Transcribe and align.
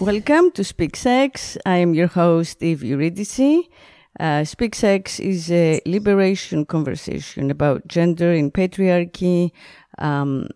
Welcome 0.00 0.50
to 0.50 0.62
Speak 0.64 0.96
Sex. 0.96 1.56
I 1.64 1.78
am 1.78 1.94
your 1.94 2.08
host, 2.08 2.62
Eve 2.62 2.84
Eurydice. 2.84 3.62
Uh, 4.20 4.44
Speak 4.44 4.74
Sex 4.74 5.18
is 5.18 5.50
a 5.50 5.80
liberation 5.86 6.66
conversation 6.66 7.50
about 7.50 7.88
gender 7.88 8.30
in 8.30 8.50
patriarchy, 8.50 9.50
um, 9.96 10.48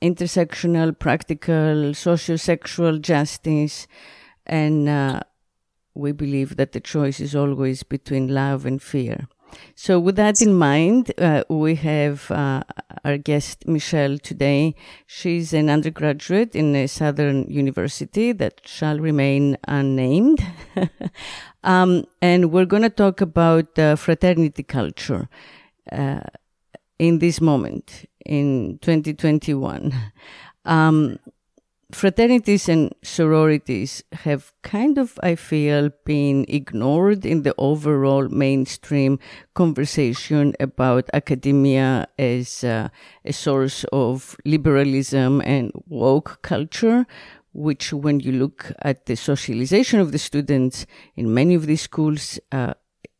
intersectional, 0.00 0.98
practical, 0.98 1.92
socio-sexual 1.92 2.98
justice, 3.00 3.86
and 4.46 4.88
uh, 4.88 5.20
we 5.98 6.12
believe 6.12 6.56
that 6.56 6.72
the 6.72 6.80
choice 6.80 7.20
is 7.20 7.34
always 7.34 7.82
between 7.82 8.28
love 8.28 8.64
and 8.64 8.80
fear. 8.80 9.28
So, 9.74 9.98
with 9.98 10.16
that 10.16 10.42
in 10.42 10.54
mind, 10.54 11.12
uh, 11.18 11.42
we 11.48 11.74
have 11.76 12.30
uh, 12.30 12.62
our 13.04 13.16
guest 13.16 13.66
Michelle 13.66 14.18
today. 14.18 14.74
She's 15.06 15.52
an 15.52 15.70
undergraduate 15.70 16.54
in 16.54 16.76
a 16.76 16.86
southern 16.86 17.50
university 17.50 18.32
that 18.32 18.60
shall 18.64 18.98
remain 18.98 19.56
unnamed. 19.66 20.44
um, 21.64 22.04
and 22.20 22.52
we're 22.52 22.66
going 22.66 22.82
to 22.82 22.90
talk 22.90 23.20
about 23.20 23.78
uh, 23.78 23.96
fraternity 23.96 24.62
culture 24.62 25.28
uh, 25.90 26.20
in 26.98 27.18
this 27.18 27.40
moment 27.40 28.04
in 28.26 28.78
2021. 28.82 29.94
Um, 30.64 31.18
fraternities 31.92 32.68
and 32.68 32.94
sororities 33.02 34.02
have 34.12 34.52
kind 34.62 34.98
of, 34.98 35.18
I 35.22 35.34
feel, 35.34 35.90
been 36.04 36.44
ignored 36.48 37.24
in 37.24 37.42
the 37.42 37.54
overall 37.56 38.28
mainstream 38.28 39.18
conversation 39.54 40.54
about 40.60 41.08
academia 41.12 42.08
as 42.18 42.62
uh, 42.62 42.88
a 43.24 43.32
source 43.32 43.84
of 43.92 44.36
liberalism 44.44 45.40
and 45.42 45.72
woke 45.86 46.40
culture. 46.42 47.06
Which, 47.54 47.92
when 47.92 48.20
you 48.20 48.32
look 48.32 48.70
at 48.82 49.06
the 49.06 49.16
socialization 49.16 49.98
of 49.98 50.12
the 50.12 50.18
students 50.18 50.86
in 51.16 51.34
many 51.34 51.54
of 51.54 51.66
these 51.66 51.80
schools, 51.82 52.38
uh, 52.52 52.74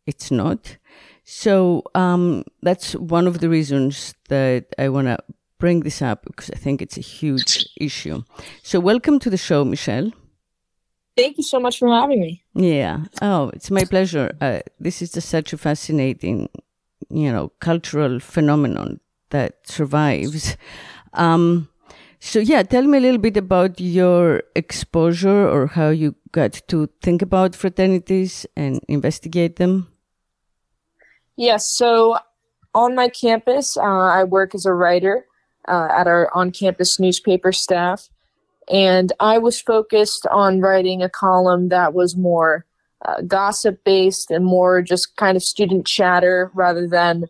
it's 0.07 0.31
not. 0.31 0.77
So 1.25 1.83
um, 1.95 2.45
that's 2.63 2.95
one 2.95 3.27
of 3.27 3.41
the 3.41 3.49
reasons 3.49 4.15
that 4.29 4.67
I 4.79 4.91
want 4.91 5.09
to 5.09 5.19
bring 5.59 5.81
this 5.81 6.01
up 6.01 6.25
because 6.25 6.51
I 6.51 6.57
think 6.57 6.81
it's 6.81 6.97
a 6.97 7.03
huge 7.03 7.69
issue. 7.77 8.23
So, 8.63 8.81
welcome 8.81 9.19
to 9.21 9.31
the 9.31 9.37
show, 9.37 9.65
Michelle. 9.65 10.13
Thank 11.17 11.37
you 11.37 11.43
so 11.43 11.59
much 11.59 11.79
for 11.79 11.89
having 11.89 12.21
me. 12.21 12.45
Yeah. 12.55 13.05
Oh, 13.21 13.51
it's 13.53 13.71
my 13.71 13.85
pleasure. 13.85 14.31
Uh, 14.41 14.61
this 14.79 15.03
is 15.03 15.13
just 15.13 15.29
such 15.29 15.53
a 15.53 15.59
fascinating, 15.59 16.49
you 17.11 17.33
know, 17.33 17.51
cultural 17.61 18.21
phenomenon 18.21 19.01
that 19.31 19.67
survives. 19.67 20.57
Um, 21.15 21.69
so, 22.21 22.39
yeah, 22.39 22.63
tell 22.63 22.83
me 22.85 22.99
a 22.99 23.01
little 23.01 23.21
bit 23.21 23.37
about 23.37 23.81
your 23.81 24.43
exposure 24.55 25.49
or 25.49 25.67
how 25.67 25.89
you 25.89 26.15
got 26.33 26.53
to 26.69 26.89
think 27.03 27.23
about 27.23 27.57
fraternities 27.57 28.47
and 28.57 28.81
investigate 28.89 29.57
them. 29.57 29.89
Yes. 31.37 31.69
So, 31.69 32.19
on 32.75 32.95
my 32.95 33.09
campus, 33.09 33.77
uh, 33.77 33.83
I 33.83 34.25
work 34.25 34.55
as 34.55 34.67
a 34.67 34.73
writer 34.73 35.27
uh, 35.69 35.89
at 35.91 36.07
our 36.07 36.35
on 36.35 36.51
campus 36.51 36.99
newspaper 36.99 37.53
staff. 37.53 38.09
And 38.71 39.13
I 39.21 39.39
was 39.39 39.61
focused 39.61 40.27
on 40.27 40.61
writing 40.61 41.03
a 41.03 41.09
column 41.09 41.69
that 41.69 41.95
was 41.95 42.17
more 42.17 42.67
uh, 43.07 43.23
gossip 43.23 43.83
based 43.85 44.31
and 44.31 44.45
more 44.45 44.83
just 44.83 45.17
kind 45.17 45.37
of 45.37 45.43
student 45.43 45.87
chatter 45.87 46.51
rather 46.55 46.87
than 46.87 47.27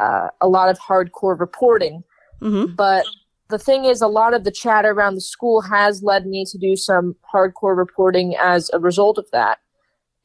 uh, 0.00 0.28
a 0.40 0.48
lot 0.48 0.68
of 0.68 0.78
hardcore 0.78 1.38
reporting. 1.38 2.02
Mm-hmm. 2.40 2.74
But 2.74 3.06
the 3.48 3.58
thing 3.58 3.84
is, 3.84 4.00
a 4.00 4.08
lot 4.08 4.34
of 4.34 4.44
the 4.44 4.50
chatter 4.50 4.90
around 4.90 5.14
the 5.14 5.20
school 5.20 5.60
has 5.60 6.02
led 6.02 6.26
me 6.26 6.44
to 6.46 6.58
do 6.58 6.76
some 6.76 7.14
hardcore 7.32 7.76
reporting 7.76 8.34
as 8.36 8.70
a 8.72 8.78
result 8.78 9.18
of 9.18 9.30
that. 9.32 9.58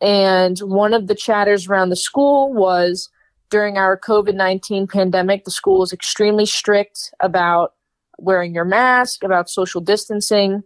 And 0.02 0.58
one 0.60 0.94
of 0.94 1.08
the 1.08 1.16
chatters 1.16 1.68
around 1.68 1.90
the 1.90 1.96
school 1.96 2.54
was 2.54 3.10
during 3.50 3.78
our 3.78 3.98
COVID 3.98 4.36
19 4.36 4.88
pandemic, 4.88 5.46
the 5.46 5.52
school 5.52 5.80
was 5.80 5.94
extremely 5.94 6.46
strict 6.46 7.14
about 7.20 7.74
wearing 8.18 8.54
your 8.54 8.66
mask, 8.66 9.24
about 9.24 9.50
social 9.50 9.82
distancing. 9.82 10.64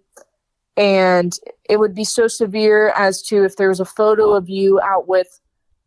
And 0.76 1.38
it 1.70 1.78
would 1.80 1.94
be 1.94 2.04
so 2.04 2.28
severe 2.28 2.90
as 2.90 3.22
to 3.24 3.44
if 3.44 3.58
there 3.58 3.70
was 3.70 3.80
a 3.80 3.86
photo 3.86 4.34
of 4.34 4.50
you 4.50 4.80
out 4.82 5.08
with 5.08 5.40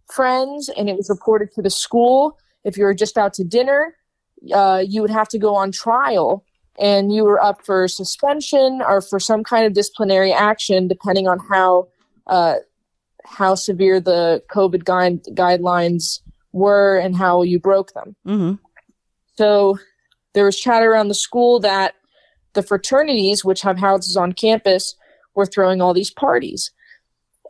friends 0.07 0.69
and 0.77 0.89
it 0.89 0.97
was 0.97 1.11
reported 1.11 1.53
to 1.53 1.63
the 1.63 1.71
school, 1.71 2.39
if 2.65 2.77
you 2.77 2.85
were 2.85 2.95
just 2.95 3.19
out 3.19 3.35
to 3.35 3.45
dinner, 3.45 3.97
uh, 4.55 4.83
you 4.87 5.01
would 5.03 5.11
have 5.11 5.29
to 5.29 5.39
go 5.39 5.57
on 5.57 5.73
trial 5.73 6.45
and 6.79 7.13
you 7.13 7.25
were 7.25 7.43
up 7.43 7.65
for 7.65 7.89
suspension 7.89 8.81
or 8.87 9.01
for 9.01 9.19
some 9.19 9.43
kind 9.43 9.67
of 9.67 9.73
disciplinary 9.73 10.33
action, 10.33 10.87
depending 10.87 11.27
on 11.27 11.39
how 11.51 11.89
uh, 12.27 12.57
how 13.25 13.55
severe 13.55 14.01
the 14.01 14.43
COVID 14.51 14.85
guide, 14.85 15.25
guidelines 15.31 16.21
were 16.57 16.99
and 16.99 17.17
how 17.17 17.43
you 17.43 17.61
broke 17.61 17.93
them. 17.93 18.17
Mm-hmm. 18.27 18.55
So 19.37 19.79
there 20.35 20.45
was 20.45 20.59
chatter 20.59 20.91
around 20.91 21.09
the 21.09 21.15
school 21.15 21.61
that 21.61 21.95
the 22.55 22.63
fraternities, 22.63 23.45
which 23.45 23.61
have 23.63 23.79
houses 23.79 24.17
on 24.17 24.33
campus, 24.33 24.97
were 25.35 25.47
throwing 25.47 25.81
all 25.81 25.95
these 25.95 26.11
parties. 26.11 26.71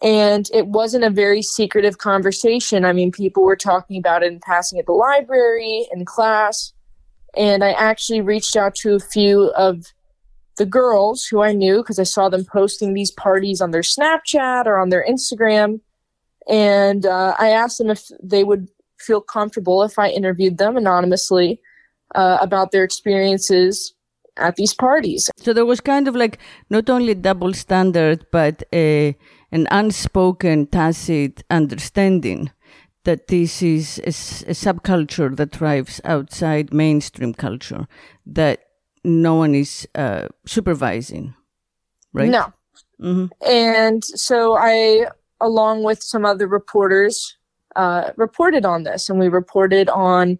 And 0.03 0.51
it 0.53 0.67
wasn't 0.67 1.05
a 1.05 1.11
very 1.11 1.41
secretive 1.41 1.99
conversation. 1.99 2.85
I 2.85 2.93
mean, 2.93 3.13
people 3.13 3.45
were 3.45 3.57
talking 3.57 3.99
about 3.99 4.23
it 4.23 4.33
and 4.33 4.43
passing 4.43 4.79
at 4.79 4.87
the 4.87 4.93
library, 4.93 5.89
in 5.93 6.05
class. 6.05 6.73
And 7.37 7.65
I 7.65 7.71
actually 7.73 8.21
reached 8.21 8.57
out 8.57 8.75
to 8.77 8.95
a 8.95 9.01
few 9.01 9.51
of 9.57 9.87
the 10.57 10.67
girls 10.67 11.27
who 11.27 11.43
I 11.43 11.53
knew 11.53 11.79
because 11.79 11.99
I 11.99 12.05
saw 12.05 12.29
them 12.29 12.45
posting 12.45 12.93
these 12.93 13.11
parties 13.11 13.61
on 13.61 13.71
their 13.71 13.83
Snapchat 13.83 14.67
or 14.67 14.79
on 14.79 14.89
their 14.91 15.07
Instagram. 15.09 15.81
And 16.49 17.07
uh, 17.07 17.35
I 17.39 17.51
asked 17.51 17.79
them 17.79 17.91
if 17.91 18.05
they 18.23 18.45
would 18.45 18.69
feel 18.99 19.21
comfortable 19.21 19.83
if 19.83 19.99
I 19.99 20.09
interviewed 20.09 20.59
them 20.59 20.77
anonymously 20.77 21.61
uh, 22.15 22.39
about 22.41 22.73
their 22.73 22.85
experiences 22.85 23.95
at 24.37 24.57
these 24.57 24.75
parties. 24.75 25.31
So 25.37 25.53
there 25.53 25.67
was 25.67 25.81
kind 25.81 26.09
of 26.09 26.15
like 26.15 26.39
not 26.71 26.91
only 26.91 27.15
double 27.15 27.55
standard, 27.55 28.27
but 28.31 28.63
a, 28.73 29.17
an 29.53 29.67
unspoken, 29.71 30.67
tacit 30.67 31.43
understanding 31.51 32.51
that 33.05 33.29
this 33.29 33.63
is 33.63 33.99
a, 33.99 34.09
a 34.51 34.55
subculture 34.55 35.35
that 35.37 35.53
thrives 35.53 36.01
outside 36.05 36.75
mainstream 36.75 37.33
culture 37.33 37.87
that 38.27 38.61
no 39.05 39.37
one 39.37 39.55
is 39.55 39.89
uh, 39.95 40.27
supervising, 40.45 41.35
right? 42.13 42.29
No. 42.29 42.53
Mm-hmm. 43.01 43.27
And 43.49 44.05
so 44.05 44.57
I, 44.57 45.07
along 45.41 45.85
with 45.85 46.03
some 46.03 46.25
other 46.25 46.49
reporters, 46.49 47.37
uh, 47.77 48.11
reported 48.17 48.65
on 48.65 48.83
this 48.83 49.09
and 49.09 49.19
we 49.19 49.29
reported 49.29 49.89
on 49.91 50.39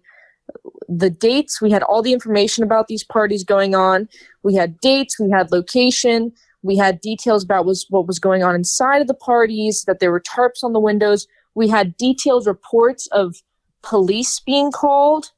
the 0.87 1.09
dates. 1.09 1.61
We 1.61 1.71
had 1.71 1.83
all 1.83 2.01
the 2.01 2.13
information 2.13 2.63
about 2.63 2.87
these 2.87 3.03
parties 3.03 3.43
going 3.43 3.75
on. 3.75 4.07
We 4.43 4.55
had 4.55 4.79
dates, 4.79 5.19
we 5.19 5.29
had 5.29 5.51
location, 5.51 6.31
we 6.63 6.77
had 6.77 7.01
details 7.01 7.43
about 7.43 7.65
was, 7.65 7.85
what 7.89 8.07
was 8.07 8.19
going 8.19 8.43
on 8.43 8.55
inside 8.55 9.01
of 9.01 9.07
the 9.07 9.13
parties, 9.13 9.83
that 9.85 9.99
there 9.99 10.11
were 10.11 10.21
tarps 10.21 10.63
on 10.63 10.73
the 10.73 10.79
windows. 10.79 11.27
We 11.55 11.67
had 11.67 11.95
detailed 11.97 12.47
reports 12.47 13.07
of 13.07 13.41
police 13.83 14.39
being 14.39 14.71
called 14.71 15.31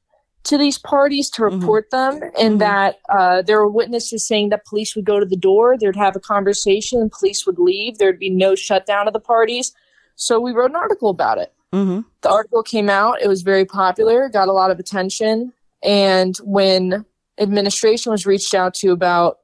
to 0.46 0.58
these 0.58 0.78
parties 0.78 1.30
to 1.32 1.42
mm-hmm. 1.42 1.60
report 1.60 1.92
mm-hmm. 1.92 2.20
them, 2.20 2.32
and 2.40 2.52
mm-hmm. 2.52 2.58
that 2.60 2.96
uh, 3.10 3.42
there 3.42 3.58
were 3.58 3.70
witnesses 3.70 4.26
saying 4.26 4.50
that 4.50 4.66
police 4.66 4.96
would 4.96 5.06
go 5.06 5.20
to 5.20 5.26
the 5.26 5.36
door, 5.36 5.78
they'd 5.78 5.96
have 5.96 6.16
a 6.16 6.20
conversation, 6.20 7.00
and 7.00 7.12
police 7.12 7.46
would 7.46 7.60
leave. 7.60 7.98
There'd 7.98 8.20
be 8.20 8.30
no 8.30 8.56
shutdown 8.56 9.08
of 9.08 9.14
the 9.14 9.20
parties. 9.20 9.74
So 10.16 10.40
we 10.40 10.52
wrote 10.52 10.72
an 10.72 10.76
article 10.76 11.10
about 11.10 11.38
it. 11.38 11.54
Mm-hmm. 11.74 12.02
The 12.22 12.30
article 12.30 12.64
came 12.64 12.90
out. 12.90 13.22
It 13.22 13.28
was 13.28 13.42
very 13.42 13.66
popular, 13.66 14.30
got 14.30 14.48
a 14.48 14.54
lot 14.54 14.72
of 14.72 14.80
attention. 14.80 15.54
And 15.84 16.36
when 16.38 17.06
administration 17.40 18.12
was 18.12 18.26
reached 18.26 18.54
out 18.54 18.74
to 18.76 18.92
about 18.92 19.38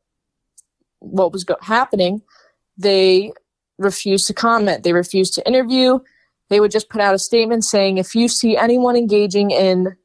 what 1.00 1.32
was 1.32 1.44
go- 1.44 1.58
happening, 1.62 2.22
they 2.78 3.32
refused 3.78 4.28
to 4.28 4.34
comment. 4.34 4.84
They 4.84 4.94
refused 4.94 5.34
to 5.36 5.48
interview. 5.48 6.00
They 6.50 6.60
would 6.60 6.72
just 6.72 6.90
put 6.90 7.02
out 7.02 7.16
a 7.16 7.20
statement 7.20 7.64
saying, 7.64 7.98
if 7.98 8.16
you 8.16 8.28
see 8.28 8.58
anyone 8.58 8.96
engaging 8.96 9.52
in 9.52 9.96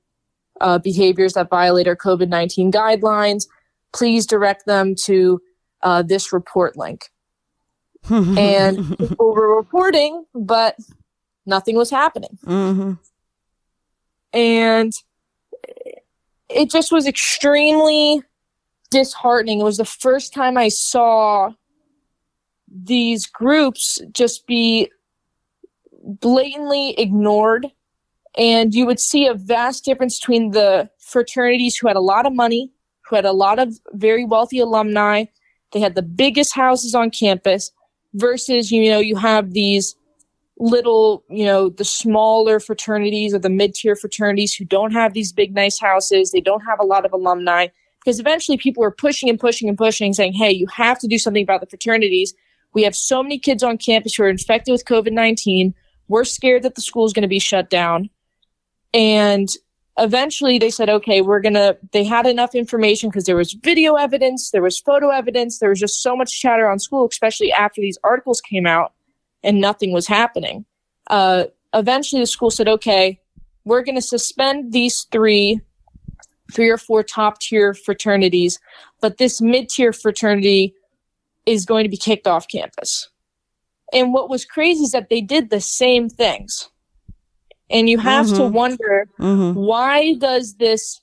uh, 0.61 0.79
behaviors 0.79 1.35
that 1.35 1.49
violate 1.49 1.89
our 1.89 1.97
COVID 1.97 2.29
19 2.29 2.71
guidelines, 2.71 3.47
please 3.93 4.27
direct 4.27 4.67
them 4.67 4.95
to 5.05 5.41
uh, 5.83 6.03
this 6.03 6.33
report 6.33 6.77
link. 6.77 7.11
and 8.11 8.97
people 8.99 9.35
were 9.35 9.56
reporting, 9.56 10.25
but 10.35 10.77
nothing 11.50 11.76
was 11.76 11.91
happening. 11.91 12.38
Mm-hmm. 12.47 12.93
And 14.32 14.93
it 16.49 16.70
just 16.70 16.91
was 16.91 17.06
extremely 17.06 18.23
disheartening. 18.91 19.61
It 19.61 19.64
was 19.64 19.76
the 19.76 19.85
first 19.85 20.32
time 20.32 20.56
I 20.56 20.69
saw 20.69 21.50
these 22.73 23.26
groups 23.26 24.00
just 24.12 24.47
be 24.47 24.91
blatantly 26.02 26.94
ignored 26.99 27.67
And 28.37 28.75
you 28.75 28.87
would 28.87 29.00
see 29.00 29.26
a 29.26 29.35
vast 29.35 29.85
difference 29.85 30.19
between 30.19 30.52
the 30.52 30.88
fraternities 30.99 31.76
who 31.76 31.88
had 31.88 31.97
a 31.97 32.00
lot 32.00 32.26
of 32.26 32.35
money, 32.35 32.70
who 33.02 33.17
had 33.17 33.25
a 33.25 33.32
lot 33.32 33.58
of 33.58 33.75
very 33.93 34.25
wealthy 34.25 34.61
alumni. 34.61 35.25
They 35.73 35.81
had 35.81 35.94
the 35.94 36.02
biggest 36.02 36.55
houses 36.55 36.94
on 36.94 37.11
campus 37.11 37.73
versus, 38.14 38.70
you 38.70 38.91
know, 38.91 39.00
you 39.00 39.17
have 39.17 39.52
these 39.52 39.97
little, 40.61 41.25
you 41.29 41.45
know, 41.45 41.71
the 41.71 41.85
smaller 41.85 42.61
fraternities 42.61 43.35
or 43.35 43.39
the 43.39 43.51
mid 43.51 43.75
tier 43.75 43.97
fraternities 43.97 44.55
who 44.55 44.65
don't 44.65 44.93
have 44.93 45.15
these 45.15 45.33
big, 45.33 45.55
nice 45.55 45.81
houses. 45.81 46.31
They 46.31 46.41
don't 46.41 46.61
have 46.61 46.79
a 46.79 46.85
lot 46.85 47.07
of 47.07 47.12
alumni 47.12 47.69
because 47.99 48.21
eventually 48.21 48.59
people 48.59 48.83
were 48.83 48.91
pushing 48.91 49.29
and 49.29 49.41
pushing 49.41 49.69
and 49.69 49.79
pushing, 49.79 50.12
saying, 50.12 50.35
hey, 50.35 50.53
you 50.53 50.67
have 50.69 50.99
to 51.01 51.09
do 51.09 51.19
something 51.19 51.43
about 51.43 51.61
the 51.61 51.67
fraternities. 51.67 52.35
We 52.75 52.83
have 52.83 52.95
so 52.95 53.23
many 53.23 53.39
kids 53.39 53.62
on 53.62 53.79
campus 53.79 54.15
who 54.15 54.23
are 54.25 54.29
infected 54.29 54.73
with 54.73 54.85
COVID 54.85 55.12
19. 55.12 55.75
We're 56.09 56.25
scared 56.25 56.62
that 56.65 56.75
the 56.75 56.83
school 56.83 57.07
is 57.07 57.12
going 57.12 57.23
to 57.23 57.29
be 57.29 57.39
shut 57.39 57.71
down. 57.71 58.11
And 58.93 59.49
eventually 59.97 60.59
they 60.59 60.71
said, 60.71 60.91
okay, 60.91 61.23
we're 61.23 61.41
going 61.41 61.55
to, 61.55 61.79
they 61.93 62.05
had 62.05 62.27
enough 62.27 62.55
information 62.55 63.09
because 63.09 63.25
there 63.25 63.37
was 63.37 63.53
video 63.53 63.95
evidence, 63.95 64.51
there 64.51 64.62
was 64.62 64.79
photo 64.79 65.09
evidence, 65.09 65.59
there 65.59 65.71
was 65.71 65.81
just 65.81 66.03
so 66.03 66.17
much 66.17 66.39
chatter 66.39 66.69
on 66.69 66.79
school, 66.79 67.09
especially 67.11 67.53
after 67.53 67.81
these 67.81 67.99
articles 68.05 68.41
came 68.41 68.67
out 68.67 68.93
and 69.43 69.61
nothing 69.61 69.93
was 69.93 70.07
happening. 70.07 70.65
Uh, 71.09 71.45
eventually, 71.75 72.23
the 72.23 72.27
school 72.27 72.51
said, 72.51 72.69
okay, 72.69 73.21
we're 73.65 73.83
going 73.83 73.97
to 73.97 74.03
suspend 74.03 74.73
these 74.73 75.07
three, 75.11 75.61
three 76.53 76.69
or 76.69 76.79
four 76.79 77.03
top 77.03 77.41
tier 77.41 77.75
fraternities, 77.75 78.59
but 79.01 79.19
this 79.19 79.41
mid 79.41 79.69
tier 79.69 79.93
fraternity 79.93 80.75
is 81.47 81.65
going 81.65 81.85
to 81.85 81.91
be 81.91 81.97
kicked 81.97 82.27
off 82.27 82.49
campus. 82.49 83.09
And 83.93 84.13
what 84.13 84.31
was 84.31 84.45
crazy 84.45 84.85
is 84.85 84.93
that 84.93 85.09
they 85.11 85.21
did 85.21 85.51
the 85.51 85.61
same 85.61 86.09
things. 86.09 86.69
And 87.71 87.89
you 87.89 87.99
have 87.99 88.27
mm-hmm. 88.27 88.37
to 88.37 88.45
wonder 88.45 89.09
mm-hmm. 89.19 89.59
why 89.59 90.15
does 90.15 90.55
this 90.55 91.01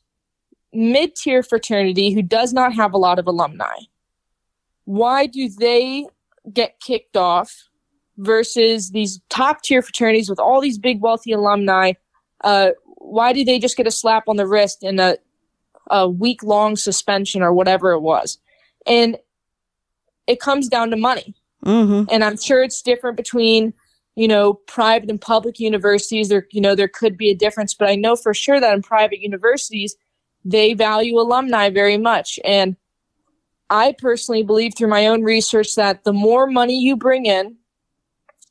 mid 0.73 1.15
tier 1.15 1.43
fraternity 1.43 2.11
who 2.11 2.21
does 2.21 2.53
not 2.53 2.73
have 2.73 2.93
a 2.93 2.97
lot 2.97 3.19
of 3.19 3.27
alumni, 3.27 3.77
why 4.85 5.25
do 5.25 5.49
they 5.49 6.05
get 6.53 6.79
kicked 6.79 7.17
off 7.17 7.66
versus 8.17 8.91
these 8.91 9.19
top 9.29 9.61
tier 9.61 9.81
fraternities 9.81 10.29
with 10.29 10.39
all 10.39 10.59
these 10.59 10.77
big 10.77 11.01
wealthy 11.01 11.31
alumni 11.31 11.93
uh, 12.43 12.71
why 12.97 13.33
do 13.33 13.43
they 13.43 13.59
just 13.59 13.77
get 13.77 13.87
a 13.87 13.91
slap 13.91 14.27
on 14.27 14.35
the 14.35 14.47
wrist 14.47 14.83
and 14.83 14.99
a, 14.99 15.17
a 15.89 16.07
week 16.09 16.43
long 16.43 16.75
suspension 16.75 17.41
or 17.41 17.53
whatever 17.53 17.91
it 17.91 18.01
was? 18.01 18.37
And 18.85 19.17
it 20.27 20.39
comes 20.39 20.67
down 20.67 20.89
to 20.91 20.97
money. 20.97 21.35
Mm-hmm. 21.65 22.03
and 22.11 22.23
i'm 22.23 22.37
sure 22.37 22.61
it's 22.61 22.83
different 22.83 23.17
between 23.17 23.73
you 24.15 24.27
know 24.27 24.53
private 24.53 25.09
and 25.09 25.19
public 25.19 25.59
universities. 25.59 26.29
There 26.29 26.45
you 26.51 26.61
know 26.61 26.75
there 26.75 26.87
could 26.87 27.17
be 27.17 27.31
a 27.31 27.35
difference 27.35 27.73
but 27.73 27.89
i 27.89 27.95
know 27.95 28.15
for 28.15 28.31
sure 28.35 28.59
that 28.59 28.75
in 28.75 28.83
private 28.83 29.21
universities 29.21 29.95
they 30.45 30.75
value 30.75 31.19
alumni 31.19 31.71
very 31.71 31.97
much. 31.97 32.39
And 32.45 32.77
i 33.71 33.95
personally 33.97 34.43
believe 34.43 34.75
through 34.77 34.89
my 34.89 35.07
own 35.07 35.23
research 35.23 35.73
that 35.75 36.03
the 36.03 36.13
more 36.13 36.45
money 36.45 36.79
you 36.79 36.95
bring 36.95 37.25
in 37.25 37.57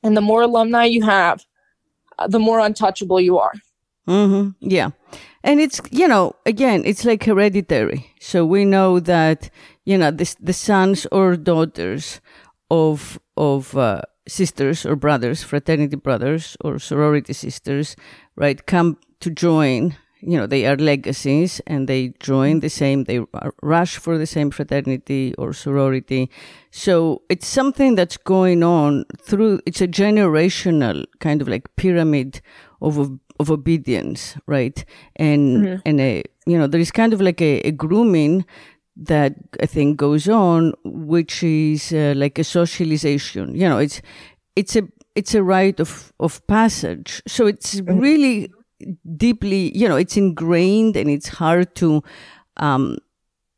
and 0.07 0.17
the 0.17 0.21
more 0.21 0.43
alumni 0.43 0.85
you 0.85 1.05
have, 1.05 1.45
uh, 2.19 2.29
the 2.29 2.39
more 2.39 2.61
untouchable 2.61 3.21
you 3.21 3.39
are. 3.39 3.53
Mm-hmm. 4.09 4.51
Yeah. 4.61 4.91
And 5.43 5.61
it's, 5.61 5.81
you 5.91 6.09
know, 6.09 6.35
again, 6.47 6.83
it's 6.85 7.05
like 7.05 7.25
hereditary. 7.25 8.13
So 8.21 8.47
we 8.47 8.65
know 8.65 9.01
that, 9.01 9.51
you 9.85 9.99
know, 9.99 10.11
the, 10.11 10.35
the 10.41 10.53
sons 10.53 11.07
or 11.11 11.37
daughters 11.37 12.21
of, 12.71 13.19
of, 13.37 13.77
uh, 13.77 14.03
sisters 14.29 14.85
or 14.85 14.97
brothers, 14.97 15.43
fraternity 15.43 15.97
brothers 15.97 16.57
or 16.61 16.79
sorority 16.79 17.33
sisters, 17.33 17.97
right, 18.35 18.67
come 18.67 18.99
to 19.21 19.31
join 19.31 19.97
you 20.27 20.37
know, 20.37 20.47
they 20.47 20.67
are 20.67 20.77
legacies 20.77 21.61
and 21.69 21.89
they 21.89 22.13
join 22.19 22.59
the 22.59 22.69
same, 22.69 23.05
they 23.05 23.21
rush 23.63 23.97
for 23.97 24.19
the 24.19 24.27
same 24.27 24.51
fraternity 24.51 25.33
or 25.39 25.53
sorority. 25.53 26.29
So 26.73 27.23
it's 27.29 27.47
something 27.47 27.95
that's 27.95 28.17
going 28.17 28.65
on 28.65 29.05
through, 29.23 29.61
it's 29.67 29.81
a 29.81 29.87
generational 29.87 31.05
kind 31.21 31.41
of 31.41 31.47
like 31.47 31.75
pyramid 31.77 32.41
of, 32.83 32.99
of 33.39 33.51
obedience, 33.53 34.37
right? 34.47 34.85
And, 35.15 35.59
mm-hmm. 35.59 35.81
and 35.87 36.01
a, 36.01 36.25
you 36.45 36.59
know, 36.59 36.67
there 36.67 36.81
is 36.81 36.91
kind 36.91 37.13
of 37.13 37.21
like 37.21 37.41
a, 37.41 37.61
a 37.61 37.71
grooming 37.71 38.45
that 38.97 39.37
I 39.63 39.67
think 39.67 39.97
goes 39.97 40.29
on, 40.29 40.73
which 40.85 41.45
is 41.45 41.93
uh, 41.93 42.15
like 42.17 42.37
a 42.41 42.45
socialization. 42.45 43.55
You 43.55 43.69
know, 43.69 43.79
it's, 43.79 44.03
it's 44.57 44.75
a, 44.75 44.83
it's 45.15 45.35
a 45.35 45.43
rite 45.43 45.79
of, 45.79 46.13
of 46.19 46.45
passage. 46.49 47.23
So 47.29 47.47
it's 47.47 47.77
mm-hmm. 47.77 48.01
really 48.01 48.51
deeply, 49.17 49.77
you 49.77 49.89
know, 49.89 49.97
it's 49.97 50.17
ingrained 50.17 50.97
and 50.97 51.09
it's 51.09 51.29
hard 51.29 51.75
to, 51.77 52.03
um, 52.59 52.99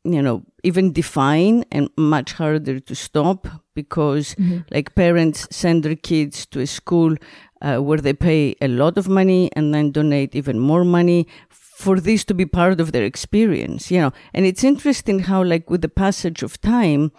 you 0.03 0.21
know, 0.21 0.43
even 0.63 0.91
define 0.91 1.63
and 1.71 1.89
much 1.97 2.33
harder 2.33 2.79
to 2.79 2.95
stop 2.95 3.47
because 3.75 4.35
mm-hmm. 4.35 4.59
like 4.71 4.95
parents 4.95 5.47
send 5.51 5.83
their 5.83 5.95
kids 5.95 6.45
to 6.47 6.59
a 6.59 6.67
school 6.67 7.15
uh, 7.61 7.77
where 7.77 7.97
they 7.99 8.13
pay 8.13 8.55
a 8.61 8.67
lot 8.67 8.97
of 8.97 9.07
money 9.07 9.49
and 9.53 9.73
then 9.73 9.91
donate 9.91 10.35
even 10.35 10.59
more 10.59 10.83
money 10.83 11.27
for 11.49 11.99
this 11.99 12.25
to 12.25 12.33
be 12.33 12.45
part 12.45 12.81
of 12.81 12.91
their 12.91 13.03
experience, 13.03 13.89
you 13.89 13.99
know. 14.01 14.11
And 14.33 14.45
it's 14.45 14.65
interesting 14.65 15.19
how 15.19 15.43
like 15.43 15.69
with 15.69 15.81
the 15.81 15.89
passage 15.89 16.43
of 16.43 16.59
time, 16.59 17.11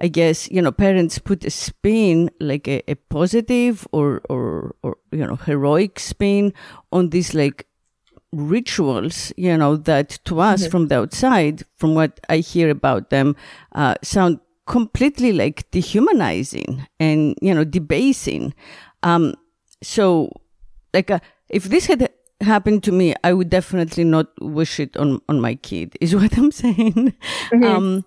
I 0.00 0.08
guess, 0.08 0.50
you 0.50 0.60
know, 0.60 0.72
parents 0.72 1.18
put 1.18 1.44
a 1.44 1.50
spin, 1.50 2.30
like 2.38 2.68
a, 2.68 2.82
a 2.90 2.96
positive 2.96 3.86
or, 3.92 4.20
or, 4.28 4.74
or, 4.82 4.98
you 5.10 5.26
know, 5.26 5.36
heroic 5.36 5.98
spin 5.98 6.52
on 6.92 7.10
these 7.10 7.34
like 7.34 7.66
rituals, 8.32 9.32
you 9.36 9.56
know, 9.56 9.76
that 9.76 10.18
to 10.26 10.40
us 10.40 10.62
mm-hmm. 10.62 10.70
from 10.70 10.88
the 10.88 10.98
outside, 10.98 11.64
from 11.76 11.94
what 11.94 12.20
I 12.28 12.38
hear 12.38 12.68
about 12.68 13.10
them, 13.10 13.36
uh, 13.72 13.94
sound 14.02 14.40
completely 14.66 15.32
like 15.32 15.70
dehumanizing 15.70 16.86
and, 17.00 17.34
you 17.40 17.54
know, 17.54 17.64
debasing. 17.64 18.52
Um, 19.02 19.34
so 19.82 20.30
like, 20.92 21.10
uh, 21.10 21.20
if 21.48 21.64
this 21.64 21.86
had 21.86 22.10
happened 22.42 22.82
to 22.84 22.92
me, 22.92 23.14
I 23.24 23.32
would 23.32 23.48
definitely 23.48 24.04
not 24.04 24.28
wish 24.40 24.78
it 24.78 24.96
on, 24.96 25.22
on 25.28 25.40
my 25.40 25.54
kid, 25.54 25.96
is 26.00 26.14
what 26.16 26.36
I'm 26.36 26.52
saying. 26.52 27.14
Mm-hmm. 27.50 27.64
Um, 27.64 28.04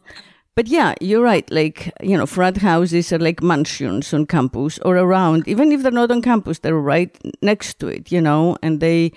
but 0.56 0.68
yeah, 0.68 0.94
you're 1.00 1.24
right. 1.24 1.50
Like, 1.51 1.94
you 2.01 2.18
know, 2.18 2.25
frat 2.25 2.57
houses 2.57 3.13
are 3.13 3.19
like 3.19 3.42
mansions 3.42 4.13
on 4.13 4.25
campus 4.25 4.78
or 4.80 4.98
around, 4.98 5.48
even 5.48 5.72
if 5.72 5.84
they're 5.84 5.92
not 5.92 6.12
on 6.12 6.22
campus, 6.22 6.60
they're 6.60 6.75
right 6.75 7.18
next 7.42 7.80
to 7.80 7.88
it, 7.88 8.12
you 8.12 8.22
know, 8.22 8.57
and 8.62 8.80
they, 8.80 9.13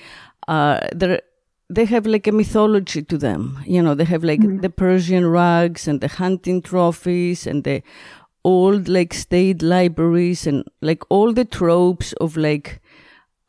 uh, 0.48 0.78
they're, 0.94 1.20
they 1.68 1.84
have 1.86 2.06
like 2.06 2.26
a 2.26 2.32
mythology 2.32 3.02
to 3.02 3.18
them. 3.18 3.58
You 3.66 3.82
know, 3.82 3.94
they 3.94 4.04
have 4.04 4.22
like 4.22 4.40
mm-hmm. 4.40 4.60
the 4.60 4.70
Persian 4.70 5.26
rugs 5.26 5.88
and 5.88 6.00
the 6.00 6.08
hunting 6.08 6.62
trophies 6.62 7.46
and 7.46 7.64
the 7.64 7.82
old 8.44 8.88
like 8.88 9.14
state 9.14 9.62
libraries 9.62 10.46
and 10.46 10.64
like 10.80 11.02
all 11.08 11.32
the 11.32 11.44
tropes 11.44 12.12
of 12.14 12.36
like, 12.36 12.80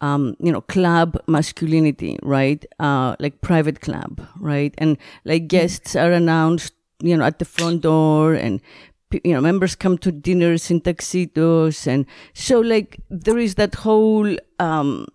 um, 0.02 0.36
you 0.40 0.52
know, 0.52 0.62
club 0.62 1.22
masculinity, 1.28 2.18
right? 2.24 2.66
Uh, 2.80 3.16
like 3.20 3.42
private 3.42 3.82
club, 3.82 4.26
right? 4.40 4.74
And 4.78 4.98
like 5.26 5.44
mm-hmm. 5.44 5.48
guests 5.48 5.96
are 5.96 6.12
announced 6.12 6.74
you 7.04 7.16
know, 7.18 7.26
at 7.26 7.38
the 7.40 7.46
front 7.46 7.82
door 7.82 8.34
and, 8.34 8.62
you 9.24 9.34
know, 9.34 9.42
members 9.42 9.76
come 9.76 9.98
to 10.00 10.12
dinners 10.12 10.72
in 10.72 10.82
tuxedos. 10.82 11.86
And 11.86 12.06
so 12.34 12.60
like 12.60 13.00
there 13.10 13.38
is 13.38 13.56
that 13.56 13.76
whole, 13.76 14.36
um, 14.60 15.06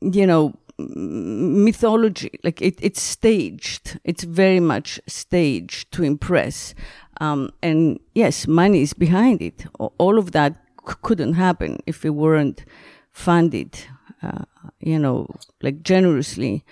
you 0.00 0.26
know, 0.26 0.54
mythology, 0.78 2.30
like 2.44 2.62
it, 2.62 2.78
it's 2.80 3.02
staged. 3.02 4.00
It's 4.04 4.24
very 4.24 4.60
much 4.60 5.00
staged 5.06 5.92
to 5.92 6.02
impress. 6.02 6.74
Um, 7.20 7.50
and 7.62 7.98
yes, 8.14 8.46
money 8.46 8.82
is 8.82 8.94
behind 8.94 9.42
it. 9.42 9.66
All 9.78 10.18
of 10.18 10.32
that 10.32 10.54
c- 10.88 10.94
couldn't 11.02 11.34
happen 11.34 11.78
if 11.86 12.04
it 12.04 12.10
weren't 12.10 12.64
funded, 13.10 13.78
uh, 14.22 14.44
you 14.80 14.98
know, 14.98 15.28
like 15.60 15.82
generously. 15.82 16.64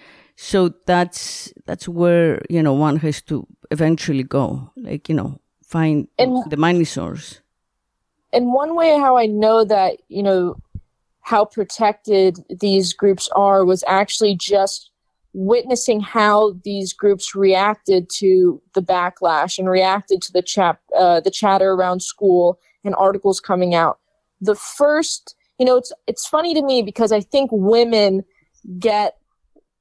So 0.42 0.72
that's 0.86 1.52
that's 1.66 1.86
where 1.86 2.40
you 2.48 2.62
know 2.62 2.72
one 2.72 2.96
has 2.96 3.20
to 3.24 3.46
eventually 3.70 4.22
go, 4.22 4.72
like 4.74 5.06
you 5.10 5.14
know, 5.14 5.38
find 5.62 6.08
and, 6.18 6.50
the 6.50 6.56
money 6.56 6.84
source. 6.84 7.42
And 8.32 8.54
one 8.54 8.74
way 8.74 8.98
how 8.98 9.18
I 9.18 9.26
know 9.26 9.64
that 9.64 9.98
you 10.08 10.22
know 10.22 10.56
how 11.20 11.44
protected 11.44 12.38
these 12.48 12.94
groups 12.94 13.28
are 13.36 13.66
was 13.66 13.84
actually 13.86 14.34
just 14.34 14.90
witnessing 15.34 16.00
how 16.00 16.54
these 16.64 16.94
groups 16.94 17.34
reacted 17.34 18.08
to 18.20 18.62
the 18.72 18.82
backlash 18.82 19.58
and 19.58 19.68
reacted 19.68 20.22
to 20.22 20.32
the 20.32 20.40
chat 20.40 20.78
uh, 20.96 21.20
the 21.20 21.30
chatter 21.30 21.72
around 21.72 22.00
school 22.00 22.58
and 22.82 22.94
articles 22.94 23.40
coming 23.40 23.74
out. 23.74 23.98
The 24.40 24.54
first, 24.54 25.36
you 25.58 25.66
know, 25.66 25.76
it's 25.76 25.92
it's 26.06 26.26
funny 26.26 26.54
to 26.54 26.62
me 26.62 26.80
because 26.80 27.12
I 27.12 27.20
think 27.20 27.50
women 27.52 28.24
get 28.78 29.19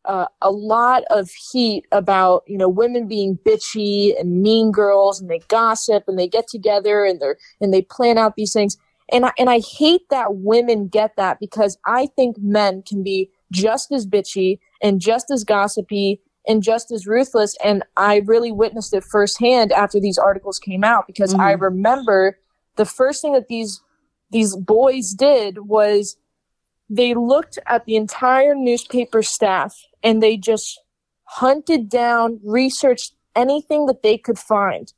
uh, 0.06 0.26
a 0.42 0.50
lot 0.50 1.04
of 1.10 1.30
heat 1.52 1.86
about 1.92 2.44
you 2.48 2.58
know 2.58 2.70
women 2.70 3.08
being 3.08 3.38
bitchy 3.46 4.20
and 4.20 4.42
mean 4.42 4.72
girls 4.72 5.20
and 5.20 5.30
they 5.30 5.40
gossip 5.48 6.04
and 6.08 6.18
they 6.18 6.28
get 6.28 6.48
together 6.48 7.06
and 7.06 7.22
they're 7.22 7.38
and 7.62 7.74
they 7.74 7.82
plan 7.82 8.18
out 8.18 8.36
these 8.36 8.54
things 8.54 8.78
and 9.12 9.26
I, 9.26 9.32
and 9.38 9.50
I 9.50 9.60
hate 9.60 10.10
that 10.10 10.36
women 10.36 10.88
get 10.88 11.16
that 11.18 11.40
because 11.40 11.78
I 11.86 12.08
think 12.16 12.38
men 12.40 12.84
can 12.84 13.04
be 13.04 13.30
just 13.52 13.92
as 13.92 14.06
bitchy 14.06 14.60
and 14.82 15.02
just 15.02 15.32
as 15.32 15.44
gossipy 15.44 16.22
and 16.48 16.64
just 16.64 16.92
as 16.92 17.08
ruthless. 17.08 17.56
And 17.64 17.84
I 17.98 18.22
really 18.26 18.52
witnessed 18.52 18.94
it 18.94 19.04
firsthand 19.04 19.72
after 19.72 20.00
these 20.00 20.18
articles 20.18 20.60
came 20.60 20.84
out 20.84 21.08
because 21.08 21.32
mm-hmm. 21.32 21.42
I 21.42 21.52
remember 21.54 22.40
the 22.76 22.86
first 22.86 23.22
thing 23.22 23.34
that 23.34 23.48
these 23.48 23.82
these 24.32 24.56
boys 24.56 25.14
did 25.14 25.68
was 25.68 26.16
they 26.88 27.16
looked 27.16 27.58
at 27.66 27.86
the 27.86 27.96
entire 27.96 28.54
newspaper 28.54 29.24
staff 29.24 29.76
and 30.04 30.22
they 30.22 30.38
just 30.38 30.82
hunted 31.24 31.90
down, 31.90 32.40
researched 32.44 33.14
anything 33.36 33.86
that 33.86 34.04
they 34.04 34.18
could 34.18 34.40
find. 34.40 34.94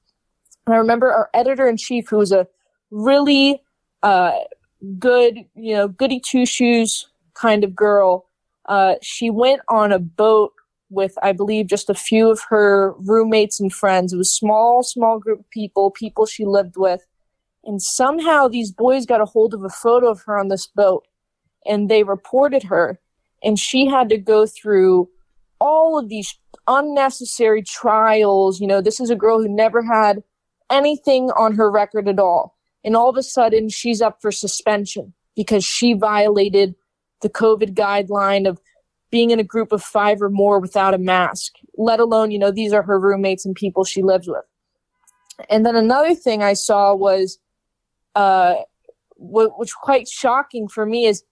And 0.65 0.75
I 0.75 0.77
remember 0.77 1.11
our 1.11 1.29
editor 1.33 1.67
in 1.67 1.77
chief, 1.77 2.09
who 2.09 2.17
was 2.17 2.31
a 2.31 2.47
really 2.89 3.61
uh, 4.03 4.37
good, 4.97 5.39
you 5.55 5.73
know, 5.73 5.87
goody 5.87 6.19
two 6.19 6.45
shoes 6.45 7.07
kind 7.33 7.63
of 7.63 7.75
girl. 7.75 8.25
Uh, 8.65 8.95
she 9.01 9.29
went 9.29 9.61
on 9.67 9.91
a 9.91 9.99
boat 9.99 10.53
with, 10.89 11.17
I 11.23 11.31
believe, 11.31 11.67
just 11.67 11.89
a 11.89 11.95
few 11.95 12.29
of 12.29 12.41
her 12.49 12.93
roommates 12.99 13.59
and 13.59 13.73
friends. 13.73 14.13
It 14.13 14.17
was 14.17 14.33
small, 14.33 14.83
small 14.83 15.19
group 15.19 15.39
of 15.39 15.49
people, 15.49 15.89
people 15.91 16.25
she 16.25 16.45
lived 16.45 16.75
with. 16.77 17.05
And 17.63 17.81
somehow 17.81 18.47
these 18.47 18.71
boys 18.71 19.05
got 19.05 19.21
a 19.21 19.25
hold 19.25 19.53
of 19.53 19.63
a 19.63 19.69
photo 19.69 20.09
of 20.09 20.21
her 20.23 20.37
on 20.37 20.49
this 20.49 20.67
boat 20.67 21.05
and 21.65 21.89
they 21.89 22.03
reported 22.03 22.63
her. 22.63 22.99
And 23.43 23.57
she 23.57 23.87
had 23.87 24.09
to 24.09 24.17
go 24.17 24.45
through 24.45 25.09
all 25.59 25.97
of 25.97 26.09
these 26.09 26.37
unnecessary 26.67 27.63
trials. 27.63 28.59
You 28.59 28.67
know, 28.67 28.81
this 28.81 28.99
is 28.99 29.09
a 29.09 29.15
girl 29.15 29.41
who 29.41 29.49
never 29.49 29.81
had 29.83 30.23
anything 30.69 31.31
on 31.31 31.55
her 31.55 31.69
record 31.69 32.07
at 32.07 32.19
all. 32.19 32.57
And 32.83 32.95
all 32.95 33.09
of 33.09 33.17
a 33.17 33.23
sudden, 33.23 33.69
she's 33.69 34.01
up 34.01 34.21
for 34.21 34.31
suspension 34.31 35.13
because 35.35 35.63
she 35.63 35.93
violated 35.93 36.75
the 37.21 37.29
COVID 37.29 37.73
guideline 37.73 38.47
of 38.47 38.59
being 39.11 39.31
in 39.31 39.39
a 39.39 39.43
group 39.43 39.71
of 39.71 39.83
five 39.83 40.21
or 40.21 40.29
more 40.29 40.59
without 40.59 40.93
a 40.93 40.97
mask, 40.97 41.53
let 41.77 41.99
alone, 41.99 42.31
you 42.31 42.39
know, 42.39 42.49
these 42.51 42.73
are 42.73 42.81
her 42.81 42.99
roommates 42.99 43.45
and 43.45 43.55
people 43.55 43.83
she 43.83 44.01
lives 44.01 44.27
with. 44.27 44.45
And 45.49 45.65
then 45.65 45.75
another 45.75 46.15
thing 46.15 46.41
I 46.41 46.53
saw 46.53 46.95
was, 46.95 47.37
uh, 48.15 48.55
what, 49.15 49.59
which 49.59 49.73
quite 49.75 50.07
shocking 50.07 50.67
for 50.67 50.85
me 50.85 51.05
is 51.05 51.23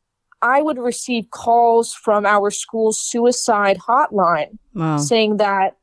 I 0.41 0.61
would 0.61 0.77
receive 0.77 1.29
calls 1.31 1.93
from 1.93 2.25
our 2.25 2.49
school's 2.49 2.99
suicide 2.99 3.77
hotline 3.77 4.57
wow. 4.73 4.97
saying 4.97 5.37
that 5.37 5.77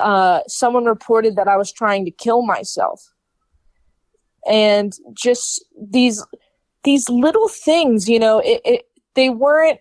uh, 0.00 0.40
someone 0.46 0.84
reported 0.84 1.36
that 1.36 1.48
I 1.48 1.56
was 1.56 1.72
trying 1.72 2.04
to 2.04 2.10
kill 2.10 2.42
myself. 2.42 3.12
And 4.48 4.94
just 5.12 5.64
these 5.78 6.24
these 6.84 7.08
little 7.08 7.48
things, 7.48 8.08
you 8.08 8.18
know, 8.18 8.38
it, 8.38 8.60
it 8.64 8.88
they 9.14 9.30
weren't 9.30 9.80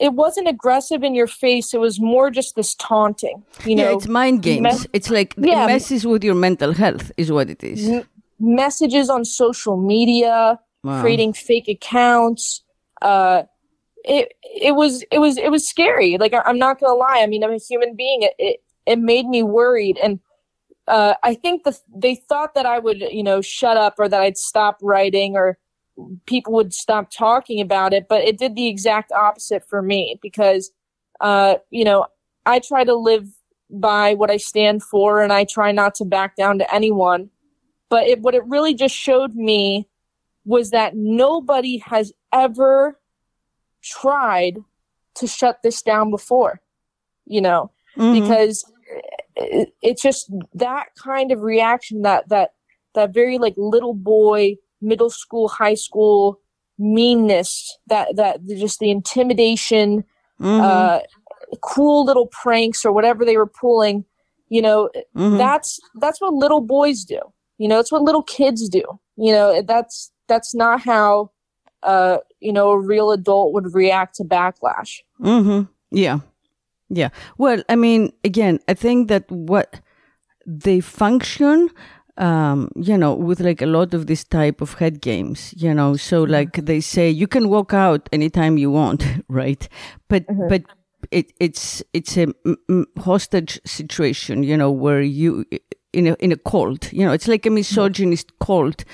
it 0.00 0.14
wasn't 0.14 0.48
aggressive 0.48 1.02
in 1.02 1.14
your 1.14 1.26
face. 1.26 1.72
It 1.72 1.80
was 1.80 2.00
more 2.00 2.30
just 2.30 2.56
this 2.56 2.74
taunting. 2.74 3.44
You 3.64 3.76
know, 3.76 3.90
yeah, 3.90 3.96
it's 3.96 4.08
mind 4.08 4.42
games. 4.42 4.86
it's 4.92 5.10
like 5.10 5.34
yeah, 5.38 5.64
it 5.64 5.66
messes 5.68 6.06
with 6.06 6.24
your 6.24 6.34
mental 6.34 6.72
health, 6.72 7.12
is 7.16 7.30
what 7.30 7.48
it 7.48 7.62
is. 7.62 7.88
M- 7.88 8.08
messages 8.38 9.08
on 9.08 9.24
social 9.24 9.76
media, 9.76 10.58
wow. 10.82 11.00
creating 11.00 11.32
fake 11.32 11.68
accounts, 11.68 12.62
uh, 13.02 13.42
it 14.04 14.32
it 14.42 14.74
was 14.74 15.04
it 15.10 15.18
was 15.18 15.36
it 15.38 15.50
was 15.50 15.68
scary. 15.68 16.18
Like 16.18 16.32
I, 16.32 16.48
am 16.48 16.58
not 16.58 16.80
gonna 16.80 16.94
lie. 16.94 17.20
I 17.22 17.26
mean, 17.26 17.44
I'm 17.44 17.52
a 17.52 17.58
human 17.58 17.94
being. 17.94 18.22
It 18.22 18.34
it, 18.38 18.60
it 18.86 18.98
made 18.98 19.26
me 19.26 19.42
worried, 19.42 19.98
and 20.02 20.20
uh, 20.88 21.14
I 21.22 21.34
think 21.34 21.64
the 21.64 21.78
they 21.94 22.14
thought 22.14 22.54
that 22.54 22.66
I 22.66 22.78
would 22.78 23.00
you 23.00 23.22
know 23.22 23.40
shut 23.40 23.76
up 23.76 23.94
or 23.98 24.08
that 24.08 24.20
I'd 24.20 24.38
stop 24.38 24.78
writing 24.82 25.36
or 25.36 25.58
people 26.26 26.54
would 26.54 26.72
stop 26.72 27.10
talking 27.10 27.60
about 27.60 27.92
it. 27.92 28.06
But 28.08 28.22
it 28.24 28.38
did 28.38 28.56
the 28.56 28.66
exact 28.66 29.12
opposite 29.12 29.68
for 29.68 29.82
me 29.82 30.18
because 30.22 30.70
uh, 31.20 31.56
you 31.70 31.84
know 31.84 32.06
I 32.46 32.58
try 32.58 32.84
to 32.84 32.94
live 32.94 33.28
by 33.70 34.14
what 34.14 34.30
I 34.30 34.36
stand 34.36 34.82
for, 34.82 35.22
and 35.22 35.32
I 35.32 35.44
try 35.44 35.72
not 35.72 35.94
to 35.96 36.04
back 36.04 36.36
down 36.36 36.58
to 36.58 36.74
anyone. 36.74 37.30
But 37.88 38.06
it, 38.06 38.20
what 38.20 38.34
it 38.34 38.44
really 38.46 38.74
just 38.74 38.94
showed 38.94 39.34
me 39.34 39.86
was 40.44 40.70
that 40.70 40.96
nobody 40.96 41.78
has 41.78 42.12
ever 42.32 42.98
tried 43.82 44.58
to 45.14 45.26
shut 45.26 45.58
this 45.62 45.82
down 45.82 46.10
before, 46.10 46.60
you 47.26 47.40
know, 47.40 47.70
mm-hmm. 47.96 48.20
because 48.20 48.64
it, 49.36 49.74
it's 49.82 50.02
just 50.02 50.32
that 50.54 50.86
kind 50.96 51.32
of 51.32 51.40
reaction 51.42 52.02
that, 52.02 52.28
that, 52.28 52.54
that 52.94 53.12
very 53.12 53.38
like 53.38 53.54
little 53.56 53.94
boy, 53.94 54.56
middle 54.80 55.10
school, 55.10 55.48
high 55.48 55.74
school 55.74 56.40
meanness, 56.78 57.78
that, 57.86 58.16
that 58.16 58.44
just 58.46 58.78
the 58.78 58.90
intimidation, 58.90 60.04
mm-hmm. 60.40 60.60
uh, 60.60 61.00
cruel 61.60 62.04
little 62.04 62.26
pranks 62.26 62.84
or 62.84 62.92
whatever 62.92 63.24
they 63.24 63.36
were 63.36 63.46
pulling, 63.46 64.04
you 64.48 64.62
know, 64.62 64.88
mm-hmm. 65.16 65.36
that's, 65.36 65.78
that's 65.96 66.20
what 66.20 66.32
little 66.32 66.60
boys 66.60 67.04
do. 67.04 67.20
You 67.58 67.68
know, 67.68 67.78
it's 67.78 67.92
what 67.92 68.02
little 68.02 68.22
kids 68.22 68.68
do. 68.68 68.82
You 69.16 69.32
know, 69.32 69.62
that's, 69.62 70.10
that's 70.28 70.54
not 70.54 70.80
how 70.80 71.30
uh, 71.82 72.18
you 72.40 72.52
know, 72.52 72.70
a 72.70 72.78
real 72.78 73.10
adult 73.10 73.52
would 73.52 73.74
react 73.74 74.16
to 74.16 74.24
backlash. 74.24 75.00
Mm-hmm. 75.20 75.62
Yeah. 75.90 76.20
Yeah. 76.88 77.08
Well, 77.38 77.62
I 77.68 77.76
mean, 77.76 78.12
again, 78.24 78.60
I 78.68 78.74
think 78.74 79.08
that 79.08 79.30
what 79.30 79.80
they 80.46 80.80
function, 80.80 81.70
um, 82.18 82.70
you 82.76 82.98
know, 82.98 83.14
with 83.14 83.40
like 83.40 83.62
a 83.62 83.66
lot 83.66 83.94
of 83.94 84.06
this 84.06 84.24
type 84.24 84.60
of 84.60 84.74
head 84.74 85.00
games, 85.00 85.54
you 85.56 85.72
know, 85.72 85.96
so 85.96 86.22
mm-hmm. 86.22 86.32
like 86.32 86.52
they 86.64 86.80
say 86.80 87.08
you 87.08 87.26
can 87.26 87.48
walk 87.48 87.72
out 87.72 88.08
anytime 88.12 88.58
you 88.58 88.70
want, 88.70 89.04
right? 89.28 89.68
But, 90.08 90.26
mm-hmm. 90.26 90.48
but, 90.48 90.62
it, 91.10 91.32
it's 91.40 91.82
it's 91.92 92.16
a 92.16 92.28
hostage 92.98 93.60
situation, 93.66 94.44
you 94.44 94.56
know, 94.56 94.70
where 94.70 95.02
you 95.02 95.44
in 95.92 96.06
a 96.06 96.14
in 96.20 96.32
a 96.32 96.36
cult, 96.36 96.92
you 96.92 97.04
know, 97.04 97.12
it's 97.12 97.28
like 97.28 97.44
a 97.44 97.50
misogynist 97.50 98.38
cult, 98.38 98.84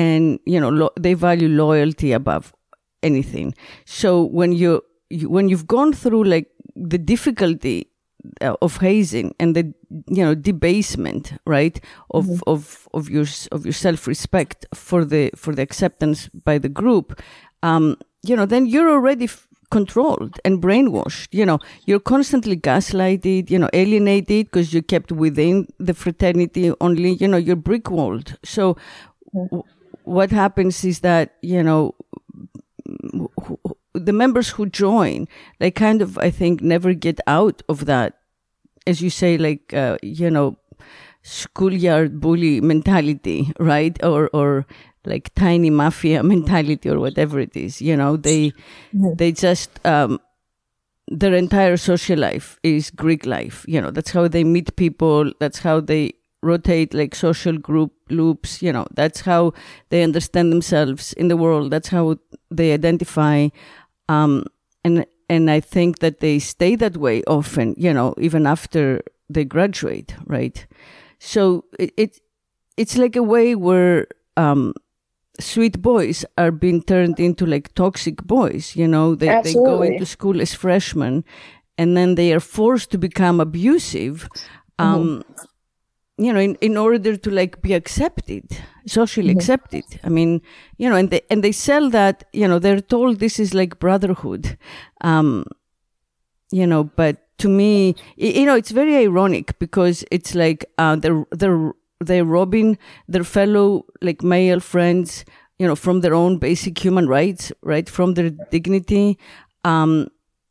and 0.00 0.38
you 0.52 0.60
know 0.62 0.70
lo- 0.80 0.96
they 1.04 1.14
value 1.14 1.48
loyalty 1.48 2.12
above 2.12 2.52
anything. 3.02 3.54
So 3.84 4.24
when 4.24 4.52
you, 4.52 4.82
you 5.10 5.28
when 5.28 5.48
you've 5.48 5.66
gone 5.66 5.92
through 5.92 6.24
like 6.24 6.48
the 6.76 6.98
difficulty 6.98 7.78
uh, 8.40 8.56
of 8.60 8.76
hazing 8.78 9.34
and 9.40 9.56
the 9.56 9.64
you 10.16 10.24
know 10.24 10.34
debasement 10.34 11.24
right 11.46 11.80
of 12.10 12.26
mm-hmm. 12.26 12.52
of 12.54 12.88
of 12.94 13.08
your 13.08 13.26
of 13.52 13.64
your 13.64 13.72
self-respect 13.72 14.66
for 14.74 15.04
the 15.04 15.30
for 15.42 15.54
the 15.54 15.62
acceptance 15.62 16.28
by 16.44 16.58
the 16.58 16.68
group 16.68 17.20
um 17.62 17.96
you 18.22 18.36
know 18.36 18.46
then 18.46 18.66
you're 18.66 18.90
already 18.90 19.24
f- 19.24 19.48
controlled 19.70 20.38
and 20.44 20.60
brainwashed 20.60 21.28
you 21.32 21.46
know. 21.46 21.58
You're 21.86 22.04
constantly 22.14 22.56
gaslighted 22.56 23.50
you 23.50 23.58
know 23.58 23.70
alienated 23.72 24.46
because 24.46 24.72
you're 24.72 24.90
kept 24.94 25.10
within 25.12 25.66
the 25.78 25.94
fraternity 25.94 26.72
only 26.80 27.12
you 27.22 27.28
know 27.28 27.38
you're 27.46 27.64
brick 27.68 27.90
walled 27.90 28.36
so 28.44 28.76
mm-hmm 29.34 29.60
what 30.10 30.32
happens 30.32 30.84
is 30.84 31.00
that, 31.00 31.36
you 31.40 31.62
know, 31.62 31.94
the 33.94 34.12
members 34.12 34.48
who 34.50 34.66
join, 34.66 35.28
they 35.60 35.70
kind 35.70 36.02
of, 36.02 36.18
I 36.18 36.30
think, 36.30 36.62
never 36.62 36.94
get 36.94 37.20
out 37.28 37.62
of 37.68 37.86
that, 37.86 38.18
as 38.88 39.00
you 39.00 39.08
say, 39.08 39.38
like, 39.38 39.72
uh, 39.72 39.98
you 40.02 40.28
know, 40.28 40.58
schoolyard 41.22 42.20
bully 42.20 42.60
mentality, 42.60 43.52
right? 43.60 44.02
Or, 44.02 44.28
or 44.32 44.66
like 45.04 45.32
tiny 45.34 45.70
mafia 45.70 46.22
mentality 46.34 46.90
or 46.90 46.98
whatever 46.98 47.38
it 47.38 47.56
is, 47.56 47.80
you 47.80 47.96
know, 47.96 48.16
they, 48.16 48.50
mm-hmm. 48.92 49.14
they 49.14 49.30
just, 49.30 49.70
um, 49.86 50.18
their 51.06 51.34
entire 51.34 51.76
social 51.76 52.18
life 52.18 52.58
is 52.64 52.90
Greek 52.90 53.26
life. 53.26 53.64
You 53.68 53.80
know, 53.80 53.92
that's 53.92 54.10
how 54.10 54.26
they 54.26 54.42
meet 54.42 54.74
people. 54.74 55.32
That's 55.38 55.60
how 55.60 55.78
they 55.78 56.14
rotate 56.42 56.94
like 56.94 57.14
social 57.14 57.58
group 57.58 57.92
loops 58.10 58.62
you 58.62 58.72
know. 58.72 58.86
That's 58.94 59.20
how 59.20 59.52
they 59.90 60.02
understand 60.02 60.52
themselves 60.52 61.12
in 61.14 61.28
the 61.28 61.36
world. 61.36 61.70
That's 61.70 61.88
how 61.88 62.16
they 62.50 62.72
identify 62.72 63.48
um 64.08 64.44
and 64.84 65.06
and 65.28 65.50
i 65.50 65.60
think 65.60 66.00
that 66.00 66.20
they 66.20 66.38
stay 66.38 66.74
that 66.74 66.96
way 66.96 67.22
often 67.24 67.74
you 67.78 67.92
know 67.92 68.14
even 68.18 68.46
after 68.46 69.00
they 69.28 69.44
graduate 69.44 70.14
right? 70.26 70.66
So 71.18 71.64
it, 71.78 71.92
it 71.96 72.20
it's 72.76 72.96
like 72.96 73.16
a 73.16 73.22
way 73.22 73.54
where 73.54 74.06
um 74.36 74.74
sweet 75.38 75.80
boys 75.80 76.24
are 76.36 76.50
being 76.50 76.82
turned 76.82 77.20
into 77.20 77.46
like 77.46 77.74
toxic 77.74 78.22
boys 78.24 78.74
you 78.76 78.88
know? 78.88 79.14
They, 79.14 79.34
they 79.34 79.54
go 79.54 79.82
into 79.82 80.04
school 80.06 80.40
as 80.40 80.54
freshmen 80.54 81.24
and 81.78 81.96
then 81.96 82.14
they 82.16 82.32
are 82.32 82.40
forced 82.40 82.90
to 82.90 82.98
become 82.98 83.40
abusive 83.40 84.28
um, 84.78 85.22
mm-hmm 85.22 85.46
you 86.20 86.32
know, 86.32 86.40
in, 86.40 86.54
in 86.60 86.76
order 86.76 87.16
to 87.16 87.30
like 87.30 87.62
be 87.62 87.72
accepted, 87.72 88.44
socially 88.86 89.30
mm-hmm. 89.30 89.38
accepted. 89.38 89.84
I 90.04 90.10
mean, 90.10 90.42
you 90.76 90.88
know, 90.88 90.96
and 90.96 91.08
they, 91.10 91.22
and 91.30 91.42
they 91.42 91.52
sell 91.52 91.88
that, 91.90 92.24
you 92.32 92.46
know, 92.46 92.58
they're 92.58 92.80
told 92.80 93.18
this 93.18 93.40
is 93.40 93.54
like 93.54 93.78
brotherhood. 93.78 94.58
Um, 95.00 95.44
you 96.50 96.66
know, 96.66 96.84
but 96.84 97.26
to 97.38 97.48
me, 97.48 97.94
you 98.16 98.44
know, 98.44 98.54
it's 98.54 98.70
very 98.70 98.96
ironic 98.96 99.58
because 99.58 100.04
it's 100.10 100.34
like, 100.34 100.66
uh, 100.76 100.96
they're, 100.96 101.24
they're, 101.30 101.72
they're 102.00 102.24
robbing 102.24 102.76
their 103.08 103.24
fellow 103.24 103.86
like 104.02 104.22
male 104.22 104.60
friends, 104.60 105.24
you 105.58 105.66
know, 105.66 105.76
from 105.76 106.00
their 106.00 106.14
own 106.14 106.38
basic 106.38 106.78
human 106.78 107.08
rights, 107.08 107.50
right? 107.62 107.88
From 107.88 108.14
their 108.14 108.30
dignity. 108.50 109.18
Um, 109.64 110.08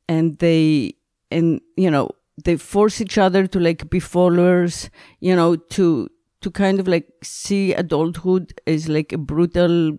and 0.10 0.38
they 0.40 0.96
and 1.32 1.62
you 1.78 1.90
know 1.90 2.10
they 2.46 2.56
force 2.58 3.02
each 3.02 3.18
other 3.18 3.48
to 3.48 3.60
like 3.60 3.90
be 3.90 4.00
followers 4.00 4.90
you 5.20 5.36
know 5.36 5.56
to 5.56 6.10
to 6.42 6.50
kind 6.52 6.80
of 6.80 6.88
like 6.88 7.08
see 7.24 7.74
adulthood 7.74 8.54
as 8.66 8.88
like 8.88 9.12
a 9.14 9.18
brutal 9.18 9.98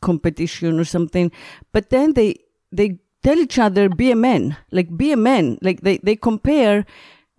competition 0.00 0.78
or 0.78 0.84
something. 0.84 1.30
But 1.72 1.90
then 1.90 2.14
they 2.14 2.36
they 2.70 2.98
tell 3.22 3.38
each 3.38 3.58
other 3.58 3.88
be 3.88 4.10
a 4.10 4.16
man. 4.16 4.56
Like 4.70 4.96
be 4.96 5.12
a 5.12 5.16
man. 5.16 5.58
Like 5.62 5.80
they 5.80 5.98
they 5.98 6.16
compare 6.16 6.84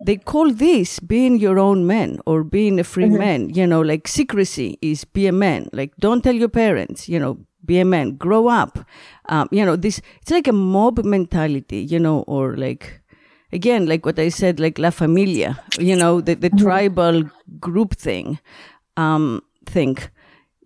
they 0.04 0.16
call 0.16 0.52
this 0.52 0.98
being 1.00 1.38
your 1.38 1.58
own 1.58 1.86
man 1.86 2.18
or 2.26 2.42
being 2.42 2.80
a 2.80 2.84
free 2.84 3.04
Mhm. 3.10 3.18
man 3.18 3.50
you 3.54 3.66
know 3.66 3.82
like 3.82 4.08
secrecy 4.08 4.78
is 4.82 5.04
be 5.04 5.26
a 5.26 5.32
man. 5.32 5.68
Like 5.72 5.94
don't 5.98 6.22
tell 6.24 6.34
your 6.34 6.48
parents 6.48 7.08
you 7.08 7.18
know 7.18 7.38
be 7.64 7.78
a 7.78 7.84
man. 7.84 8.16
Grow 8.16 8.48
up. 8.48 8.78
Um, 9.28 9.48
you 9.52 9.64
know 9.64 9.76
this 9.76 10.00
it's 10.22 10.30
like 10.30 10.48
a 10.48 10.52
mob 10.52 11.04
mentality 11.04 11.78
you 11.78 11.98
know 12.00 12.22
or 12.26 12.56
like 12.56 12.99
again 13.52 13.86
like 13.86 14.04
what 14.06 14.18
i 14.18 14.28
said 14.28 14.60
like 14.60 14.78
la 14.78 14.90
familia 14.90 15.58
you 15.78 15.96
know 15.96 16.20
the, 16.20 16.34
the 16.34 16.50
tribal 16.50 17.24
group 17.58 17.94
thing 17.94 18.38
um 18.96 19.42
thing. 19.66 19.96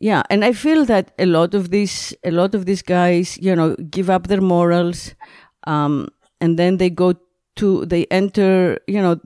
Yeah 0.00 0.22
and 0.28 0.44
i 0.44 0.52
feel 0.52 0.84
that 0.86 1.12
a 1.18 1.26
lot 1.26 1.54
of 1.54 1.70
these 1.70 2.14
a 2.24 2.30
lot 2.30 2.54
of 2.54 2.66
these 2.66 2.82
guys 2.82 3.38
you 3.38 3.54
know 3.54 3.74
give 3.90 4.10
up 4.10 4.26
their 4.26 4.40
morals 4.40 5.14
um 5.66 6.08
and 6.40 6.58
then 6.58 6.76
they 6.76 6.90
go 6.90 7.14
to 7.56 7.86
they 7.86 8.06
enter 8.10 8.78
you 8.86 9.00
know 9.00 9.20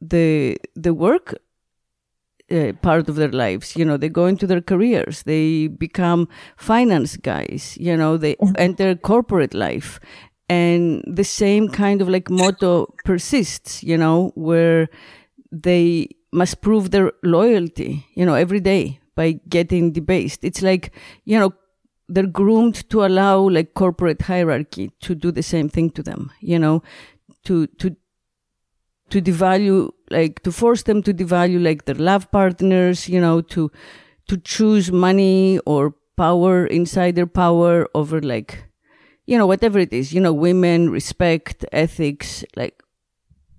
the 0.00 0.56
the 0.74 0.94
work 0.94 1.34
uh, 2.50 2.72
part 2.80 3.08
of 3.08 3.16
their 3.16 3.30
lives. 3.32 3.76
You 3.76 3.84
know 3.84 3.96
they 3.96 4.08
go 4.08 4.26
into 4.26 4.46
their 4.46 4.60
careers. 4.60 5.24
They 5.24 5.66
become 5.66 6.28
finance 6.56 7.16
guys 7.16 7.76
you 7.78 7.96
know 7.96 8.16
they 8.16 8.36
enter 8.56 8.94
corporate 8.94 9.54
life 9.54 10.00
and 10.48 11.02
the 11.06 11.24
same 11.24 11.68
kind 11.68 12.00
of 12.00 12.08
like 12.08 12.30
motto 12.30 12.86
persists 13.04 13.82
you 13.82 13.96
know 13.96 14.30
where 14.34 14.88
they 15.50 16.08
must 16.32 16.60
prove 16.60 16.90
their 16.90 17.12
loyalty 17.22 18.06
you 18.14 18.24
know 18.26 18.34
every 18.34 18.60
day 18.60 19.00
by 19.14 19.40
getting 19.48 19.92
debased. 19.92 20.44
It's 20.44 20.62
like 20.62 20.92
you 21.24 21.38
know 21.38 21.54
they're 22.08 22.26
groomed 22.26 22.88
to 22.90 23.04
allow 23.04 23.48
like 23.48 23.74
corporate 23.74 24.22
hierarchy 24.22 24.90
to 25.00 25.14
do 25.14 25.32
the 25.32 25.42
same 25.42 25.68
thing 25.68 25.90
to 25.90 26.02
them 26.02 26.30
you 26.40 26.58
know 26.58 26.82
to 27.44 27.66
to 27.78 27.96
to 29.10 29.20
devalue 29.22 29.90
like 30.10 30.42
to 30.42 30.50
force 30.52 30.82
them 30.82 31.02
to 31.02 31.14
devalue 31.14 31.62
like 31.62 31.84
their 31.84 31.94
love 31.94 32.30
partners 32.30 33.08
you 33.08 33.20
know 33.20 33.40
to 33.40 33.70
to 34.28 34.36
choose 34.38 34.90
money 34.92 35.58
or 35.66 35.94
power 36.16 36.66
insider 36.66 37.26
power 37.26 37.88
over 37.94 38.20
like 38.20 38.65
you 39.26 39.36
know 39.36 39.46
whatever 39.46 39.78
it 39.78 39.92
is 39.92 40.12
you 40.12 40.20
know 40.20 40.32
women 40.32 40.90
respect 40.90 41.64
ethics 41.72 42.44
like 42.56 42.82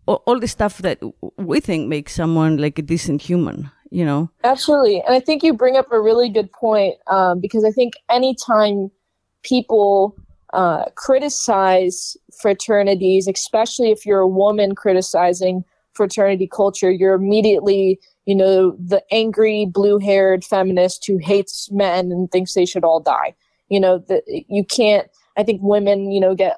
all, 0.05 0.23
all 0.25 0.39
the 0.39 0.47
stuff 0.47 0.79
that 0.79 0.99
we 1.37 1.59
think 1.59 1.87
makes 1.87 2.13
someone 2.13 2.57
like 2.57 2.79
a 2.79 2.81
decent 2.81 3.21
human 3.21 3.69
you 3.91 4.05
know 4.05 4.29
Absolutely. 4.43 5.01
And 5.01 5.13
I 5.13 5.19
think 5.19 5.43
you 5.43 5.53
bring 5.53 5.77
up 5.77 5.91
a 5.91 6.01
really 6.01 6.29
good 6.29 6.51
point 6.51 6.95
um, 7.07 7.39
because 7.39 7.63
I 7.63 7.71
think 7.71 7.93
anytime 8.09 8.89
people 9.43 10.15
uh, 10.53 10.85
criticize 10.95 12.17
fraternities, 12.39 13.27
especially 13.27 13.91
if 13.91 14.05
you're 14.05 14.19
a 14.19 14.27
woman 14.27 14.75
criticizing 14.75 15.63
fraternity 15.93 16.47
culture, 16.47 16.91
you're 16.91 17.13
immediately, 17.13 17.99
you 18.25 18.35
know, 18.35 18.71
the 18.79 19.03
angry 19.11 19.65
blue 19.65 19.99
haired 19.99 20.43
feminist 20.45 21.05
who 21.05 21.17
hates 21.17 21.69
men 21.71 22.11
and 22.11 22.31
thinks 22.31 22.53
they 22.53 22.65
should 22.65 22.83
all 22.83 22.99
die. 22.99 23.35
You 23.69 23.81
know, 23.81 23.97
that 24.07 24.23
you 24.27 24.63
can't, 24.63 25.09
I 25.37 25.43
think 25.43 25.61
women, 25.61 26.11
you 26.11 26.19
know, 26.19 26.35
get 26.35 26.57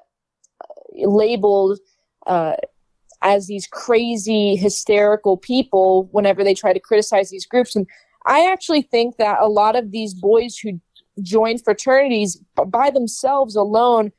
labeled 0.95 1.79
uh, 2.25 2.55
as 3.21 3.47
these 3.47 3.67
crazy, 3.67 4.55
hysterical 4.55 5.37
people 5.37 6.07
whenever 6.11 6.43
they 6.43 6.53
try 6.53 6.73
to 6.73 6.79
criticize 6.79 7.29
these 7.29 7.45
groups. 7.45 7.75
And 7.75 7.85
I 8.25 8.49
actually 8.51 8.81
think 8.81 9.17
that 9.17 9.39
a 9.39 9.47
lot 9.47 9.75
of 9.75 9.91
these 9.91 10.13
boys 10.13 10.57
who 10.57 10.79
join 11.21 11.57
fraternities 11.57 12.41
by 12.67 12.89
themselves 12.89 13.55
alone 13.55 14.11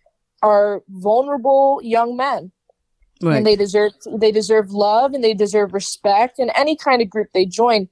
are 0.43 0.83
vulnerable 0.89 1.81
young 1.83 2.17
men. 2.17 2.53
Right. 3.23 3.37
and 3.37 3.47
they 3.47 3.55
deserve 3.55 3.93
they 4.11 4.33
deserve 4.33 4.71
love 4.71 5.13
and 5.13 5.23
they 5.23 5.35
deserve 5.35 5.75
respect 5.75 6.39
in 6.39 6.49
any 6.57 6.75
kind 6.75 7.03
of 7.03 7.11
group 7.11 7.29
they 7.35 7.45
join. 7.45 7.87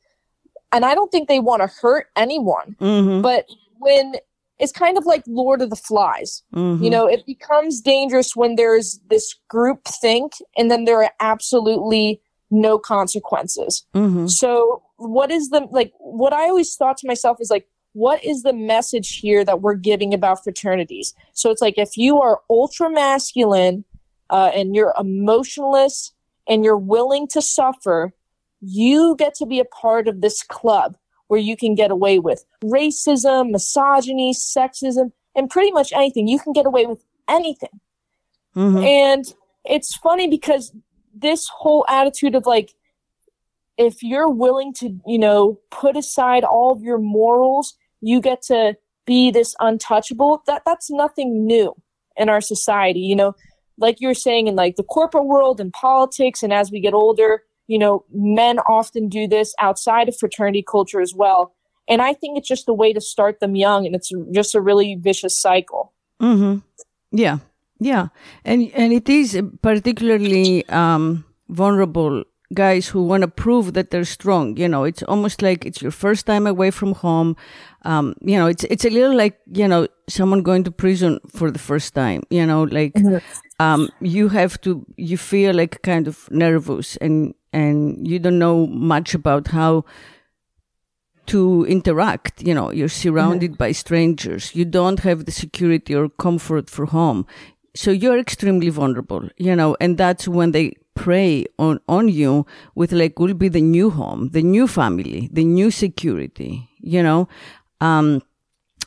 And 0.72 0.86
i 0.86 0.94
don't 0.94 1.12
think 1.12 1.28
they 1.28 1.38
want 1.38 1.60
to 1.60 1.66
hurt 1.66 2.06
anyone. 2.16 2.76
Mm-hmm, 2.80 3.20
but 3.20 3.46
when 3.78 4.14
it's 4.58 4.72
kind 4.72 4.98
of 4.98 5.06
like 5.06 5.22
lord 5.26 5.62
of 5.62 5.70
the 5.70 5.76
flies 5.76 6.42
mm-hmm. 6.54 6.82
you 6.82 6.90
know, 6.90 7.06
it 7.06 7.24
becomes 7.26 7.80
dangerous 7.80 8.34
when 8.34 8.56
there's 8.56 9.00
this 9.10 9.34
group 9.48 9.84
think 9.84 10.32
and 10.56 10.70
then 10.70 10.84
there 10.84 11.02
are 11.02 11.12
absolutely 11.20 12.20
no 12.50 12.78
consequences. 12.78 13.84
mm-hmm. 13.94 14.26
So, 14.26 14.82
what 14.96 15.30
is 15.30 15.50
the 15.50 15.66
like 15.70 15.92
what 15.98 16.32
I 16.32 16.48
always 16.48 16.74
thought 16.74 16.96
to 16.98 17.06
myself 17.06 17.38
is 17.40 17.50
like 17.50 17.68
what 17.92 18.22
is 18.24 18.42
the 18.42 18.52
message 18.52 19.18
here 19.18 19.44
that 19.44 19.60
we're 19.60 19.74
giving 19.74 20.12
about 20.12 20.42
fraternities? 20.42 21.14
So 21.32 21.50
it's 21.50 21.62
like 21.62 21.78
if 21.78 21.96
you 21.96 22.20
are 22.20 22.40
ultra 22.50 22.90
masculine 22.90 23.84
uh, 24.30 24.50
and 24.54 24.74
you're 24.74 24.94
emotionless 24.98 26.12
and 26.48 26.64
you're 26.64 26.76
willing 26.78 27.26
to 27.28 27.42
suffer, 27.42 28.12
you 28.60 29.16
get 29.18 29.34
to 29.36 29.46
be 29.46 29.58
a 29.58 29.64
part 29.64 30.08
of 30.08 30.20
this 30.20 30.42
club 30.42 30.96
where 31.28 31.40
you 31.40 31.56
can 31.56 31.74
get 31.74 31.90
away 31.90 32.18
with 32.18 32.44
racism, 32.64 33.50
misogyny, 33.50 34.34
sexism, 34.34 35.12
and 35.34 35.48
pretty 35.48 35.70
much 35.70 35.92
anything. 35.92 36.26
You 36.26 36.38
can 36.38 36.52
get 36.52 36.66
away 36.66 36.86
with 36.86 37.02
anything. 37.28 37.80
Mm-hmm. 38.56 38.78
And 38.78 39.24
it's 39.64 39.96
funny 39.96 40.28
because 40.28 40.72
this 41.14 41.48
whole 41.48 41.84
attitude 41.88 42.34
of 42.34 42.46
like, 42.46 42.74
if 43.76 44.02
you're 44.02 44.28
willing 44.28 44.72
to, 44.74 44.98
you 45.06 45.18
know, 45.18 45.60
put 45.70 45.96
aside 45.96 46.42
all 46.42 46.72
of 46.72 46.82
your 46.82 46.98
morals, 46.98 47.76
you 48.00 48.20
get 48.20 48.42
to 48.42 48.76
be 49.06 49.30
this 49.30 49.54
untouchable. 49.60 50.42
That 50.46 50.62
that's 50.66 50.90
nothing 50.90 51.46
new 51.46 51.74
in 52.16 52.28
our 52.28 52.40
society. 52.40 53.00
You 53.00 53.14
know, 53.14 53.34
like 53.76 54.00
you 54.00 54.08
were 54.08 54.14
saying 54.14 54.48
in 54.48 54.56
like 54.56 54.76
the 54.76 54.82
corporate 54.82 55.26
world 55.26 55.60
and 55.60 55.72
politics, 55.72 56.42
and 56.42 56.52
as 56.52 56.72
we 56.72 56.80
get 56.80 56.94
older, 56.94 57.44
you 57.68 57.78
know, 57.78 58.04
men 58.12 58.58
often 58.60 59.08
do 59.08 59.28
this 59.28 59.54
outside 59.60 60.08
of 60.08 60.16
fraternity 60.18 60.64
culture 60.68 61.00
as 61.00 61.14
well. 61.14 61.54
And 61.88 62.02
I 62.02 62.14
think 62.14 62.36
it's 62.36 62.48
just 62.48 62.68
a 62.68 62.74
way 62.74 62.92
to 62.92 63.00
start 63.00 63.40
them 63.40 63.54
young, 63.54 63.86
and 63.86 63.94
it's 63.94 64.10
just 64.32 64.54
a 64.54 64.60
really 64.60 64.96
vicious 64.96 65.40
cycle. 65.40 65.92
Mm-hmm. 66.20 66.58
Yeah, 67.12 67.38
yeah, 67.78 68.08
and 68.44 68.70
and 68.74 68.92
it 68.92 69.08
is 69.08 69.40
particularly 69.62 70.68
um, 70.68 71.24
vulnerable 71.48 72.24
guys 72.54 72.88
who 72.88 73.02
want 73.02 73.22
to 73.22 73.28
prove 73.28 73.74
that 73.74 73.90
they're 73.90 74.04
strong. 74.04 74.56
You 74.56 74.68
know, 74.68 74.84
it's 74.84 75.02
almost 75.02 75.42
like 75.42 75.64
it's 75.64 75.82
your 75.82 75.90
first 75.90 76.26
time 76.26 76.46
away 76.46 76.70
from 76.70 76.92
home. 76.92 77.36
Um, 77.84 78.14
you 78.20 78.36
know, 78.36 78.46
it's 78.46 78.64
it's 78.64 78.84
a 78.84 78.90
little 78.90 79.16
like 79.16 79.38
you 79.52 79.68
know 79.68 79.88
someone 80.08 80.42
going 80.42 80.64
to 80.64 80.70
prison 80.70 81.20
for 81.30 81.50
the 81.50 81.58
first 81.58 81.94
time. 81.94 82.22
You 82.30 82.44
know, 82.46 82.64
like 82.64 82.96
um, 83.60 83.88
you 84.00 84.28
have 84.28 84.60
to 84.62 84.84
you 84.96 85.16
feel 85.16 85.54
like 85.54 85.82
kind 85.82 86.08
of 86.08 86.30
nervous 86.30 86.96
and 86.96 87.34
and 87.52 88.06
you 88.06 88.18
don't 88.18 88.38
know 88.38 88.66
much 88.66 89.14
about 89.14 89.48
how 89.48 89.84
to 91.26 91.64
interact. 91.66 92.42
You 92.42 92.54
know, 92.54 92.70
you're 92.72 92.88
surrounded 92.88 93.58
by 93.58 93.72
strangers. 93.72 94.54
You 94.54 94.64
don't 94.64 95.00
have 95.00 95.24
the 95.24 95.32
security 95.32 95.94
or 95.94 96.08
comfort 96.08 96.68
for 96.70 96.86
home. 96.86 97.26
So 97.74 97.90
you're 97.90 98.18
extremely 98.18 98.70
vulnerable, 98.70 99.28
you 99.36 99.54
know, 99.54 99.76
and 99.80 99.98
that's 99.98 100.26
when 100.26 100.52
they 100.52 100.74
prey 100.94 101.46
on, 101.58 101.78
on 101.88 102.08
you 102.08 102.44
with 102.74 102.92
like, 102.92 103.20
will 103.20 103.34
be 103.34 103.48
the 103.48 103.60
new 103.60 103.90
home, 103.90 104.30
the 104.30 104.42
new 104.42 104.66
family, 104.66 105.28
the 105.32 105.44
new 105.44 105.70
security, 105.70 106.68
you 106.80 107.02
know. 107.02 107.28
Um, 107.80 108.22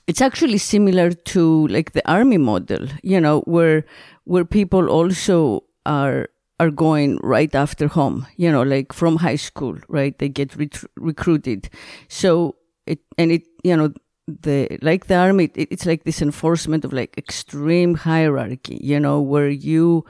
it's 0.08 0.20
actually 0.20 0.58
similar 0.58 1.12
to 1.12 1.68
like 1.68 1.94
the 1.94 2.06
army 2.12 2.38
model, 2.38 2.88
you 3.02 3.22
know, 3.22 3.42
where, 3.42 3.86
where 4.26 4.44
people 4.44 4.90
also 4.90 5.64
are 5.86 6.28
are 6.62 6.70
going 6.70 7.18
right 7.24 7.56
after 7.56 7.88
home, 7.88 8.28
you 8.38 8.52
know, 8.52 8.62
like 8.62 8.94
from 8.94 9.18
high 9.18 9.40
school, 9.50 9.76
right? 9.88 10.16
They 10.20 10.30
get 10.30 10.56
ret- 10.56 10.84
recruited. 10.96 11.70
So 12.08 12.56
it, 12.86 13.00
and 13.18 13.32
it, 13.32 13.48
you 13.64 13.76
know, 13.76 13.94
the, 14.28 14.78
like 14.84 15.08
the 15.08 15.16
army, 15.16 15.46
it, 15.56 15.70
it's 15.72 15.88
like 15.88 16.04
this 16.04 16.22
enforcement 16.22 16.86
of 16.86 16.94
like 16.94 17.18
extreme 17.18 17.96
hierarchy, 17.96 18.78
you 18.80 19.00
know, 19.00 19.20
where 19.20 19.50
you, 19.50 20.06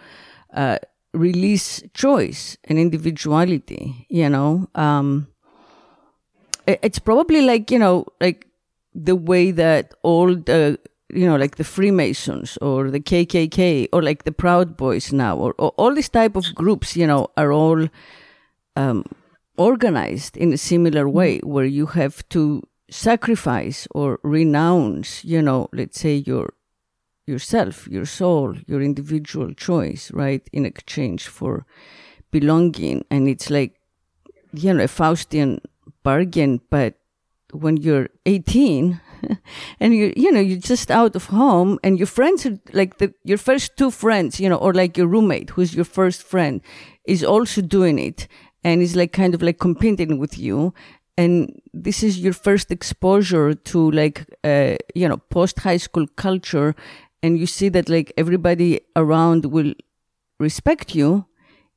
uh, 0.54 0.80
release 1.14 1.84
choice 1.94 2.58
and 2.66 2.78
individuality, 2.78 4.06
you 4.10 4.28
know, 4.28 4.68
um, 4.76 5.28
it, 6.68 6.80
it's 6.84 7.00
probably 7.00 7.42
like, 7.42 7.72
you 7.72 7.80
know, 7.80 8.06
like 8.20 8.46
the 8.94 9.16
way 9.16 9.52
that 9.52 9.94
all 10.04 10.36
the 10.36 10.78
you 11.14 11.26
know, 11.26 11.36
like 11.36 11.56
the 11.56 11.64
Freemasons 11.64 12.58
or 12.62 12.90
the 12.90 13.00
KKK 13.00 13.88
or 13.94 14.02
like 14.02 14.24
the 14.24 14.32
Proud 14.32 14.78
Boys 14.78 15.12
now, 15.12 15.38
or, 15.38 15.54
or 15.58 15.70
all 15.78 15.94
these 15.94 16.10
type 16.10 16.36
of 16.36 16.54
groups, 16.56 16.96
you 16.96 17.08
know, 17.08 17.28
are 17.38 17.52
all 17.52 17.88
um, 18.76 19.06
organized 19.58 20.38
in 20.38 20.54
a 20.54 20.58
similar 20.58 21.08
way, 21.08 21.40
where 21.40 21.66
you 21.66 21.86
have 21.88 22.28
to 22.30 22.64
sacrifice 22.90 23.88
or 23.92 24.20
renounce, 24.24 25.24
you 25.24 25.42
know, 25.42 25.70
let's 25.74 26.00
say 26.00 26.16
your 26.16 26.54
yourself, 27.28 27.88
your 27.88 28.06
soul, 28.06 28.56
your 28.68 28.82
individual 28.82 29.54
choice, 29.54 30.12
right? 30.12 30.48
In 30.52 30.66
exchange 30.66 31.28
for 31.28 31.66
belonging. 32.32 33.06
And 33.10 33.28
it's 33.28 33.50
like, 33.50 33.80
you 34.54 34.74
know, 34.74 34.84
a 34.84 34.88
Faustian 34.88 35.60
bargain, 36.04 36.62
but 36.70 36.96
when 37.54 37.78
you're 37.78 38.10
18 38.26 39.00
and 39.80 39.94
you 39.94 40.14
you 40.16 40.32
know 40.32 40.40
you're 40.40 40.58
just 40.58 40.92
out 40.92 41.16
of 41.16 41.26
home 41.26 41.80
and 41.84 41.98
your 41.98 42.08
friends 42.08 42.46
are 42.46 42.58
like 42.74 42.98
the 42.98 43.14
your 43.24 43.38
first 43.38 43.78
two 43.78 43.92
friends 43.92 44.40
you 44.40 44.50
know 44.50 44.58
or 44.58 44.74
like 44.74 44.98
your 44.98 45.08
roommate 45.08 45.52
who's 45.52 45.76
your 45.76 45.86
first 45.86 46.24
friend 46.24 46.62
is 47.06 47.24
also 47.24 47.62
doing 47.62 48.00
it 48.00 48.28
and 48.64 48.82
is 48.82 48.96
like 48.96 49.12
kind 49.12 49.34
of 49.34 49.42
like 49.42 49.60
competing 49.60 50.18
with 50.18 50.38
you. 50.38 50.74
And 51.18 51.62
this 51.74 52.04
is 52.04 52.20
your 52.20 52.34
first 52.34 52.72
exposure 52.72 53.54
to 53.54 53.92
like 53.92 54.26
uh, 54.44 54.76
you 54.96 55.08
know 55.08 55.18
post 55.18 55.60
high 55.60 55.78
school 55.78 56.08
culture 56.16 56.76
and 57.22 57.38
you 57.38 57.46
see 57.46 57.70
that 57.70 57.90
like 57.90 58.14
everybody 58.18 58.82
around 58.96 59.46
will 59.46 59.74
respect 60.40 60.96
you 60.96 61.26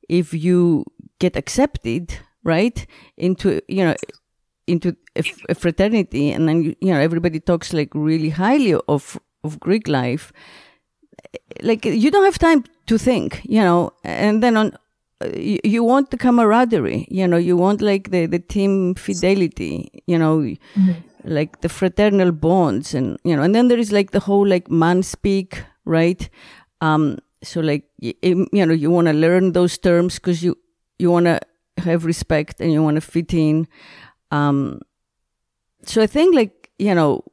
if 0.09 0.33
you 0.33 0.85
get 1.19 1.35
accepted 1.35 2.17
right 2.43 2.87
into 3.17 3.61
you 3.67 3.83
know 3.83 3.95
into 4.67 4.95
a, 5.15 5.23
a 5.49 5.55
fraternity 5.55 6.31
and 6.31 6.47
then 6.47 6.63
you, 6.63 6.75
you 6.81 6.93
know 6.93 6.99
everybody 6.99 7.39
talks 7.39 7.73
like 7.73 7.89
really 7.93 8.29
highly 8.29 8.75
of 8.87 9.19
of 9.43 9.59
greek 9.59 9.87
life 9.87 10.31
like 11.61 11.85
you 11.85 12.11
don't 12.11 12.25
have 12.25 12.39
time 12.39 12.63
to 12.87 12.97
think 12.97 13.41
you 13.43 13.61
know 13.61 13.91
and 14.03 14.41
then 14.41 14.57
on 14.57 14.75
you, 15.33 15.59
you 15.63 15.83
want 15.83 16.11
the 16.11 16.17
camaraderie 16.17 17.07
you 17.09 17.27
know 17.27 17.37
you 17.37 17.55
want 17.55 17.81
like 17.81 18.11
the 18.11 18.25
the 18.25 18.39
team 18.39 18.95
fidelity 18.95 20.03
you 20.07 20.17
know 20.17 20.39
mm-hmm. 20.39 20.91
like 21.23 21.61
the 21.61 21.69
fraternal 21.69 22.31
bonds 22.31 22.93
and 22.93 23.17
you 23.23 23.35
know 23.35 23.43
and 23.43 23.55
then 23.55 23.67
there 23.67 23.79
is 23.79 23.91
like 23.91 24.11
the 24.11 24.19
whole 24.19 24.45
like 24.45 24.69
man 24.69 25.01
speak 25.01 25.63
right 25.85 26.29
um 26.81 27.17
so 27.43 27.61
like 27.61 27.83
you, 27.99 28.13
you 28.51 28.65
know 28.65 28.73
you 28.73 28.91
want 28.91 29.07
to 29.07 29.13
learn 29.13 29.53
those 29.53 29.77
terms 29.77 30.15
because 30.15 30.43
you 30.43 30.57
you 30.99 31.11
want 31.11 31.25
to 31.25 31.39
have 31.77 32.05
respect 32.05 32.59
and 32.59 32.71
you 32.71 32.81
want 32.81 32.95
to 32.95 33.01
fit 33.01 33.33
in 33.33 33.67
um, 34.31 34.81
so 35.83 36.01
I 36.01 36.07
think 36.07 36.35
like, 36.35 36.71
you 36.77 36.93
know, 36.93 37.23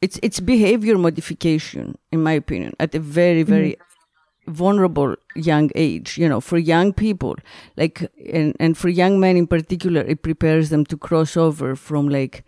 it's, 0.00 0.18
it's 0.22 0.40
behavior 0.40 0.98
modification, 0.98 1.96
in 2.10 2.22
my 2.22 2.32
opinion, 2.32 2.74
at 2.80 2.94
a 2.94 2.98
very, 2.98 3.44
very 3.44 3.72
mm-hmm. 3.72 4.52
vulnerable 4.52 5.14
young 5.36 5.70
age, 5.74 6.18
you 6.18 6.28
know, 6.28 6.40
for 6.40 6.58
young 6.58 6.92
people, 6.92 7.36
like, 7.76 8.10
and, 8.32 8.56
and 8.58 8.76
for 8.76 8.88
young 8.88 9.20
men 9.20 9.36
in 9.36 9.46
particular, 9.46 10.00
it 10.02 10.22
prepares 10.22 10.70
them 10.70 10.84
to 10.86 10.96
cross 10.96 11.36
over 11.36 11.76
from 11.76 12.08
like, 12.08 12.44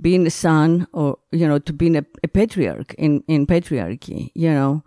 being 0.00 0.26
a 0.26 0.30
son 0.30 0.86
or 0.92 1.18
you 1.30 1.46
know 1.46 1.58
to 1.58 1.72
being 1.72 1.96
a, 1.96 2.04
a 2.24 2.28
patriarch 2.28 2.92
in 2.94 3.22
in 3.28 3.46
patriarchy 3.46 4.30
you 4.34 4.50
know 4.50 4.82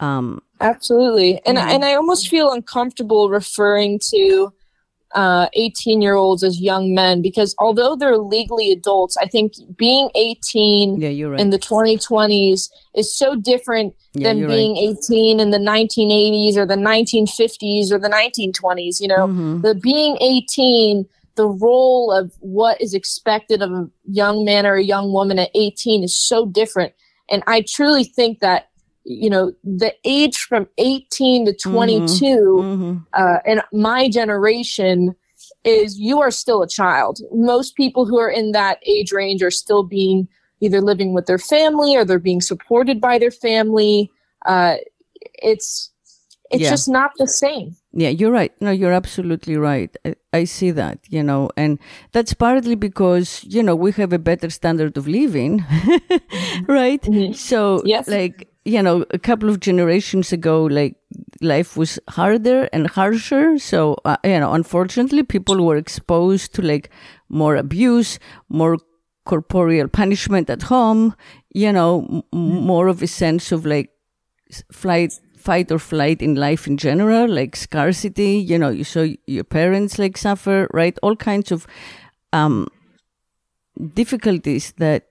um 0.00 0.40
absolutely 0.60 1.40
and 1.44 1.58
yeah. 1.58 1.70
and 1.70 1.84
i 1.84 1.94
almost 1.94 2.28
feel 2.28 2.50
uncomfortable 2.52 3.28
referring 3.28 3.98
to 3.98 4.52
uh, 5.14 5.48
18 5.54 6.02
year 6.02 6.14
olds 6.14 6.42
as 6.42 6.60
young 6.60 6.94
men 6.94 7.22
because 7.22 7.54
although 7.58 7.96
they're 7.96 8.18
legally 8.18 8.70
adults, 8.70 9.16
I 9.16 9.26
think 9.26 9.54
being 9.76 10.10
18 10.14 11.00
yeah, 11.00 11.08
you're 11.08 11.30
right. 11.30 11.40
in 11.40 11.50
the 11.50 11.58
2020s 11.58 12.68
is 12.94 13.16
so 13.16 13.34
different 13.34 13.94
yeah, 14.12 14.28
than 14.28 14.46
being 14.46 14.74
right. 14.74 14.96
18 15.02 15.40
in 15.40 15.50
the 15.50 15.58
1980s 15.58 16.56
or 16.56 16.66
the 16.66 16.74
1950s 16.74 17.90
or 17.90 17.98
the 17.98 18.08
1920s. 18.08 19.00
You 19.00 19.08
know, 19.08 19.26
mm-hmm. 19.26 19.60
the 19.62 19.74
being 19.74 20.18
18, 20.20 21.06
the 21.36 21.46
role 21.46 22.12
of 22.12 22.32
what 22.40 22.80
is 22.80 22.94
expected 22.94 23.62
of 23.62 23.70
a 23.70 23.88
young 24.06 24.44
man 24.44 24.66
or 24.66 24.74
a 24.74 24.84
young 24.84 25.12
woman 25.12 25.38
at 25.38 25.50
18 25.54 26.04
is 26.04 26.16
so 26.18 26.44
different. 26.46 26.92
And 27.30 27.42
I 27.46 27.62
truly 27.66 28.04
think 28.04 28.40
that 28.40 28.67
you 29.08 29.30
know 29.30 29.52
the 29.64 29.94
age 30.04 30.36
from 30.36 30.68
18 30.76 31.46
to 31.46 31.52
mm-hmm. 31.52 31.72
22 31.72 32.24
mm-hmm. 32.24 32.98
uh, 33.14 33.38
and 33.46 33.62
my 33.72 34.08
generation 34.08 35.14
is 35.64 35.98
you 35.98 36.20
are 36.20 36.30
still 36.30 36.62
a 36.62 36.68
child 36.68 37.18
most 37.32 37.74
people 37.74 38.04
who 38.04 38.18
are 38.18 38.30
in 38.30 38.52
that 38.52 38.78
age 38.86 39.10
range 39.12 39.42
are 39.42 39.50
still 39.50 39.82
being 39.82 40.28
either 40.60 40.80
living 40.80 41.14
with 41.14 41.26
their 41.26 41.38
family 41.38 41.96
or 41.96 42.04
they're 42.04 42.18
being 42.18 42.40
supported 42.40 43.00
by 43.00 43.18
their 43.18 43.30
family 43.30 44.10
uh, 44.46 44.76
it's 45.42 45.90
it's 46.50 46.62
yeah. 46.62 46.70
just 46.70 46.88
not 46.88 47.10
the 47.18 47.26
same 47.26 47.74
yeah 47.92 48.08
you're 48.08 48.30
right 48.30 48.52
no 48.60 48.70
you're 48.70 48.92
absolutely 48.92 49.56
right 49.56 49.96
I, 50.04 50.14
I, 50.32 50.44
see 50.44 50.70
that 50.70 50.98
you 51.08 51.22
know 51.22 51.50
and 51.56 51.78
that's 52.12 52.32
partly 52.34 52.74
because 52.74 53.44
you 53.44 53.62
know 53.62 53.76
we 53.76 53.92
have 53.92 54.12
a 54.12 54.18
better 54.18 54.48
standard 54.48 54.96
of 54.96 55.06
living 55.06 55.64
right 56.66 57.02
mm-hmm. 57.02 57.32
so 57.32 57.82
yes. 57.84 58.08
like 58.08 58.48
you 58.68 58.82
know, 58.82 59.04
a 59.10 59.18
couple 59.18 59.48
of 59.48 59.60
generations 59.60 60.32
ago, 60.32 60.64
like 60.64 60.96
life 61.40 61.76
was 61.76 61.98
harder 62.08 62.68
and 62.72 62.86
harsher. 62.86 63.58
So, 63.58 63.96
uh, 64.04 64.16
you 64.24 64.38
know, 64.38 64.52
unfortunately, 64.52 65.22
people 65.22 65.64
were 65.64 65.76
exposed 65.76 66.54
to 66.54 66.62
like 66.62 66.90
more 67.28 67.56
abuse, 67.56 68.18
more 68.48 68.78
corporeal 69.24 69.88
punishment 69.88 70.50
at 70.50 70.62
home, 70.62 71.14
you 71.54 71.72
know, 71.72 72.06
m- 72.10 72.22
mm-hmm. 72.32 72.66
more 72.66 72.88
of 72.88 73.02
a 73.02 73.06
sense 73.06 73.52
of 73.52 73.66
like 73.66 73.90
flight, 74.72 75.12
fight 75.36 75.70
or 75.70 75.78
flight 75.78 76.22
in 76.22 76.34
life 76.34 76.66
in 76.66 76.76
general, 76.76 77.28
like 77.28 77.56
scarcity, 77.56 78.36
you 78.38 78.58
know, 78.58 78.70
you 78.70 78.84
saw 78.84 79.06
your 79.26 79.44
parents 79.44 79.98
like 79.98 80.16
suffer, 80.16 80.68
right? 80.72 80.98
All 81.02 81.16
kinds 81.16 81.52
of, 81.52 81.66
um, 82.32 82.68
difficulties 83.94 84.72
that 84.78 85.04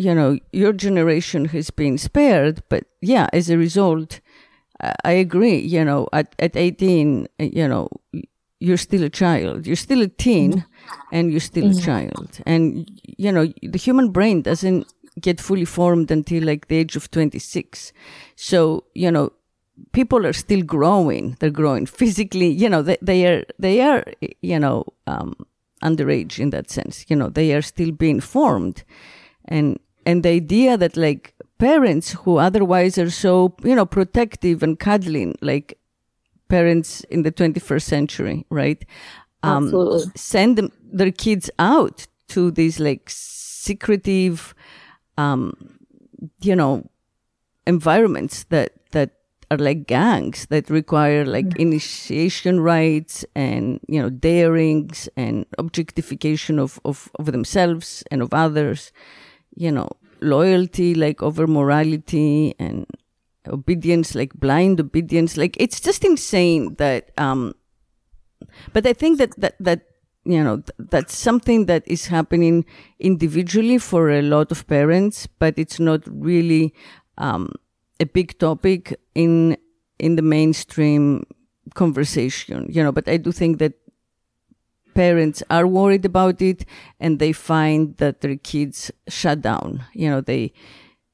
you 0.00 0.14
know, 0.14 0.38
your 0.52 0.72
generation 0.72 1.44
has 1.46 1.70
been 1.70 1.98
spared, 1.98 2.62
but 2.70 2.84
yeah, 3.02 3.28
as 3.32 3.50
a 3.50 3.58
result, 3.58 4.20
I 5.04 5.12
agree, 5.12 5.58
you 5.58 5.84
know, 5.84 6.08
at, 6.12 6.34
at 6.38 6.56
18, 6.56 7.28
you 7.38 7.68
know, 7.68 7.88
you're 8.60 8.78
still 8.78 9.04
a 9.04 9.10
child. 9.10 9.66
You're 9.66 9.76
still 9.76 10.00
a 10.02 10.08
teen 10.08 10.52
mm-hmm. 10.52 11.00
and 11.12 11.30
you're 11.30 11.40
still 11.40 11.64
mm-hmm. 11.64 11.78
a 11.78 11.82
child. 11.82 12.40
And, 12.46 12.90
you 13.18 13.30
know, 13.30 13.52
the 13.62 13.78
human 13.78 14.10
brain 14.10 14.40
doesn't 14.40 14.86
get 15.20 15.38
fully 15.38 15.66
formed 15.66 16.10
until 16.10 16.44
like 16.44 16.68
the 16.68 16.76
age 16.76 16.96
of 16.96 17.10
26. 17.10 17.92
So, 18.36 18.84
you 18.94 19.10
know, 19.10 19.32
people 19.92 20.26
are 20.26 20.32
still 20.32 20.62
growing. 20.62 21.36
They're 21.40 21.50
growing 21.50 21.84
physically, 21.84 22.48
you 22.48 22.70
know, 22.70 22.80
they, 22.80 22.96
they 23.02 23.26
are, 23.26 23.44
they 23.58 23.82
are, 23.82 24.04
you 24.40 24.58
know, 24.58 24.84
um, 25.06 25.34
underage 25.82 26.38
in 26.38 26.50
that 26.50 26.70
sense. 26.70 27.04
You 27.08 27.16
know, 27.16 27.28
they 27.28 27.52
are 27.54 27.62
still 27.62 27.92
being 27.92 28.20
formed. 28.20 28.82
And 29.44 29.78
and 30.10 30.24
the 30.24 30.30
idea 30.30 30.76
that 30.76 30.96
like 30.96 31.34
parents 31.58 32.12
who 32.22 32.38
otherwise 32.38 32.98
are 32.98 33.10
so 33.10 33.54
you 33.62 33.74
know 33.74 33.86
protective 33.86 34.62
and 34.62 34.78
cuddling 34.78 35.36
like 35.40 35.78
parents 36.48 37.02
in 37.14 37.22
the 37.22 37.30
21st 37.30 37.82
century 37.82 38.46
right 38.50 38.84
um, 39.42 39.64
Absolutely. 39.64 40.12
send 40.16 40.58
them, 40.58 40.70
their 40.92 41.12
kids 41.12 41.50
out 41.58 42.06
to 42.28 42.50
these 42.50 42.80
like 42.80 43.04
secretive 43.08 44.54
um, 45.16 45.54
you 46.40 46.56
know 46.56 46.90
environments 47.66 48.44
that 48.44 48.72
that 48.90 49.10
are 49.50 49.58
like 49.58 49.86
gangs 49.86 50.46
that 50.46 50.68
require 50.70 51.24
like 51.24 51.46
mm-hmm. 51.46 51.68
initiation 51.68 52.60
rites 52.60 53.24
and 53.36 53.80
you 53.86 54.02
know 54.02 54.10
darings 54.10 55.08
and 55.16 55.46
objectification 55.58 56.58
of, 56.58 56.80
of, 56.84 57.10
of 57.18 57.26
themselves 57.26 58.02
and 58.10 58.22
of 58.22 58.34
others 58.34 58.92
you 59.56 59.70
know, 59.70 59.90
loyalty 60.22 60.94
like 60.94 61.22
over 61.22 61.46
morality 61.46 62.54
and 62.58 62.86
obedience 63.48 64.14
like 64.14 64.34
blind 64.34 64.80
obedience. 64.80 65.36
Like 65.36 65.56
it's 65.58 65.80
just 65.80 66.04
insane 66.04 66.74
that 66.76 67.10
um 67.18 67.54
but 68.72 68.86
i 68.86 68.92
think 68.92 69.18
that 69.18 69.34
that 69.40 69.54
that 69.60 69.82
you 70.24 70.42
know 70.42 70.62
that's 70.78 71.16
something 71.16 71.66
that 71.66 71.82
is 71.86 72.06
happening 72.06 72.64
individually 72.98 73.78
for 73.78 74.10
a 74.10 74.22
lot 74.22 74.52
of 74.52 74.66
parents 74.66 75.26
but 75.38 75.58
it's 75.58 75.80
not 75.80 76.00
really 76.06 76.74
um 77.18 77.50
a 78.00 78.04
big 78.06 78.38
topic 78.38 78.98
in 79.14 79.56
in 79.98 80.16
the 80.16 80.22
mainstream 80.22 81.24
conversation 81.74 82.66
you 82.70 82.82
know. 82.82 82.92
But 82.92 83.08
i 83.08 83.16
do 83.16 83.32
think 83.32 83.58
that 83.58 83.74
parents 84.94 85.42
are 85.50 85.66
worried 85.66 86.04
about 86.04 86.40
it 86.42 86.64
and 86.98 87.18
they 87.18 87.32
find 87.32 87.96
that 87.96 88.20
their 88.20 88.36
kids 88.36 88.90
shut 89.08 89.42
down. 89.42 89.84
You 89.92 90.10
know, 90.10 90.20
they, 90.20 90.52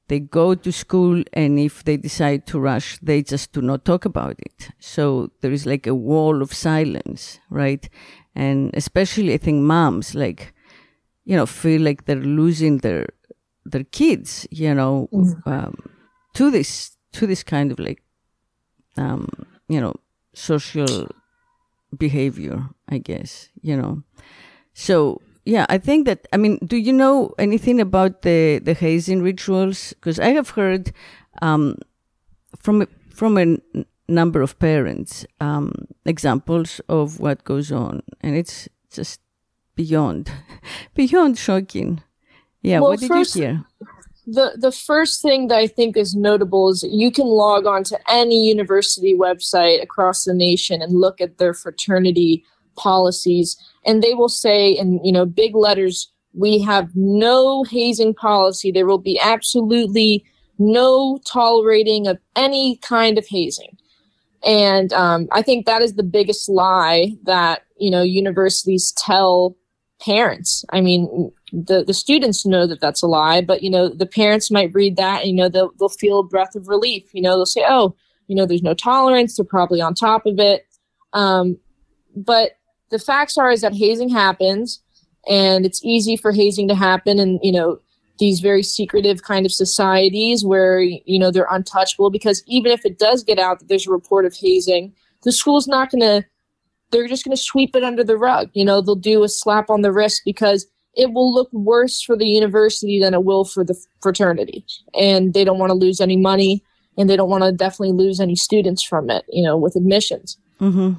they 0.09 0.21
go 0.21 0.55
to 0.55 0.73
school 0.73 1.23
and 1.33 1.59
if 1.59 1.85
they 1.85 1.97
decide 1.97 2.47
to 2.49 2.61
rush, 2.61 2.99
they 2.99 3.23
just 3.23 3.53
do 3.53 3.63
not 3.63 3.85
talk 3.85 4.05
about 4.05 4.37
it. 4.39 4.71
So 4.79 5.31
there 5.41 5.53
is 5.53 5.67
like 5.67 5.87
a 5.87 5.95
wall 5.95 6.43
of 6.43 6.53
silence, 6.53 7.41
right? 7.51 7.89
And 8.35 8.71
especially 8.75 9.35
I 9.35 9.39
think 9.39 9.63
moms 9.63 10.15
like, 10.15 10.55
you 11.25 11.37
know, 11.37 11.47
feel 11.47 11.83
like 11.83 12.05
they're 12.05 12.17
losing 12.17 12.79
their, 12.79 13.07
their 13.65 13.85
kids, 13.85 14.47
you 14.51 14.75
know, 14.75 15.09
mm. 15.13 15.47
um, 15.47 15.75
to 16.35 16.51
this, 16.51 16.97
to 17.13 17.27
this 17.27 17.43
kind 17.43 17.73
of 17.73 17.79
like, 17.79 18.03
um, 18.97 19.29
you 19.69 19.81
know, 19.81 19.95
social 20.35 21.09
behavior, 21.99 22.69
I 22.89 22.99
guess, 22.99 23.49
you 23.63 23.77
know. 23.77 24.03
So, 24.75 25.21
yeah, 25.45 25.67
I 25.69 25.79
think 25.79 26.07
that, 26.07 26.27
I 26.33 26.37
mean, 26.37 26.59
do 26.65 26.77
you 26.77 26.93
know 26.93 27.35
anything 27.39 27.81
about 27.81 28.23
the, 28.23 28.59
the 28.59 28.75
hazing 28.75 29.23
rituals? 29.23 29.93
Because 29.95 30.19
I 30.19 30.31
have 30.31 30.51
heard 30.51 30.93
um, 31.43 31.77
from 32.59 32.87
from 33.11 33.39
a 33.39 33.57
number 34.09 34.43
of 34.43 34.59
parents 34.59 35.27
um, 35.41 35.73
examples 36.05 36.81
of 36.89 37.19
what 37.19 37.45
goes 37.45 37.73
on, 37.73 38.03
and 38.21 38.37
it's 38.37 38.69
just 38.91 39.21
beyond 39.75 40.31
beyond 40.95 41.39
shocking. 41.39 42.03
Yeah, 42.63 42.81
well, 42.81 42.91
what 42.91 43.01
did 43.01 43.09
first, 43.09 43.37
you 43.37 43.43
hear? 43.43 43.65
The 44.27 44.57
the 44.57 44.73
first 44.73 45.23
thing 45.23 45.49
that 45.49 45.59
I 45.59 45.69
think 45.69 45.97
is 45.97 46.17
notable 46.17 46.71
is 46.71 46.83
you 46.83 47.13
can 47.13 47.27
log 47.27 47.65
on 47.67 47.85
to 47.85 47.99
any 48.11 48.47
university 48.47 49.15
website 49.15 49.83
across 49.83 50.25
the 50.25 50.35
nation 50.35 50.83
and 50.83 51.01
look 51.01 51.21
at 51.21 51.39
their 51.39 51.55
fraternity 51.55 52.45
policies, 52.77 53.57
and 53.85 54.03
they 54.03 54.15
will 54.15 54.29
say 54.29 54.71
in 54.71 55.01
you 55.05 55.13
know 55.13 55.27
big 55.27 55.55
letters, 55.55 56.13
we 56.33 56.59
have 56.61 56.91
no 56.95 57.63
hazing 57.65 58.15
policy. 58.15 58.73
There 58.73 58.87
will 58.87 58.99
be 58.99 59.19
absolutely 59.21 60.25
no 60.59 61.19
tolerating 61.25 62.09
of 62.09 62.19
any 62.35 62.77
kind 62.79 63.19
of 63.19 63.27
hazing. 63.27 63.77
And 64.45 64.93
um, 64.93 65.29
I 65.33 65.43
think 65.43 65.67
that 65.67 65.83
is 65.83 65.95
the 65.95 66.03
biggest 66.03 66.49
lie 66.49 67.13
that 67.25 67.63
you 67.79 67.91
know 67.91 68.03
universities 68.03 68.93
tell 68.97 69.57
parents. 70.01 70.65
I 70.71 70.81
mean, 70.81 71.33
the 71.65 71.85
the 71.85 71.95
students 71.95 72.45
know 72.45 72.67
that 72.67 72.81
that's 72.81 73.03
a 73.03 73.07
lie, 73.07 73.41
but 73.41 73.63
you 73.63 73.71
know 73.71 73.89
the 73.89 74.07
parents 74.07 74.51
might 74.51 74.75
read 74.75 74.97
that 74.97 75.23
and 75.23 75.31
you 75.31 75.37
know 75.37 75.49
they'll 75.49 75.73
they'll 75.79 75.89
feel 75.89 76.21
a 76.21 76.25
breath 76.25 76.55
of 76.55 76.69
relief. 76.69 77.09
You 77.13 77.23
know 77.23 77.37
they'll 77.37 77.47
say, 77.47 77.65
oh, 77.67 77.95
you 78.27 78.37
know, 78.37 78.47
there's 78.47 78.63
no 78.63 78.75
tolerance. 78.75 79.37
They're 79.37 79.45
probably 79.45 79.81
on 79.81 79.95
top 79.95 80.27
of 80.27 80.39
it. 80.39 80.67
Um, 81.13 81.59
but 82.15 82.53
the 82.91 82.99
facts 82.99 83.39
are 83.39 83.51
is 83.51 83.63
that 83.63 83.75
hazing 83.75 84.09
happens, 84.11 84.83
and 85.29 85.65
it's 85.65 85.85
easy 85.85 86.17
for 86.17 86.33
hazing 86.33 86.69
to 86.69 86.75
happen, 86.75 87.19
and 87.19 87.41
you 87.43 87.53
know 87.53 87.81
these 88.19 88.41
very 88.41 88.63
secretive 88.63 89.23
kind 89.23 89.47
of 89.47 89.53
societies 89.53 90.45
where 90.45 90.81
you 90.81 91.19
know 91.19 91.31
they're 91.31 91.49
untouchable 91.51 92.11
because 92.11 92.43
even 92.47 92.73
if 92.73 92.85
it 92.85 92.99
does 92.99 93.23
get 93.23 93.39
out 93.39 93.59
that 93.59 93.69
there's 93.69 93.87
a 93.87 93.91
report 93.91 94.25
of 94.25 94.35
hazing 94.35 94.91
the 95.23 95.33
school's 95.33 95.69
not 95.69 95.91
going 95.91 96.01
to 96.01 96.25
they're 96.91 97.09
just 97.09 97.27
going 97.27 97.37
to 97.37 97.43
sweep 97.43 97.77
it 97.77 97.85
under 97.85 98.03
the 98.03 98.17
rug 98.17 98.49
you 98.55 98.65
know 98.65 98.81
they'll 98.81 98.95
do 98.95 99.23
a 99.23 99.29
slap 99.29 99.69
on 99.69 99.83
the 99.83 99.93
wrist 99.93 100.23
because 100.25 100.67
it 100.97 101.13
will 101.13 101.33
look 101.33 101.53
worse 101.53 102.01
for 102.01 102.17
the 102.17 102.27
university 102.27 102.99
than 103.01 103.15
it 103.15 103.25
will 103.25 103.45
for 103.45 103.65
the 103.65 103.77
fraternity 104.01 104.65
and 104.99 105.35
they 105.35 105.45
don't 105.45 105.59
want 105.59 105.71
to 105.71 105.75
lose 105.75 106.01
any 106.01 106.17
money 106.17 106.63
and 106.99 107.11
they 107.11 107.17
don't 107.17 107.29
want 107.29 107.45
to 107.45 107.53
definitely 107.53 107.93
lose 107.93 108.21
any 108.21 108.37
students 108.37 108.83
from 108.83 109.11
it 109.11 109.25
you 109.31 109.43
know 109.43 109.57
with 109.57 109.77
admissions 109.77 110.39
mm-hmm. 110.61 110.95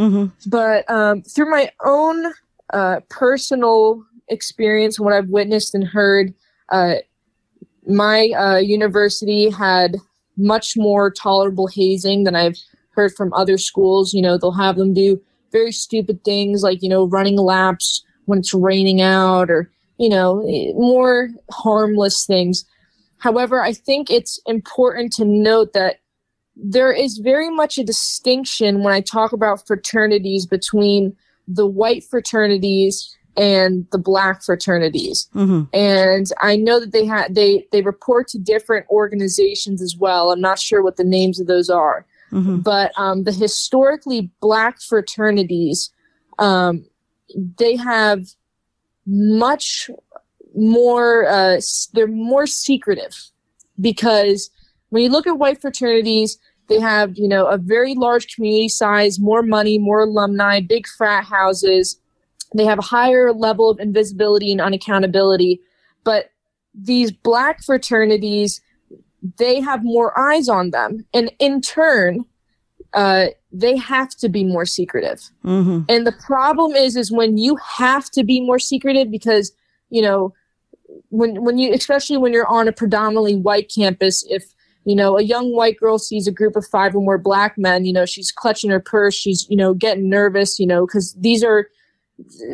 Mm-hmm. 0.00 0.26
but 0.48 0.88
um, 0.90 1.22
through 1.22 1.50
my 1.50 1.70
own 1.84 2.32
uh, 2.72 3.00
personal 3.08 4.04
experience, 4.28 4.98
and 4.98 5.04
what 5.04 5.14
I've 5.14 5.28
witnessed 5.28 5.74
and 5.74 5.86
heard, 5.86 6.34
uh, 6.70 6.96
my 7.86 8.28
uh, 8.30 8.58
university 8.58 9.50
had 9.50 9.96
much 10.36 10.76
more 10.76 11.10
tolerable 11.10 11.66
hazing 11.66 12.24
than 12.24 12.36
I've 12.36 12.58
heard 12.90 13.14
from 13.14 13.32
other 13.32 13.58
schools. 13.58 14.12
You 14.12 14.22
know, 14.22 14.38
they'll 14.38 14.52
have 14.52 14.76
them 14.76 14.94
do 14.94 15.20
very 15.50 15.72
stupid 15.72 16.24
things 16.24 16.62
like, 16.62 16.82
you 16.82 16.88
know, 16.88 17.06
running 17.06 17.36
laps 17.36 18.04
when 18.28 18.40
it's 18.40 18.54
raining 18.54 19.00
out 19.00 19.50
or, 19.50 19.70
you 19.98 20.08
know, 20.08 20.42
more 20.76 21.30
harmless 21.50 22.26
things. 22.26 22.64
However, 23.18 23.62
I 23.62 23.72
think 23.72 24.10
it's 24.10 24.40
important 24.46 25.12
to 25.14 25.24
note 25.24 25.72
that 25.72 26.00
there 26.54 26.92
is 26.92 27.18
very 27.18 27.50
much 27.50 27.78
a 27.78 27.84
distinction 27.84 28.82
when 28.82 28.92
I 28.92 29.00
talk 29.00 29.32
about 29.32 29.66
fraternities 29.66 30.46
between 30.46 31.16
the 31.46 31.66
white 31.66 32.04
fraternities 32.04 33.16
and 33.36 33.86
the 33.92 33.98
black 33.98 34.42
fraternities. 34.42 35.28
Mm-hmm. 35.34 35.64
And 35.72 36.26
I 36.40 36.56
know 36.56 36.80
that 36.80 36.92
they 36.92 37.06
had 37.06 37.34
they 37.34 37.66
they 37.72 37.82
report 37.82 38.28
to 38.28 38.38
different 38.38 38.86
organizations 38.90 39.80
as 39.80 39.96
well. 39.96 40.32
I'm 40.32 40.40
not 40.40 40.58
sure 40.58 40.82
what 40.82 40.96
the 40.96 41.04
names 41.04 41.40
of 41.40 41.46
those 41.46 41.70
are. 41.70 42.04
Mm-hmm. 42.32 42.58
But 42.58 42.92
um, 42.96 43.24
the 43.24 43.32
historically 43.32 44.30
black 44.40 44.80
fraternities, 44.80 45.90
um, 46.38 46.84
they 47.34 47.76
have 47.76 48.26
much 49.06 49.90
more. 50.54 51.26
Uh, 51.26 51.60
they're 51.92 52.06
more 52.06 52.46
secretive 52.46 53.30
because 53.80 54.50
when 54.90 55.02
you 55.02 55.10
look 55.10 55.26
at 55.26 55.38
white 55.38 55.60
fraternities, 55.60 56.38
they 56.68 56.80
have 56.80 57.16
you 57.16 57.28
know 57.28 57.46
a 57.46 57.58
very 57.58 57.94
large 57.94 58.34
community 58.34 58.68
size, 58.68 59.18
more 59.18 59.42
money, 59.42 59.78
more 59.78 60.02
alumni, 60.02 60.60
big 60.60 60.86
frat 60.86 61.24
houses 61.24 62.00
they 62.54 62.64
have 62.64 62.78
a 62.78 62.82
higher 62.82 63.32
level 63.32 63.70
of 63.70 63.78
invisibility 63.78 64.52
and 64.52 64.60
unaccountability. 64.60 65.60
But 66.04 66.30
these 66.74 67.12
black 67.12 67.62
fraternities, 67.62 68.60
they 69.36 69.60
have 69.60 69.84
more 69.84 70.18
eyes 70.18 70.48
on 70.48 70.70
them. 70.70 71.06
And 71.12 71.30
in 71.38 71.60
turn, 71.60 72.24
uh, 72.94 73.26
they 73.52 73.76
have 73.76 74.10
to 74.16 74.28
be 74.28 74.44
more 74.44 74.66
secretive. 74.66 75.30
Mm-hmm. 75.44 75.82
And 75.88 76.06
the 76.06 76.14
problem 76.26 76.72
is, 76.72 76.96
is 76.96 77.12
when 77.12 77.38
you 77.38 77.56
have 77.56 78.10
to 78.10 78.24
be 78.24 78.40
more 78.40 78.58
secretive 78.58 79.10
because, 79.10 79.52
you 79.90 80.02
know, 80.02 80.34
when, 81.10 81.42
when 81.42 81.58
you, 81.58 81.72
especially 81.72 82.16
when 82.16 82.32
you're 82.32 82.46
on 82.46 82.68
a 82.68 82.72
predominantly 82.72 83.36
white 83.36 83.70
campus, 83.74 84.24
if, 84.28 84.54
you 84.84 84.96
know, 84.96 85.18
a 85.18 85.22
young 85.22 85.54
white 85.54 85.78
girl 85.78 85.98
sees 85.98 86.26
a 86.26 86.32
group 86.32 86.56
of 86.56 86.66
five 86.66 86.94
or 86.94 87.02
more 87.02 87.18
black 87.18 87.58
men, 87.58 87.84
you 87.84 87.92
know, 87.92 88.06
she's 88.06 88.32
clutching 88.32 88.70
her 88.70 88.80
purse, 88.80 89.14
she's, 89.14 89.46
you 89.50 89.56
know, 89.56 89.74
getting 89.74 90.08
nervous, 90.08 90.58
you 90.58 90.66
know, 90.66 90.86
because 90.86 91.14
these 91.14 91.44
are, 91.44 91.68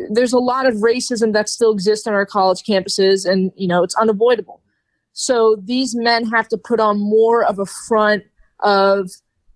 there's 0.09 0.33
a 0.33 0.39
lot 0.39 0.65
of 0.65 0.75
racism 0.75 1.33
that 1.33 1.49
still 1.49 1.71
exists 1.71 2.05
on 2.05 2.13
our 2.13 2.25
college 2.25 2.63
campuses 2.63 3.27
and 3.27 3.51
you 3.55 3.67
know 3.67 3.81
it's 3.83 3.95
unavoidable 3.95 4.61
so 5.13 5.55
these 5.63 5.95
men 5.95 6.25
have 6.25 6.47
to 6.47 6.57
put 6.57 6.79
on 6.79 6.99
more 6.99 7.43
of 7.43 7.57
a 7.57 7.65
front 7.65 8.23
of 8.59 9.09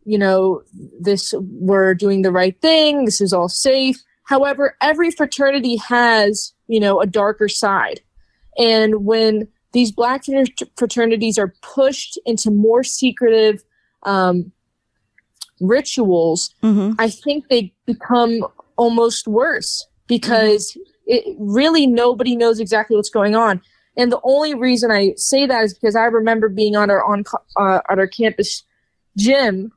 you 0.10 0.18
know 0.18 0.62
this 1.00 1.34
we're 1.40 1.94
doing 1.94 2.22
the 2.22 2.32
right 2.32 2.60
thing 2.62 3.06
this 3.06 3.22
is 3.22 3.34
all 3.34 3.50
safe 3.50 3.98
however 4.24 4.76
every 4.82 5.12
fraternity 5.12 5.76
has 5.76 6.54
you 6.68 6.80
know 6.80 7.00
a 7.00 7.06
darker 7.06 7.48
side 7.48 8.02
and 8.58 9.06
when 9.06 9.48
these 9.72 9.92
black 9.92 10.24
fraternities 10.76 11.38
are 11.38 11.54
pushed 11.62 12.18
into 12.26 12.50
more 12.50 12.84
secretive 12.84 13.64
um, 14.04 14.52
rituals 15.62 16.54
mm-hmm. 16.64 16.94
i 17.00 17.10
think 17.10 17.48
they 17.50 17.74
become 17.86 18.44
almost 18.80 19.28
worse 19.28 19.86
because 20.08 20.72
mm-hmm. 20.72 20.82
it 21.06 21.36
really 21.38 21.86
nobody 21.86 22.36
knows 22.36 22.60
exactly 22.60 22.96
what's 22.96 23.10
going 23.10 23.36
on. 23.36 23.62
And 23.98 24.12
the 24.12 24.22
only 24.24 24.56
reason 24.56 24.92
I 24.92 25.14
say 25.18 25.46
that 25.46 25.64
is 25.66 25.74
because 25.74 25.96
I 25.96 26.06
remember 26.06 26.48
being 26.48 26.76
on 26.76 26.90
our 26.90 27.04
on 27.04 27.26
uh, 27.58 27.82
at 27.90 28.00
our 28.00 28.08
campus 28.08 28.64
gym 29.18 29.72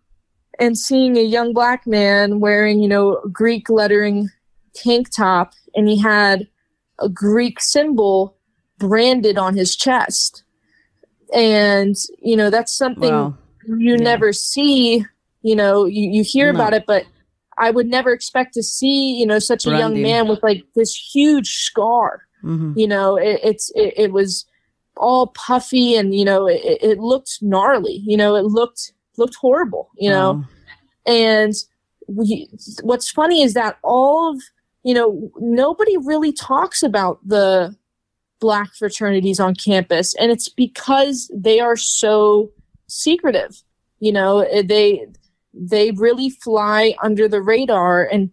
and 0.58 0.78
seeing 0.78 1.16
a 1.16 1.22
young 1.22 1.52
black 1.52 1.86
man 1.86 2.40
wearing, 2.40 2.80
you 2.82 2.88
know, 2.88 3.20
Greek 3.32 3.68
lettering 3.68 4.28
tank 4.74 5.10
top, 5.14 5.52
and 5.74 5.88
he 5.88 5.98
had 5.98 6.48
a 6.98 7.08
Greek 7.08 7.60
symbol 7.60 8.36
branded 8.78 9.38
on 9.38 9.56
his 9.56 9.76
chest. 9.76 10.44
And 11.34 11.96
you 12.20 12.36
know, 12.36 12.50
that's 12.50 12.76
something 12.76 13.12
wow. 13.12 13.34
you 13.66 13.92
yeah. 13.92 14.04
never 14.04 14.32
see. 14.32 15.04
You 15.42 15.56
know, 15.56 15.86
you, 15.86 16.08
you 16.08 16.22
hear 16.22 16.52
no. 16.52 16.60
about 16.60 16.74
it, 16.74 16.84
but 16.86 17.04
I 17.58 17.70
would 17.70 17.86
never 17.86 18.12
expect 18.12 18.54
to 18.54 18.62
see, 18.62 19.18
you 19.18 19.26
know, 19.26 19.38
such 19.38 19.66
a 19.66 19.70
young 19.70 20.00
man 20.00 20.28
with 20.28 20.42
like 20.42 20.64
this 20.74 20.94
huge 20.94 21.64
scar. 21.64 22.22
Mm-hmm. 22.42 22.78
You 22.78 22.88
know, 22.88 23.16
it, 23.16 23.40
it's 23.42 23.70
it, 23.74 23.94
it, 23.96 24.12
was 24.12 24.46
all 24.96 25.28
puffy 25.28 25.94
and 25.94 26.14
you 26.14 26.24
know 26.24 26.46
it, 26.46 26.60
it, 26.82 26.98
looked 26.98 27.38
gnarly. 27.40 28.02
You 28.04 28.16
know, 28.16 28.34
it 28.34 28.44
looked 28.44 28.92
looked 29.16 29.34
horrible. 29.36 29.90
You 29.96 30.10
know, 30.10 30.44
and 31.06 31.54
we, 32.06 32.48
what's 32.82 33.10
funny 33.10 33.42
is 33.42 33.54
that 33.54 33.78
all 33.82 34.34
of 34.34 34.42
you 34.82 34.94
know 34.94 35.30
nobody 35.38 35.96
really 35.96 36.32
talks 36.32 36.82
about 36.82 37.20
the 37.26 37.76
black 38.40 38.74
fraternities 38.74 39.40
on 39.40 39.54
campus, 39.54 40.14
and 40.16 40.30
it's 40.30 40.48
because 40.48 41.30
they 41.34 41.60
are 41.60 41.76
so 41.76 42.50
secretive. 42.88 43.62
You 44.00 44.12
know, 44.12 44.40
eh, 44.40 44.62
they 44.62 45.06
they 45.54 45.90
really 45.92 46.30
fly 46.30 46.94
under 47.02 47.28
the 47.28 47.42
radar 47.42 48.04
and 48.04 48.30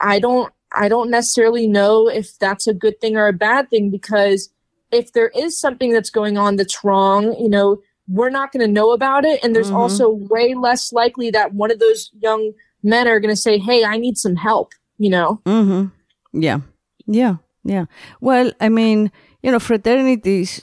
I 0.00 0.18
don't 0.18 0.52
I 0.74 0.88
don't 0.88 1.10
necessarily 1.10 1.66
know 1.66 2.08
if 2.08 2.38
that's 2.38 2.66
a 2.66 2.74
good 2.74 3.00
thing 3.00 3.16
or 3.16 3.28
a 3.28 3.32
bad 3.32 3.68
thing 3.68 3.90
because 3.90 4.48
if 4.90 5.12
there 5.12 5.28
is 5.28 5.58
something 5.58 5.92
that's 5.92 6.10
going 6.10 6.38
on 6.38 6.56
that's 6.56 6.84
wrong, 6.84 7.34
you 7.38 7.48
know, 7.48 7.80
we're 8.08 8.30
not 8.30 8.52
going 8.52 8.66
to 8.66 8.72
know 8.72 8.92
about 8.92 9.24
it 9.24 9.40
and 9.42 9.54
there's 9.54 9.68
mm-hmm. 9.68 9.76
also 9.76 10.10
way 10.10 10.54
less 10.54 10.92
likely 10.92 11.30
that 11.30 11.54
one 11.54 11.70
of 11.70 11.78
those 11.78 12.10
young 12.20 12.52
men 12.82 13.06
are 13.06 13.20
going 13.20 13.34
to 13.34 13.40
say, 13.40 13.58
"Hey, 13.58 13.84
I 13.84 13.96
need 13.96 14.18
some 14.18 14.36
help," 14.36 14.72
you 14.98 15.10
know. 15.10 15.40
Mhm. 15.46 15.92
Yeah. 16.32 16.60
Yeah. 17.06 17.36
Yeah. 17.64 17.86
Well, 18.20 18.52
I 18.60 18.68
mean, 18.68 19.12
you 19.42 19.50
know, 19.52 19.60
fraternities 19.60 20.60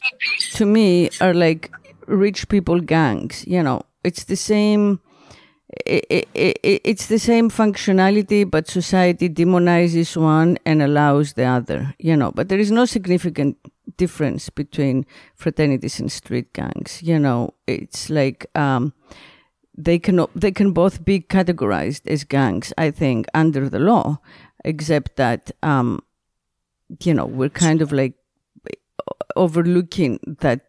to 0.56 0.66
me 0.66 1.10
are 1.22 1.34
like 1.34 1.72
rich 2.08 2.50
people 2.50 2.80
gangs, 2.82 3.46
you 3.48 3.64
know. 3.64 3.84
It's 4.04 4.26
the 4.26 4.36
same 4.36 5.00
It, 5.86 6.28
it, 6.34 6.58
it, 6.64 6.82
it's 6.84 7.06
the 7.08 7.20
same 7.20 7.50
functionality, 7.50 8.44
but 8.44 8.68
society 8.68 9.30
demonizes 9.30 10.18
one 10.18 10.58
and 10.66 10.82
allows 10.82 11.34
the 11.34 11.46
other, 11.46 11.94
you 12.00 12.18
know. 12.18 12.32
But 12.32 12.50
there 12.50 12.58
is 12.60 12.72
no 12.72 12.86
significant 12.86 13.56
difference 13.98 14.50
between 14.50 15.06
fraternities 15.36 16.00
and 16.00 16.12
street 16.12 16.54
gangs. 16.54 17.02
You 17.04 17.20
know, 17.20 17.54
it's 17.68 18.10
like 18.10 18.46
um, 18.56 18.94
they 19.78 20.00
can 20.00 20.26
they 20.36 20.52
can 20.52 20.72
both 20.72 21.06
be 21.06 21.22
categorized 21.22 22.08
as 22.08 22.24
gangs. 22.24 22.74
I 22.78 22.92
think 22.92 23.28
under 23.34 23.70
the 23.70 23.80
law, 23.80 24.20
except 24.66 25.16
that 25.16 25.52
um, 25.64 26.04
you 27.04 27.14
know 27.14 27.26
we're 27.26 27.50
kind 27.50 27.82
of 27.82 27.92
like 27.92 28.14
overlooking 29.36 30.20
that 30.42 30.62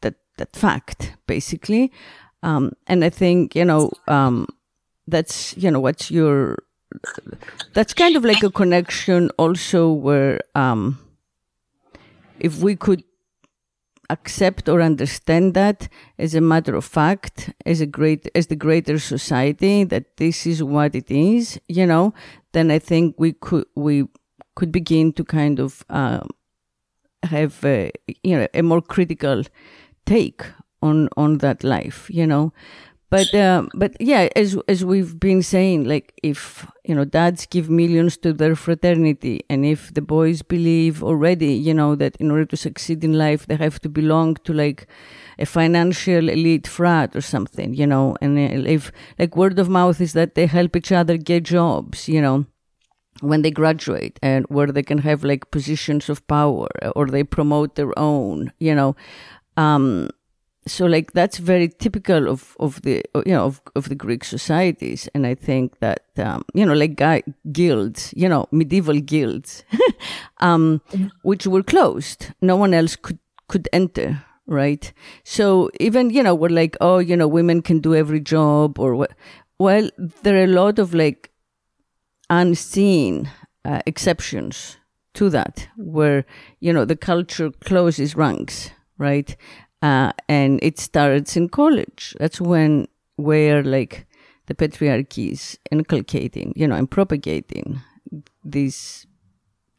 that 0.00 0.14
that 0.36 0.54
fact 0.54 1.14
basically. 1.26 1.92
Um, 2.42 2.72
and 2.86 3.04
I 3.04 3.10
think 3.10 3.54
you 3.54 3.64
know 3.64 3.90
um, 4.06 4.46
that's 5.06 5.56
you 5.56 5.70
know 5.70 5.80
what's 5.80 6.10
your 6.10 6.58
that's 7.74 7.94
kind 7.94 8.16
of 8.16 8.24
like 8.24 8.42
a 8.42 8.50
connection 8.50 9.30
also 9.38 9.92
where 9.92 10.40
um, 10.54 10.98
if 12.40 12.60
we 12.60 12.76
could 12.76 13.02
accept 14.10 14.68
or 14.68 14.80
understand 14.80 15.54
that 15.54 15.88
as 16.18 16.34
a 16.34 16.40
matter 16.40 16.74
of 16.74 16.84
fact 16.84 17.52
as 17.66 17.80
a 17.80 17.86
great 17.86 18.30
as 18.34 18.46
the 18.46 18.56
greater 18.56 18.98
society 18.98 19.84
that 19.84 20.16
this 20.16 20.46
is 20.46 20.62
what 20.62 20.94
it 20.94 21.10
is 21.10 21.60
you 21.68 21.84
know 21.84 22.14
then 22.52 22.70
i 22.70 22.78
think 22.78 23.14
we 23.18 23.32
could 23.32 23.66
we 23.74 24.06
could 24.54 24.72
begin 24.72 25.12
to 25.12 25.22
kind 25.22 25.60
of 25.60 25.84
um, 25.90 26.28
have 27.22 27.62
a, 27.64 27.92
you 28.22 28.36
know 28.36 28.48
a 28.54 28.62
more 28.62 28.80
critical 28.80 29.42
take 30.06 30.42
on 30.80 31.08
on 31.16 31.38
that 31.38 31.62
life 31.62 32.08
you 32.10 32.26
know 32.26 32.52
but 33.10 33.34
um, 33.34 33.70
but 33.74 33.96
yeah, 34.00 34.28
as 34.36 34.58
as 34.68 34.84
we've 34.84 35.18
been 35.18 35.42
saying, 35.42 35.84
like 35.84 36.12
if 36.22 36.66
you 36.84 36.94
know 36.94 37.06
dads 37.06 37.46
give 37.46 37.70
millions 37.70 38.18
to 38.18 38.34
their 38.34 38.54
fraternity, 38.54 39.44
and 39.48 39.64
if 39.64 39.94
the 39.94 40.02
boys 40.02 40.42
believe 40.42 41.02
already, 41.02 41.54
you 41.54 41.72
know 41.72 41.94
that 41.94 42.16
in 42.16 42.30
order 42.30 42.44
to 42.44 42.56
succeed 42.56 43.02
in 43.02 43.14
life 43.16 43.46
they 43.46 43.56
have 43.56 43.80
to 43.80 43.88
belong 43.88 44.34
to 44.44 44.52
like 44.52 44.86
a 45.38 45.46
financial 45.46 46.28
elite 46.28 46.66
frat 46.66 47.16
or 47.16 47.22
something, 47.22 47.72
you 47.72 47.86
know, 47.86 48.14
and 48.20 48.38
if 48.38 48.92
like 49.18 49.36
word 49.36 49.58
of 49.58 49.70
mouth 49.70 50.00
is 50.00 50.12
that 50.12 50.34
they 50.34 50.46
help 50.46 50.76
each 50.76 50.92
other 50.92 51.16
get 51.16 51.44
jobs, 51.44 52.08
you 52.08 52.20
know 52.20 52.44
when 53.20 53.42
they 53.42 53.50
graduate 53.50 54.18
and 54.22 54.46
where 54.48 54.68
they 54.68 54.82
can 54.82 54.98
have 54.98 55.24
like 55.24 55.50
positions 55.50 56.08
of 56.08 56.24
power 56.28 56.68
or 56.94 57.06
they 57.06 57.24
promote 57.24 57.74
their 57.74 57.96
own 57.98 58.52
you 58.60 58.72
know 58.72 58.94
um 59.56 60.08
so 60.68 60.86
like 60.86 61.12
that's 61.12 61.38
very 61.38 61.68
typical 61.68 62.28
of 62.28 62.56
of 62.60 62.82
the 62.82 63.02
you 63.26 63.32
know 63.32 63.44
of, 63.44 63.60
of 63.74 63.88
the 63.88 63.94
greek 63.94 64.24
societies. 64.24 65.08
And 65.14 65.26
i 65.26 65.34
think 65.34 65.78
that 65.80 66.02
um, 66.18 66.44
you 66.54 66.64
know 66.64 66.74
like 66.74 66.94
guy, 66.96 67.22
guilds 67.52 68.12
you 68.16 68.28
know 68.28 68.46
medieval 68.50 69.00
guilds 69.00 69.64
um, 70.38 70.80
which 71.22 71.46
were 71.46 71.62
closed. 71.62 72.32
No 72.40 72.56
one 72.56 72.74
else 72.74 72.96
could 72.96 73.18
could 73.48 73.68
enter 73.72 74.24
right? 74.46 74.92
So 75.24 75.70
even 75.78 76.10
you 76.10 76.22
know 76.22 76.34
we're 76.34 76.48
like 76.48 76.76
oh 76.80 76.98
you 76.98 77.16
know 77.16 77.28
women 77.28 77.62
can 77.62 77.80
do 77.80 77.94
every 77.94 78.20
job 78.20 78.78
or 78.78 78.94
what. 78.94 79.12
Well 79.58 79.90
there 80.22 80.36
are 80.36 80.44
a 80.44 80.46
lot 80.62 80.78
of 80.78 80.94
like 80.94 81.30
unseen 82.30 83.30
uh, 83.64 83.80
exceptions 83.86 84.76
to 85.14 85.30
that 85.30 85.68
where 85.76 86.24
you 86.60 86.72
know 86.72 86.84
the 86.84 86.96
culture 86.96 87.50
closes 87.64 88.14
ranks 88.14 88.70
right 88.98 89.36
uh, 89.82 90.12
and 90.28 90.58
it 90.62 90.78
starts 90.78 91.36
in 91.36 91.48
college. 91.48 92.14
That's 92.18 92.40
when 92.40 92.88
where 93.16 93.62
like 93.62 94.06
the 94.46 94.54
patriarchy 94.54 95.32
is 95.32 95.58
inculcating, 95.70 96.52
you 96.56 96.66
know, 96.66 96.74
and 96.74 96.90
propagating 96.90 97.80
this 98.44 99.06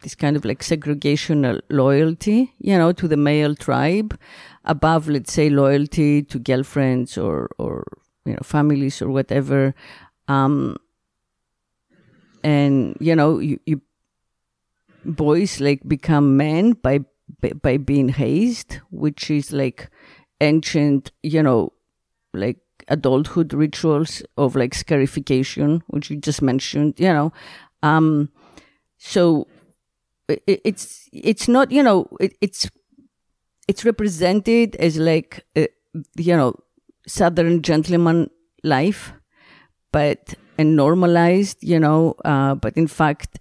this 0.01 0.15
kind 0.15 0.37
of 0.37 0.45
like 0.45 0.59
segregational 0.59 1.59
loyalty, 1.69 2.53
you 2.59 2.77
know, 2.77 2.93
to 2.93 3.07
the 3.07 3.17
male 3.17 3.53
tribe 3.53 4.17
above, 4.63 5.09
let's 5.09 5.33
say, 5.33 5.49
loyalty 5.49 6.23
to 6.23 6.39
girlfriends 6.39 7.17
or 7.17 7.49
or 7.57 7.85
you 8.25 8.33
know 8.33 8.39
families 8.43 9.01
or 9.01 9.09
whatever. 9.09 9.73
Um, 10.27 10.77
and 12.43 12.95
you 12.99 13.15
know, 13.15 13.39
you, 13.39 13.59
you 13.65 13.81
boys 15.03 15.59
like 15.59 15.81
become 15.87 16.37
men 16.37 16.73
by 16.73 16.99
by 17.61 17.77
being 17.77 18.09
hazed, 18.09 18.79
which 18.91 19.29
is 19.29 19.51
like 19.51 19.89
ancient, 20.41 21.11
you 21.23 21.43
know, 21.43 21.73
like 22.33 22.57
adulthood 22.87 23.53
rituals 23.53 24.23
of 24.37 24.55
like 24.55 24.73
scarification, 24.73 25.83
which 25.87 26.09
you 26.09 26.17
just 26.17 26.41
mentioned, 26.41 26.95
you 26.97 27.11
know. 27.11 27.31
Um, 27.83 28.29
so 28.97 29.47
it, 30.27 30.61
it's 30.63 31.09
it's 31.13 31.47
not, 31.47 31.71
you 31.71 31.83
know, 31.83 32.07
it, 32.19 32.37
it's 32.41 32.69
it's 33.67 33.85
represented 33.85 34.75
as 34.77 34.97
like 34.97 35.45
a, 35.57 35.67
you 36.17 36.35
know 36.35 36.55
southern 37.07 37.61
gentleman 37.61 38.29
life, 38.63 39.13
but 39.91 40.35
and 40.57 40.75
normalized, 40.75 41.63
you 41.63 41.79
know. 41.79 42.15
Uh, 42.25 42.55
but 42.55 42.75
in 42.75 42.87
fact, 42.87 43.39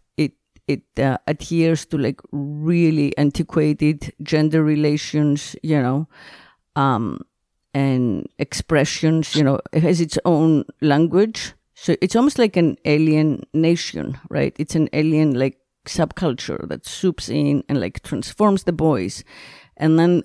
it 0.69 0.83
uh, 0.99 1.19
adheres 1.27 1.87
to 1.87 1.99
like 1.99 2.21
really 2.31 3.17
antiquated 3.17 4.13
gender 4.23 4.63
relations, 4.63 5.57
you 5.63 5.81
know, 5.81 6.07
um, 6.77 7.21
and 7.75 8.29
expressions, 8.39 9.35
you 9.35 9.43
know, 9.43 9.59
it 9.73 9.83
has 9.83 10.01
its 10.01 10.19
own 10.25 10.65
language. 10.81 11.55
So 11.75 11.97
it's 12.03 12.15
almost 12.15 12.39
like 12.39 12.57
an 12.57 12.77
alien 12.85 13.45
nation, 13.55 14.19
right? 14.29 14.55
It's 14.59 14.75
an 14.75 14.89
alien 14.93 15.35
like 15.35 15.59
subculture 15.87 16.69
that 16.69 16.87
swoops 16.87 17.29
in 17.29 17.65
and 17.69 17.81
like 17.81 18.03
transforms 18.03 18.65
the 18.65 18.73
boys. 18.73 19.25
And 19.77 19.99
then, 19.99 20.23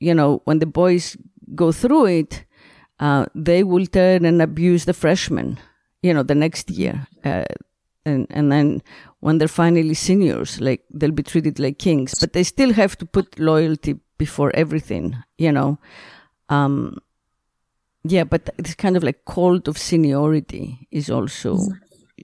you 0.00 0.14
know, 0.14 0.42
when 0.44 0.58
the 0.58 0.66
boys 0.66 1.16
go 1.54 1.72
through 1.72 2.06
it, 2.06 2.44
uh, 3.00 3.26
they 3.34 3.62
will 3.62 3.86
turn 3.86 4.24
and 4.24 4.40
abuse 4.42 4.86
the 4.86 4.94
freshmen, 4.94 5.58
you 6.02 6.12
know, 6.14 6.22
the 6.22 6.34
next 6.34 6.70
year. 6.70 7.06
Uh, 7.24 7.44
and, 8.06 8.26
and 8.30 8.52
then 8.52 8.82
when 9.20 9.38
they're 9.38 9.48
finally 9.48 9.94
seniors, 9.94 10.60
like 10.60 10.84
they'll 10.92 11.10
be 11.10 11.22
treated 11.22 11.58
like 11.58 11.78
kings, 11.78 12.14
but 12.20 12.32
they 12.32 12.44
still 12.44 12.72
have 12.72 12.96
to 12.98 13.06
put 13.06 13.38
loyalty 13.38 13.98
before 14.18 14.54
everything, 14.54 15.16
you 15.38 15.50
know. 15.50 15.78
Um, 16.48 16.98
yeah, 18.04 18.24
but 18.24 18.50
this 18.58 18.74
kind 18.74 18.96
of 18.96 19.02
like 19.02 19.24
cult 19.24 19.66
of 19.66 19.78
seniority 19.78 20.86
is 20.90 21.08
also 21.08 21.58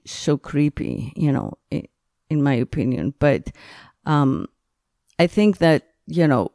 so 0.05 0.37
creepy, 0.37 1.11
you 1.15 1.31
know, 1.31 1.57
in, 1.71 1.87
in 2.29 2.43
my 2.43 2.53
opinion. 2.53 3.15
But 3.17 3.51
um, 4.05 4.47
I 5.17 5.27
think 5.27 5.57
that, 5.57 5.87
you 6.05 6.27
know, 6.27 6.51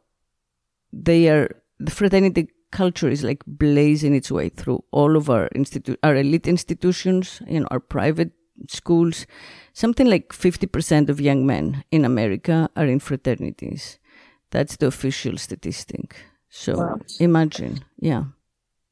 they 0.93 1.27
are, 1.27 1.49
the 1.79 1.91
fraternity 1.91 2.49
culture 2.71 3.09
is 3.09 3.23
like 3.23 3.43
blazing 3.45 4.15
its 4.15 4.31
way 4.31 4.49
through 4.49 4.83
all 4.91 5.17
of 5.17 5.29
our 5.29 5.49
institute, 5.53 5.99
our 6.03 6.15
elite 6.15 6.47
institutions, 6.47 7.41
you 7.47 7.59
know, 7.59 7.67
our 7.69 7.81
private 7.81 8.31
schools, 8.69 9.25
something 9.73 10.07
like 10.07 10.29
50% 10.29 11.09
of 11.09 11.21
young 11.21 11.45
men 11.45 11.83
in 11.91 12.05
America 12.05 12.69
are 12.75 12.85
in 12.85 12.99
fraternities. 12.99 13.99
That's 14.51 14.77
the 14.77 14.87
official 14.87 15.37
statistic. 15.37 16.15
So 16.49 16.77
wow. 16.77 16.99
imagine, 17.19 17.83
yeah. 17.99 18.23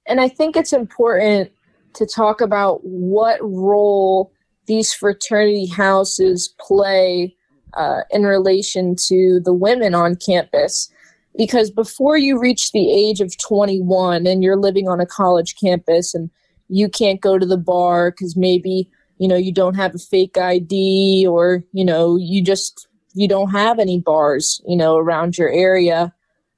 And 0.08 0.21
I 0.21 0.30
think 0.30 0.56
it's 0.56 0.73
important 0.73 1.51
to 1.93 2.06
talk 2.06 2.41
about 2.41 2.84
what 2.84 3.39
role 3.41 4.32
these 4.67 4.93
fraternity 4.93 5.67
houses 5.67 6.54
play 6.60 7.36
uh, 7.75 8.01
in 8.12 8.23
relation 8.23 8.95
to 9.08 9.39
the 9.43 9.54
women 9.54 9.93
on 9.93 10.15
campus. 10.15 10.89
Because 11.38 11.69
before 11.69 12.17
you 12.17 12.39
reach 12.39 12.71
the 12.71 12.91
age 12.91 13.19
of 13.19 13.38
21 13.38 14.25
and 14.25 14.43
you're 14.43 14.58
living 14.58 14.88
on 14.88 15.01
a 15.01 15.06
college 15.06 15.56
campus 15.60 16.13
and 16.13 16.30
you 16.69 16.89
can't 16.89 17.21
go 17.21 17.38
to 17.38 17.45
the 17.45 17.58
bar 17.58 18.12
because 18.12 18.36
maybe 18.36 18.89
you 19.17 19.28
know 19.28 19.36
you 19.36 19.51
don't 19.51 19.75
have 19.75 19.95
a 19.95 19.99
fake 19.99 20.38
id 20.38 21.25
or 21.28 21.63
you 21.71 21.86
know 21.86 22.17
you 22.17 22.43
just 22.43 22.88
you 23.13 23.28
don't 23.28 23.51
have 23.51 23.80
any 23.80 23.99
bars 23.99 24.62
you 24.67 24.75
know 24.75 24.97
around 24.97 25.38
your 25.38 25.49
area 25.49 26.13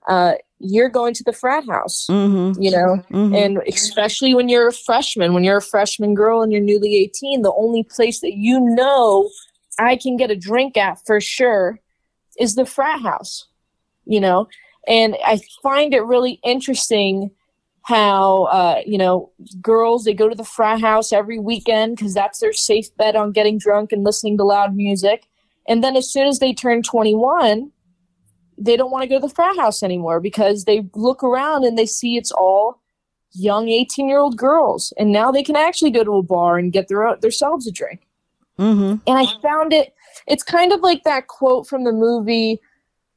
uh, 0.07 0.33
you're 0.59 0.89
going 0.89 1.13
to 1.13 1.23
the 1.23 1.33
frat 1.33 1.65
house 1.67 2.07
mm-hmm. 2.09 2.59
you 2.61 2.71
know 2.71 3.03
mm-hmm. 3.11 3.35
and 3.35 3.59
especially 3.67 4.33
when 4.33 4.49
you're 4.49 4.67
a 4.67 4.73
freshman 4.73 5.33
when 5.33 5.43
you're 5.43 5.57
a 5.57 5.61
freshman 5.61 6.13
girl 6.13 6.41
and 6.41 6.51
you're 6.51 6.61
newly 6.61 6.95
18 6.95 7.41
the 7.41 7.53
only 7.53 7.83
place 7.83 8.21
that 8.21 8.33
you 8.33 8.59
know 8.59 9.29
i 9.79 9.95
can 9.95 10.17
get 10.17 10.31
a 10.31 10.35
drink 10.35 10.75
at 10.77 10.97
for 11.05 11.21
sure 11.21 11.79
is 12.39 12.55
the 12.55 12.65
frat 12.65 13.01
house 13.01 13.47
you 14.05 14.19
know 14.19 14.47
and 14.87 15.15
i 15.25 15.39
find 15.61 15.93
it 15.93 16.01
really 16.01 16.39
interesting 16.43 17.29
how 17.87 18.43
uh, 18.45 18.81
you 18.85 18.97
know 18.97 19.31
girls 19.61 20.03
they 20.03 20.13
go 20.13 20.27
to 20.27 20.35
the 20.35 20.43
frat 20.43 20.81
house 20.81 21.13
every 21.13 21.39
weekend 21.39 21.95
because 21.95 22.13
that's 22.13 22.39
their 22.39 22.51
safe 22.51 22.93
bet 22.97 23.15
on 23.15 23.31
getting 23.31 23.57
drunk 23.57 23.93
and 23.93 24.03
listening 24.03 24.37
to 24.37 24.43
loud 24.43 24.75
music. 24.75 25.27
And 25.69 25.81
then 25.83 25.95
as 25.95 26.11
soon 26.11 26.27
as 26.27 26.39
they 26.39 26.53
turn 26.53 26.83
21 26.83 27.71
they 28.59 28.75
don't 28.75 28.89
want 28.89 29.03
to 29.03 29.07
go 29.07 29.17
to 29.17 29.27
the 29.27 29.33
frat 29.33 29.55
house 29.55 29.83
anymore 29.83 30.19
because 30.19 30.65
they 30.65 30.83
look 30.95 31.23
around 31.23 31.63
and 31.63 31.77
they 31.77 31.85
see 31.85 32.17
it's 32.17 32.31
all 32.31 32.81
young 33.33 33.69
18 33.69 34.09
year 34.09 34.17
old 34.17 34.35
girls. 34.35 34.91
And 34.97 35.11
now 35.11 35.31
they 35.31 35.43
can 35.43 35.55
actually 35.55 35.91
go 35.91 36.03
to 36.03 36.15
a 36.15 36.23
bar 36.23 36.57
and 36.57 36.73
get 36.73 36.87
their 36.87 37.15
themselves 37.17 37.67
a 37.67 37.71
drink. 37.71 38.07
Mm-hmm. 38.59 38.95
and 39.05 39.19
i 39.19 39.27
found 39.39 39.71
it 39.71 39.93
it's 40.25 40.41
kind 40.41 40.73
of 40.73 40.79
like 40.79 41.03
that 41.03 41.27
quote 41.27 41.67
from 41.67 41.83
the 41.83 41.91
movie 41.91 42.59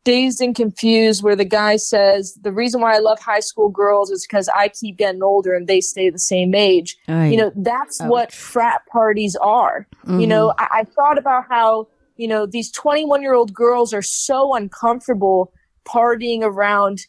Dazed 0.05 0.41
and 0.41 0.55
Confused, 0.55 1.23
where 1.23 1.37
the 1.37 1.45
guy 1.45 1.77
says, 1.77 2.35
The 2.43 2.53
reason 2.53 2.81
why 2.81 2.95
I 2.95 2.99
love 2.99 3.21
high 3.21 3.41
school 3.41 3.69
girls 3.69 4.11
is 4.11 4.27
because 4.27 4.49
I 4.49 4.69
keep 4.69 4.97
getting 4.97 5.23
older 5.23 5.53
and 5.53 5.67
they 5.67 5.81
stay 5.81 6.09
the 6.09 6.19
same 6.19 6.55
age. 6.55 6.97
You 7.31 7.37
know, 7.37 7.53
that's 7.57 8.01
what 8.03 8.33
frat 8.33 8.83
parties 8.91 9.37
are. 9.37 9.87
Mm-hmm. 10.07 10.21
You 10.21 10.27
know, 10.27 10.55
I-, 10.59 10.69
I 10.81 10.85
thought 10.85 11.19
about 11.19 11.45
how, 11.49 11.89
you 12.17 12.29
know, 12.29 12.47
these 12.47 12.71
21 12.73 13.21
year 13.21 13.35
old 13.35 13.53
girls 13.53 13.93
are 13.93 14.03
so 14.03 14.55
uncomfortable 14.55 15.53
partying 15.87 16.43
around 16.43 17.07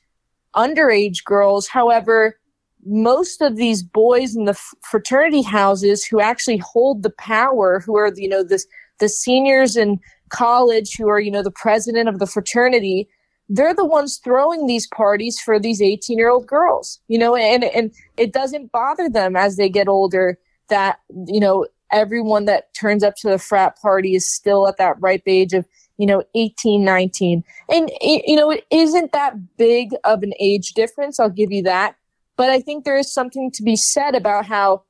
underage 0.56 1.24
girls. 1.24 1.68
However, 1.68 2.38
most 2.86 3.42
of 3.42 3.56
these 3.56 3.84
boys 3.84 4.36
in 4.36 4.46
the 4.46 4.60
fraternity 4.82 5.44
houses 5.44 6.04
who 6.04 6.20
actually 6.20 6.58
hold 6.58 7.04
the 7.04 7.12
power, 7.12 7.80
who 7.80 7.96
are, 7.96 8.12
you 8.16 8.28
know, 8.28 8.44
this, 8.44 8.66
the 9.00 9.08
seniors 9.08 9.78
in 9.78 10.00
college 10.32 10.96
who 10.98 11.10
are, 11.10 11.20
you 11.20 11.32
know, 11.32 11.44
the 11.44 11.52
president 11.52 12.10
of 12.10 12.20
the 12.20 12.28
fraternity, 12.28 13.08
they're 13.50 13.74
the 13.74 13.86
ones 13.86 14.20
throwing 14.24 14.66
these 14.66 14.88
parties 14.88 15.40
for 15.40 15.60
these 15.60 15.82
18 15.82 16.18
year 16.18 16.30
old 16.30 16.48
girls, 16.48 17.00
you 17.08 17.18
know, 17.18 17.36
and, 17.36 17.64
and 17.64 17.94
it 18.18 18.34
doesn't 18.34 18.72
bother 18.72 19.10
them 19.10 19.36
as 19.36 19.58
they 19.58 19.70
get 19.70 19.88
older 19.88 20.40
that, 20.70 21.00
you 21.28 21.40
know, 21.40 21.68
everyone 21.92 22.46
that 22.46 22.74
turns 22.74 23.04
up 23.04 23.16
to 23.18 23.30
the 23.30 23.38
frat 23.38 23.78
party 23.82 24.16
is 24.16 24.34
still 24.34 24.68
at 24.68 24.78
that 24.78 24.96
ripe 25.02 25.24
age 25.28 25.54
of, 25.54 25.66
you 25.98 26.06
know, 26.06 26.24
18, 26.34 26.84
19. 26.84 27.44
And, 27.70 27.92
you 28.02 28.36
know, 28.38 28.50
it 28.52 28.66
isn't 28.72 29.12
that 29.12 29.58
big 29.58 29.92
of 30.06 30.24
an 30.24 30.34
age 30.40 30.74
difference. 30.74 31.20
I'll 31.20 31.30
give 31.30 31.52
you 31.52 31.64
that. 31.64 31.96
But 32.38 32.50
I 32.50 32.62
think 32.62 32.86
there 32.86 32.98
is 32.98 33.14
something 33.14 33.52
to 33.52 33.64
be 33.64 33.76
said 33.76 34.16
about 34.16 34.46
how 34.46 34.84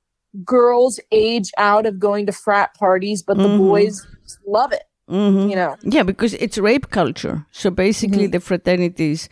girls 0.45 0.99
age 1.11 1.51
out 1.57 1.85
of 1.85 1.99
going 1.99 2.25
to 2.27 2.31
frat 2.31 2.73
parties, 2.75 3.23
but 3.23 3.37
the 3.37 3.47
mm-hmm. 3.47 3.57
boys 3.57 4.07
love 4.45 4.71
it. 4.71 4.83
Mm-hmm. 5.09 5.49
You 5.49 5.55
know? 5.55 5.75
Yeah, 5.83 6.03
because 6.03 6.33
it's 6.35 6.57
rape 6.57 6.89
culture. 6.89 7.45
So 7.51 7.69
basically, 7.69 8.23
mm-hmm. 8.23 8.31
the 8.31 8.39
fraternities 8.39 9.29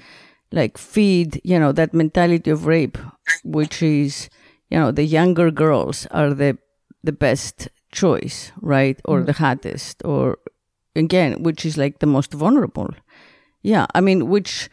like 0.51 0.77
feed, 0.77 1.41
you 1.43 1.59
know, 1.59 1.71
that 1.71 1.93
mentality 1.93 2.49
of 2.51 2.65
rape, 2.65 2.97
which 3.43 3.83
is, 3.83 4.29
you 4.69 4.79
know, 4.79 4.91
the 4.91 5.03
younger 5.03 5.51
girls 5.51 6.07
are 6.11 6.33
the 6.33 6.57
the 7.03 7.11
best 7.11 7.69
choice, 7.91 8.51
right? 8.61 8.99
Or 9.05 9.17
mm-hmm. 9.17 9.25
the 9.25 9.33
hottest, 9.33 10.03
or 10.03 10.37
again, 10.95 11.43
which 11.43 11.65
is 11.65 11.77
like 11.77 11.99
the 11.99 12.07
most 12.07 12.33
vulnerable. 12.33 12.89
Yeah, 13.61 13.85
I 13.93 14.01
mean, 14.01 14.29
which 14.29 14.69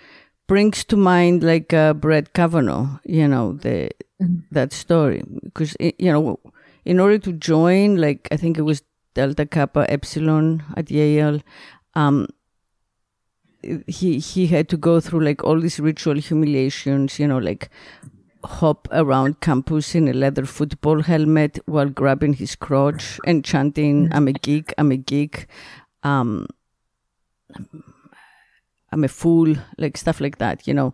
brings 0.47 0.85
to 0.85 0.97
mind 0.97 1.43
like 1.43 1.73
uh, 1.73 1.95
Brett 1.95 2.33
Kavanaugh, 2.33 2.99
you 3.05 3.29
know, 3.29 3.53
the 3.53 3.91
mm-hmm. 4.23 4.41
that 4.51 4.73
story 4.73 5.23
because 5.45 5.77
you 5.81 6.13
know, 6.13 6.39
in 6.85 7.01
order 7.01 7.19
to 7.19 7.33
join, 7.33 7.97
like 7.97 8.29
I 8.31 8.37
think 8.37 8.59
it 8.59 8.63
was 8.63 8.83
Delta 9.17 9.47
Kappa 9.47 9.91
Epsilon 9.91 10.63
at 10.77 10.91
Yale. 10.91 11.41
Um, 11.95 12.27
he 13.87 14.19
he 14.19 14.47
had 14.49 14.69
to 14.69 14.77
go 14.77 15.01
through 15.01 15.21
like 15.21 15.43
all 15.43 15.59
these 15.59 15.81
ritual 15.81 16.17
humiliations, 16.17 17.19
you 17.19 17.27
know, 17.27 17.39
like 17.39 17.71
hop 18.45 18.89
around 18.93 19.41
campus 19.41 19.95
in 19.95 20.09
a 20.09 20.13
leather 20.13 20.45
football 20.45 21.03
helmet 21.03 21.59
while 21.65 21.89
grabbing 21.89 22.35
his 22.35 22.55
crotch 22.55 23.19
and 23.27 23.43
chanting 23.45 24.09
"I'm 24.13 24.29
a 24.29 24.35
geek, 24.35 24.75
I'm 24.79 24.93
a 24.93 24.97
geek." 24.97 25.47
Um, 26.03 26.47
I'm 28.93 29.03
a 29.03 29.09
fool, 29.09 29.57
like 29.79 29.97
stuff 29.97 30.21
like 30.21 30.39
that, 30.39 30.69
you 30.69 30.75
know. 30.75 30.93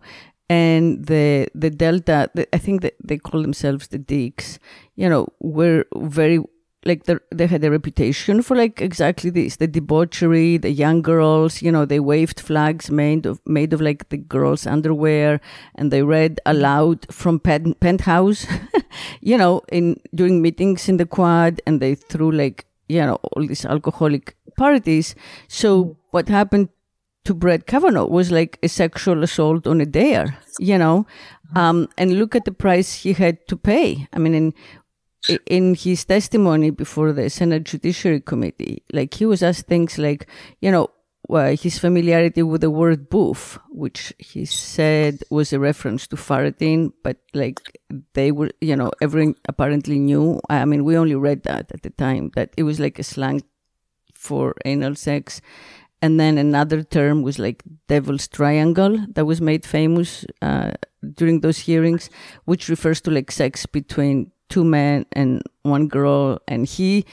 And 0.49 1.05
the 1.05 1.47
the 1.53 1.69
Delta, 1.69 2.29
the, 2.33 2.47
I 2.55 2.57
think 2.57 2.81
that 2.81 2.95
they 3.03 3.17
call 3.17 3.41
themselves 3.41 3.87
the 3.87 3.99
Dekes, 3.99 4.57
you 4.95 5.09
know, 5.09 5.27
were 5.39 5.85
very 5.95 6.39
like 6.85 7.03
they 7.31 7.47
had 7.47 7.63
a 7.63 7.71
reputation 7.71 8.41
for 8.41 8.55
like 8.55 8.81
exactly 8.81 9.29
this 9.29 9.57
the 9.57 9.67
debauchery 9.67 10.57
the 10.57 10.71
young 10.71 11.01
girls 11.01 11.61
you 11.61 11.71
know 11.71 11.85
they 11.85 11.99
waved 11.99 12.39
flags 12.39 12.91
made 12.91 13.25
of 13.25 13.39
made 13.45 13.73
of 13.73 13.81
like 13.81 14.09
the 14.09 14.17
girls 14.17 14.67
underwear 14.67 15.39
and 15.75 15.91
they 15.91 16.03
read 16.03 16.39
aloud 16.45 17.05
from 17.11 17.39
pen, 17.39 17.73
penthouse 17.75 18.45
you 19.21 19.37
know 19.37 19.61
in 19.71 19.99
during 20.13 20.41
meetings 20.41 20.89
in 20.89 20.97
the 20.97 21.05
quad 21.05 21.61
and 21.65 21.79
they 21.79 21.95
threw 21.95 22.31
like 22.31 22.65
you 22.87 23.01
know 23.01 23.15
all 23.15 23.45
these 23.45 23.65
alcoholic 23.65 24.35
parties. 24.55 25.15
So 25.47 25.97
what 26.11 26.29
happened 26.29 26.69
to 27.25 27.33
Brett 27.33 27.65
Kavanaugh 27.65 28.07
was 28.07 28.31
like 28.31 28.59
a 28.63 28.67
sexual 28.67 29.23
assault 29.23 29.65
on 29.65 29.81
a 29.81 29.85
dare, 29.85 30.37
you 30.59 30.77
know, 30.77 31.05
um, 31.55 31.87
and 31.97 32.19
look 32.19 32.35
at 32.35 32.45
the 32.45 32.51
price 32.51 32.93
he 32.93 33.13
had 33.13 33.47
to 33.47 33.55
pay. 33.55 34.07
I 34.13 34.19
mean, 34.19 34.53
in 35.45 35.75
his 35.75 36.05
testimony 36.05 36.69
before 36.69 37.13
the 37.13 37.29
Senate 37.29 37.63
Judiciary 37.63 38.21
Committee, 38.21 38.83
like 38.91 39.13
he 39.13 39.25
was 39.25 39.43
asked 39.43 39.67
things 39.67 39.97
like, 39.97 40.27
you 40.61 40.71
know, 40.71 40.89
uh, 41.29 41.55
his 41.55 41.79
familiarity 41.79 42.43
with 42.43 42.61
the 42.61 42.69
word 42.69 43.09
boof, 43.09 43.57
which 43.69 44.13
he 44.19 44.45
said 44.45 45.23
was 45.29 45.53
a 45.53 45.59
reference 45.59 46.05
to 46.07 46.15
farting, 46.15 46.91
but 47.03 47.17
like 47.33 47.79
they 48.13 48.31
were, 48.31 48.49
you 48.59 48.75
know, 48.75 48.91
everyone 49.01 49.35
apparently 49.47 49.99
knew. 49.99 50.41
I 50.49 50.65
mean, 50.65 50.83
we 50.83 50.97
only 50.97 51.15
read 51.15 51.43
that 51.43 51.71
at 51.71 51.83
the 51.83 51.91
time, 51.91 52.31
that 52.35 52.53
it 52.57 52.63
was 52.63 52.79
like 52.79 52.99
a 52.99 53.03
slang 53.03 53.43
for 54.13 54.55
anal 54.65 54.95
sex. 54.95 55.41
And 56.01 56.19
then 56.19 56.37
another 56.37 56.83
term 56.83 57.21
was 57.21 57.39
like 57.39 57.63
devil's 57.87 58.27
triangle 58.27 59.05
that 59.13 59.23
was 59.23 59.39
made 59.39 59.65
famous 59.65 60.25
uh, 60.41 60.71
during 61.15 61.39
those 61.39 61.59
hearings, 61.59 62.09
which 62.43 62.67
refers 62.67 62.99
to 63.01 63.11
like 63.11 63.31
sex 63.31 63.65
between 63.65 64.32
two 64.49 64.63
men 64.63 65.05
and 65.11 65.41
one 65.63 65.87
girl. 65.87 66.39
And 66.47 66.65
he 66.65 67.05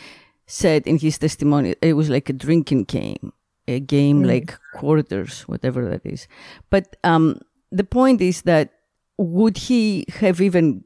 said 0.47 0.87
in 0.87 0.99
his 0.99 1.19
testimony, 1.19 1.75
it 1.83 1.95
was 1.95 2.11
like 2.11 2.29
a 2.29 2.33
drinking 2.33 2.85
game, 2.85 3.33
a 3.69 3.81
game 3.81 4.23
mm. 4.23 4.27
like 4.27 4.59
quarters, 4.75 5.43
whatever 5.43 5.89
that 5.89 6.05
is. 6.05 6.27
But 6.71 6.97
um, 7.05 7.41
the 7.71 7.85
point 7.85 8.21
is 8.21 8.43
that 8.43 8.73
would 9.17 9.57
he 9.57 10.07
have 10.21 10.41
even 10.41 10.85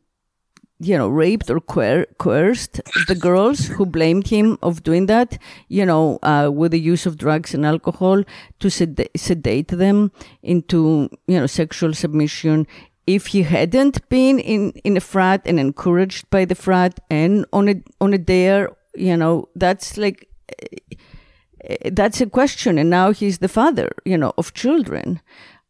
you 0.80 0.98
know, 0.98 1.08
raped 1.08 1.50
or 1.50 1.60
coer- 1.60 2.06
coerced 2.18 2.80
the 3.06 3.14
girls 3.14 3.66
who 3.66 3.86
blamed 3.86 4.28
him 4.28 4.58
of 4.62 4.82
doing 4.82 5.06
that, 5.06 5.38
you 5.68 5.86
know, 5.86 6.18
uh, 6.22 6.50
with 6.52 6.72
the 6.72 6.80
use 6.80 7.06
of 7.06 7.16
drugs 7.16 7.54
and 7.54 7.64
alcohol 7.64 8.22
to 8.60 8.70
sed- 8.70 9.08
sedate 9.16 9.68
them 9.68 10.10
into, 10.42 11.08
you 11.26 11.38
know, 11.38 11.46
sexual 11.46 11.94
submission. 11.94 12.66
If 13.06 13.26
he 13.28 13.42
hadn't 13.42 14.08
been 14.08 14.38
in, 14.38 14.72
in 14.82 14.96
a 14.96 15.00
frat 15.00 15.42
and 15.44 15.60
encouraged 15.60 16.30
by 16.30 16.44
the 16.44 16.54
frat 16.54 17.00
and 17.10 17.44
on 17.52 17.68
a, 17.68 17.74
on 18.00 18.14
a 18.14 18.18
dare, 18.18 18.70
you 18.94 19.16
know, 19.16 19.48
that's 19.54 19.96
like, 19.96 20.28
uh, 20.50 21.90
that's 21.92 22.20
a 22.20 22.26
question. 22.26 22.78
And 22.78 22.90
now 22.90 23.12
he's 23.12 23.38
the 23.38 23.48
father, 23.48 23.90
you 24.04 24.16
know, 24.16 24.32
of 24.38 24.54
children. 24.54 25.20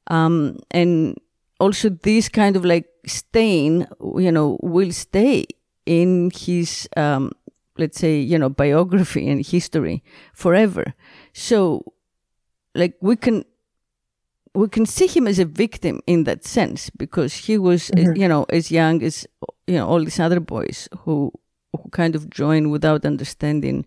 Um, 0.08 0.58
and 0.70 1.16
also 1.58 1.88
this 1.88 2.28
kind 2.28 2.56
of 2.56 2.64
like 2.64 2.86
stain, 3.06 3.86
you 4.16 4.30
know, 4.30 4.58
will 4.62 4.92
stay 4.92 5.46
in 5.86 6.30
his, 6.34 6.88
um, 6.96 7.32
let's 7.78 7.98
say, 7.98 8.18
you 8.18 8.38
know, 8.38 8.48
biography 8.48 9.28
and 9.28 9.44
history 9.44 10.02
forever. 10.34 10.94
So, 11.32 11.92
like, 12.74 12.96
we 13.00 13.16
can, 13.16 13.44
we 14.54 14.68
can 14.68 14.86
see 14.86 15.06
him 15.06 15.26
as 15.26 15.38
a 15.38 15.44
victim 15.44 16.00
in 16.06 16.24
that 16.24 16.44
sense 16.44 16.90
because 16.90 17.34
he 17.34 17.58
was, 17.58 17.90
mm-hmm. 17.90 18.16
you 18.16 18.28
know, 18.28 18.44
as 18.50 18.70
young 18.70 19.02
as, 19.02 19.26
you 19.66 19.74
know, 19.74 19.86
all 19.86 20.02
these 20.02 20.20
other 20.20 20.40
boys 20.40 20.88
who, 21.00 21.32
who 21.72 21.88
kind 21.90 22.14
of 22.14 22.30
join 22.30 22.70
without 22.70 23.04
understanding, 23.04 23.84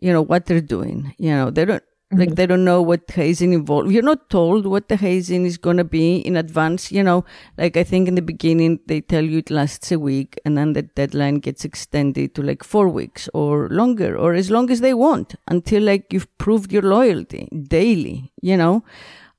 you 0.00 0.12
know, 0.12 0.22
what 0.22 0.46
they're 0.46 0.60
doing. 0.60 1.14
You 1.18 1.30
know, 1.30 1.50
they 1.50 1.64
don't, 1.64 1.82
like 2.12 2.28
mm-hmm. 2.28 2.34
they 2.34 2.46
don't 2.46 2.64
know 2.64 2.80
what 2.80 3.10
hazing 3.10 3.54
involves. 3.54 3.90
You're 3.90 4.02
not 4.02 4.30
told 4.30 4.66
what 4.66 4.88
the 4.88 4.96
hazing 4.96 5.46
is 5.46 5.56
going 5.58 5.78
to 5.78 5.84
be 5.84 6.18
in 6.18 6.36
advance. 6.36 6.92
You 6.92 7.02
know, 7.02 7.24
like 7.58 7.76
I 7.76 7.82
think 7.82 8.06
in 8.06 8.14
the 8.14 8.22
beginning 8.22 8.78
they 8.86 9.00
tell 9.00 9.24
you 9.24 9.38
it 9.38 9.50
lasts 9.50 9.90
a 9.90 9.98
week 9.98 10.38
and 10.44 10.56
then 10.56 10.74
the 10.74 10.82
deadline 10.82 11.36
gets 11.36 11.64
extended 11.64 12.36
to 12.36 12.42
like 12.42 12.62
four 12.62 12.88
weeks 12.88 13.28
or 13.34 13.68
longer 13.70 14.16
or 14.16 14.34
as 14.34 14.48
long 14.48 14.70
as 14.70 14.80
they 14.80 14.94
want 14.94 15.34
until 15.48 15.82
like 15.82 16.12
you've 16.12 16.38
proved 16.38 16.70
your 16.70 16.82
loyalty 16.82 17.48
daily, 17.68 18.30
you 18.40 18.56
know. 18.56 18.84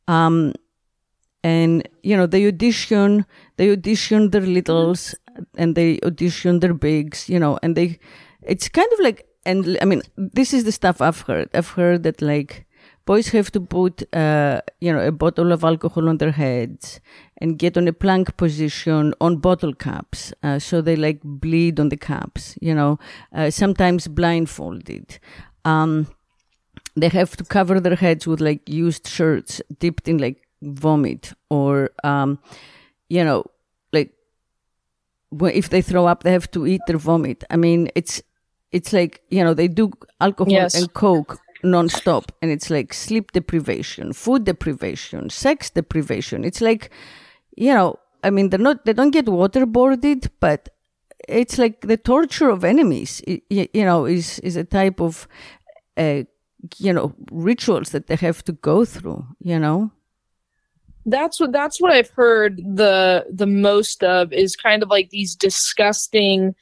Um, 0.07 0.53
and 1.43 1.87
you 2.03 2.15
know, 2.15 2.25
they 2.25 2.47
audition, 2.47 3.25
they 3.57 3.71
audition 3.71 4.29
their 4.31 4.41
littles 4.41 5.15
and 5.57 5.75
they 5.75 5.99
audition 6.03 6.59
their 6.59 6.73
bigs, 6.73 7.27
you 7.27 7.39
know, 7.39 7.59
and 7.61 7.75
they, 7.75 7.99
it's 8.43 8.69
kind 8.69 8.91
of 8.93 8.99
like 8.99 9.27
and 9.45 9.77
I 9.81 9.85
mean, 9.85 10.01
this 10.17 10.53
is 10.53 10.63
the 10.63 10.71
stuff 10.71 11.01
I've 11.01 11.21
heard. 11.21 11.49
I've 11.53 11.69
heard 11.69 12.03
that 12.03 12.21
like 12.21 12.65
boys 13.05 13.29
have 13.29 13.51
to 13.51 13.59
put, 13.59 14.03
uh, 14.15 14.61
you 14.79 14.93
know, 14.93 15.05
a 15.05 15.11
bottle 15.11 15.51
of 15.51 15.63
alcohol 15.63 16.07
on 16.07 16.17
their 16.17 16.31
heads 16.31 17.01
and 17.37 17.59
get 17.59 17.77
on 17.77 17.87
a 17.87 17.93
plank 17.93 18.37
position 18.37 19.13
on 19.19 19.37
bottle 19.37 19.73
caps. 19.73 20.33
Uh, 20.43 20.59
so 20.59 20.81
they 20.81 20.95
like 20.95 21.19
bleed 21.23 21.79
on 21.79 21.89
the 21.89 21.97
caps, 21.97 22.57
you 22.61 22.73
know, 22.73 22.99
uh, 23.33 23.49
sometimes 23.49 24.07
blindfolded. 24.07 25.19
Um, 25.65 26.07
they 26.95 27.09
have 27.09 27.35
to 27.37 27.43
cover 27.43 27.79
their 27.79 27.95
heads 27.95 28.27
with 28.27 28.41
like 28.41 28.67
used 28.69 29.07
shirts 29.07 29.61
dipped 29.79 30.07
in 30.07 30.17
like 30.17 30.47
vomit 30.61 31.33
or, 31.49 31.89
um, 32.03 32.39
you 33.09 33.23
know, 33.23 33.45
like 33.91 34.11
if 35.31 35.69
they 35.69 35.81
throw 35.81 36.05
up, 36.05 36.23
they 36.23 36.31
have 36.31 36.49
to 36.51 36.67
eat 36.67 36.81
their 36.87 36.97
vomit. 36.97 37.43
I 37.49 37.57
mean, 37.57 37.89
it's, 37.95 38.21
it's 38.71 38.91
like 38.91 39.21
you 39.29 39.43
know 39.43 39.53
they 39.53 39.67
do 39.67 39.91
alcohol 40.19 40.51
yes. 40.51 40.75
and 40.75 40.91
coke 40.93 41.39
nonstop, 41.63 42.29
and 42.41 42.51
it's 42.51 42.69
like 42.69 42.93
sleep 42.93 43.31
deprivation, 43.31 44.13
food 44.13 44.43
deprivation, 44.43 45.29
sex 45.29 45.69
deprivation. 45.69 46.43
It's 46.43 46.59
like, 46.59 46.91
you 47.55 47.73
know, 47.73 47.99
I 48.23 48.29
mean, 48.29 48.49
they're 48.49 48.59
not, 48.59 48.85
they 48.85 48.93
don't 48.93 49.11
get 49.11 49.25
waterboarded, 49.25 50.29
but 50.39 50.69
it's 51.29 51.57
like 51.57 51.81
the 51.81 51.97
torture 51.97 52.49
of 52.49 52.63
enemies. 52.63 53.21
You, 53.27 53.67
you 53.73 53.85
know, 53.85 54.05
is 54.05 54.39
is 54.39 54.55
a 54.55 54.63
type 54.63 54.99
of, 54.99 55.27
uh, 55.95 56.23
you 56.77 56.93
know, 56.93 57.13
rituals 57.31 57.89
that 57.89 58.07
they 58.07 58.15
have 58.15 58.43
to 58.45 58.51
go 58.53 58.85
through. 58.85 59.25
You 59.39 59.59
know. 59.59 59.91
That's 61.05 61.39
what 61.39 61.51
that's 61.51 61.81
what 61.81 61.91
I've 61.91 62.11
heard 62.11 62.57
the 62.57 63.25
the 63.29 63.47
most 63.47 64.03
of 64.03 64.31
is 64.31 64.55
kind 64.55 64.83
of 64.83 64.89
like 64.89 65.09
these 65.09 65.35
disgusting 65.35 66.55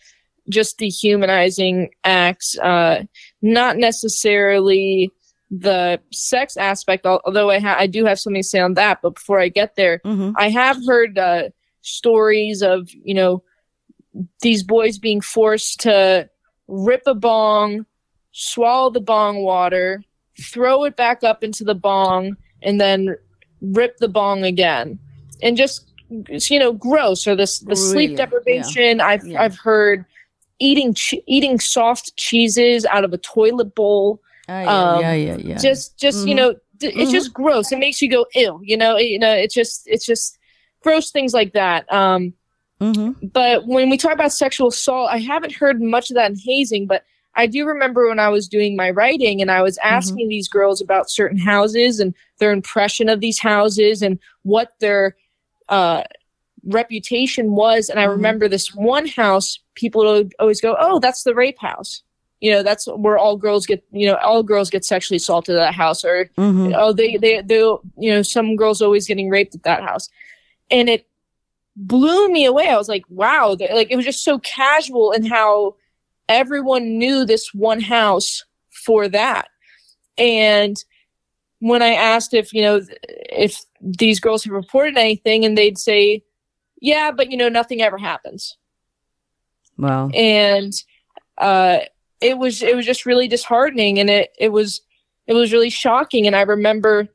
just 0.49 0.77
dehumanizing 0.77 1.91
acts, 2.03 2.57
uh, 2.59 3.03
not 3.41 3.77
necessarily 3.77 5.11
the 5.49 5.99
sex 6.11 6.55
aspect, 6.57 7.05
although 7.05 7.49
I, 7.49 7.59
ha- 7.59 7.77
I 7.77 7.87
do 7.87 8.05
have 8.05 8.19
something 8.19 8.41
to 8.41 8.47
say 8.47 8.59
on 8.59 8.75
that. 8.75 8.99
But 9.01 9.15
before 9.15 9.39
I 9.39 9.49
get 9.49 9.75
there, 9.75 9.99
mm-hmm. 10.05 10.31
I 10.37 10.49
have 10.49 10.77
heard 10.87 11.17
uh, 11.17 11.49
stories 11.81 12.61
of, 12.61 12.89
you 13.03 13.13
know, 13.13 13.43
these 14.41 14.63
boys 14.63 14.97
being 14.97 15.21
forced 15.21 15.81
to 15.81 16.29
rip 16.67 17.03
a 17.05 17.15
bong, 17.15 17.85
swallow 18.31 18.89
the 18.89 19.01
bong 19.01 19.43
water, 19.43 20.03
throw 20.39 20.83
it 20.83 20.95
back 20.95 21.23
up 21.23 21.43
into 21.43 21.63
the 21.63 21.75
bong, 21.75 22.37
and 22.61 22.79
then 22.79 23.15
rip 23.61 23.97
the 23.97 24.07
bong 24.07 24.43
again. 24.43 24.99
And 25.41 25.57
just 25.57 25.87
you 26.27 26.59
know 26.59 26.73
gross 26.73 27.25
or 27.25 27.35
this 27.35 27.59
the 27.59 27.75
sleep 27.75 28.17
deprivation 28.17 28.97
yeah. 28.97 29.05
i've 29.05 29.25
yeah. 29.25 29.41
i've 29.41 29.57
heard 29.57 30.05
eating 30.61 30.93
che- 30.93 31.23
eating 31.27 31.59
soft 31.59 32.15
cheeses 32.15 32.85
out 32.85 33.03
of 33.03 33.11
a 33.11 33.17
toilet 33.17 33.75
bowl. 33.75 34.21
Oh, 34.47 34.59
yeah, 34.59 34.91
um, 34.91 35.01
yeah, 35.01 35.13
yeah, 35.13 35.37
yeah, 35.37 35.57
Just, 35.57 35.97
just 35.97 36.19
mm-hmm. 36.19 36.27
you 36.27 36.35
know, 36.35 36.55
it's 36.79 36.95
mm-hmm. 36.95 37.11
just 37.11 37.33
gross. 37.33 37.71
It 37.71 37.79
makes 37.79 38.01
you 38.01 38.09
go 38.09 38.25
ill. 38.35 38.61
You 38.63 38.77
know, 38.77 38.97
you 38.97 39.19
know, 39.19 39.33
it's 39.33 39.53
just, 39.53 39.83
it's 39.87 40.05
just 40.05 40.37
gross 40.81 41.11
things 41.11 41.33
like 41.33 41.53
that. 41.53 41.91
Um, 41.91 42.33
mm-hmm. 42.79 43.27
But 43.27 43.67
when 43.67 43.89
we 43.89 43.97
talk 43.97 44.13
about 44.13 44.31
sexual 44.31 44.69
assault, 44.69 45.09
I 45.11 45.17
haven't 45.17 45.53
heard 45.53 45.81
much 45.81 46.11
of 46.11 46.15
that 46.15 46.29
in 46.31 46.37
hazing, 46.37 46.87
but 46.87 47.03
I 47.35 47.47
do 47.47 47.65
remember 47.65 48.07
when 48.07 48.19
I 48.19 48.29
was 48.29 48.47
doing 48.47 48.75
my 48.75 48.89
writing 48.91 49.41
and 49.41 49.51
I 49.51 49.61
was 49.61 49.77
mm-hmm. 49.77 49.93
asking 49.93 50.29
these 50.29 50.47
girls 50.47 50.81
about 50.81 51.09
certain 51.09 51.37
houses 51.37 51.99
and 51.99 52.13
their 52.39 52.51
impression 52.51 53.09
of 53.09 53.19
these 53.19 53.39
houses 53.39 54.01
and 54.01 54.19
what 54.43 54.73
their 54.79 55.15
uh, 55.69 56.03
reputation 56.65 57.53
was. 57.53 57.89
And 57.89 57.99
I 57.99 58.03
mm-hmm. 58.03 58.11
remember 58.11 58.47
this 58.47 58.73
one 58.73 59.07
house, 59.07 59.59
people 59.75 60.03
would 60.03 60.33
always 60.39 60.61
go, 60.61 60.75
"Oh, 60.79 60.99
that's 60.99 61.23
the 61.23 61.35
rape 61.35 61.59
house." 61.59 62.03
You 62.39 62.51
know, 62.51 62.63
that's 62.63 62.87
where 62.87 63.17
all 63.17 63.37
girls 63.37 63.65
get. 63.65 63.83
You 63.91 64.07
know, 64.07 64.15
all 64.15 64.43
girls 64.43 64.69
get 64.69 64.83
sexually 64.83 65.17
assaulted 65.17 65.55
at 65.55 65.59
that 65.59 65.73
house, 65.73 66.03
or 66.03 66.25
mm-hmm. 66.37 66.73
oh, 66.75 66.91
they 66.91 67.17
they 67.17 67.41
they 67.41 67.55
you 67.55 68.11
know, 68.11 68.21
some 68.21 68.55
girls 68.55 68.81
always 68.81 69.07
getting 69.07 69.29
raped 69.29 69.55
at 69.55 69.63
that 69.63 69.83
house, 69.83 70.09
and 70.69 70.89
it 70.89 71.07
blew 71.75 72.29
me 72.29 72.45
away. 72.45 72.67
I 72.67 72.77
was 72.77 72.89
like, 72.89 73.05
wow, 73.09 73.55
like 73.59 73.91
it 73.91 73.95
was 73.95 74.05
just 74.05 74.23
so 74.23 74.39
casual 74.39 75.11
and 75.11 75.27
how 75.27 75.75
everyone 76.35 76.97
knew 76.97 77.25
this 77.25 77.53
one 77.53 77.79
house 77.79 78.43
for 78.69 79.07
that, 79.09 79.49
and 80.17 80.83
when 81.59 81.81
I 81.81 81.93
asked 81.93 82.33
if 82.33 82.53
you 82.53 82.61
know 82.61 82.81
if 83.03 83.63
these 83.79 84.19
girls 84.19 84.43
have 84.43 84.53
reported 84.53 84.97
anything, 84.97 85.45
and 85.45 85.57
they'd 85.57 85.77
say 85.77 86.23
yeah, 86.81 87.11
but 87.11 87.31
you 87.31 87.37
know, 87.37 87.47
nothing 87.47 87.81
ever 87.81 87.97
happens. 87.97 88.57
Wow. 89.77 90.09
And 90.09 90.73
uh, 91.37 91.79
it 92.19 92.37
was 92.37 92.61
it 92.61 92.75
was 92.75 92.85
just 92.85 93.05
really 93.05 93.27
disheartening, 93.27 93.99
and 93.99 94.09
it 94.09 94.31
it 94.37 94.49
was 94.49 94.81
it 95.27 95.33
was 95.33 95.53
really 95.53 95.69
shocking. 95.69 96.27
And 96.27 96.35
I 96.35 96.41
remember, 96.41 97.07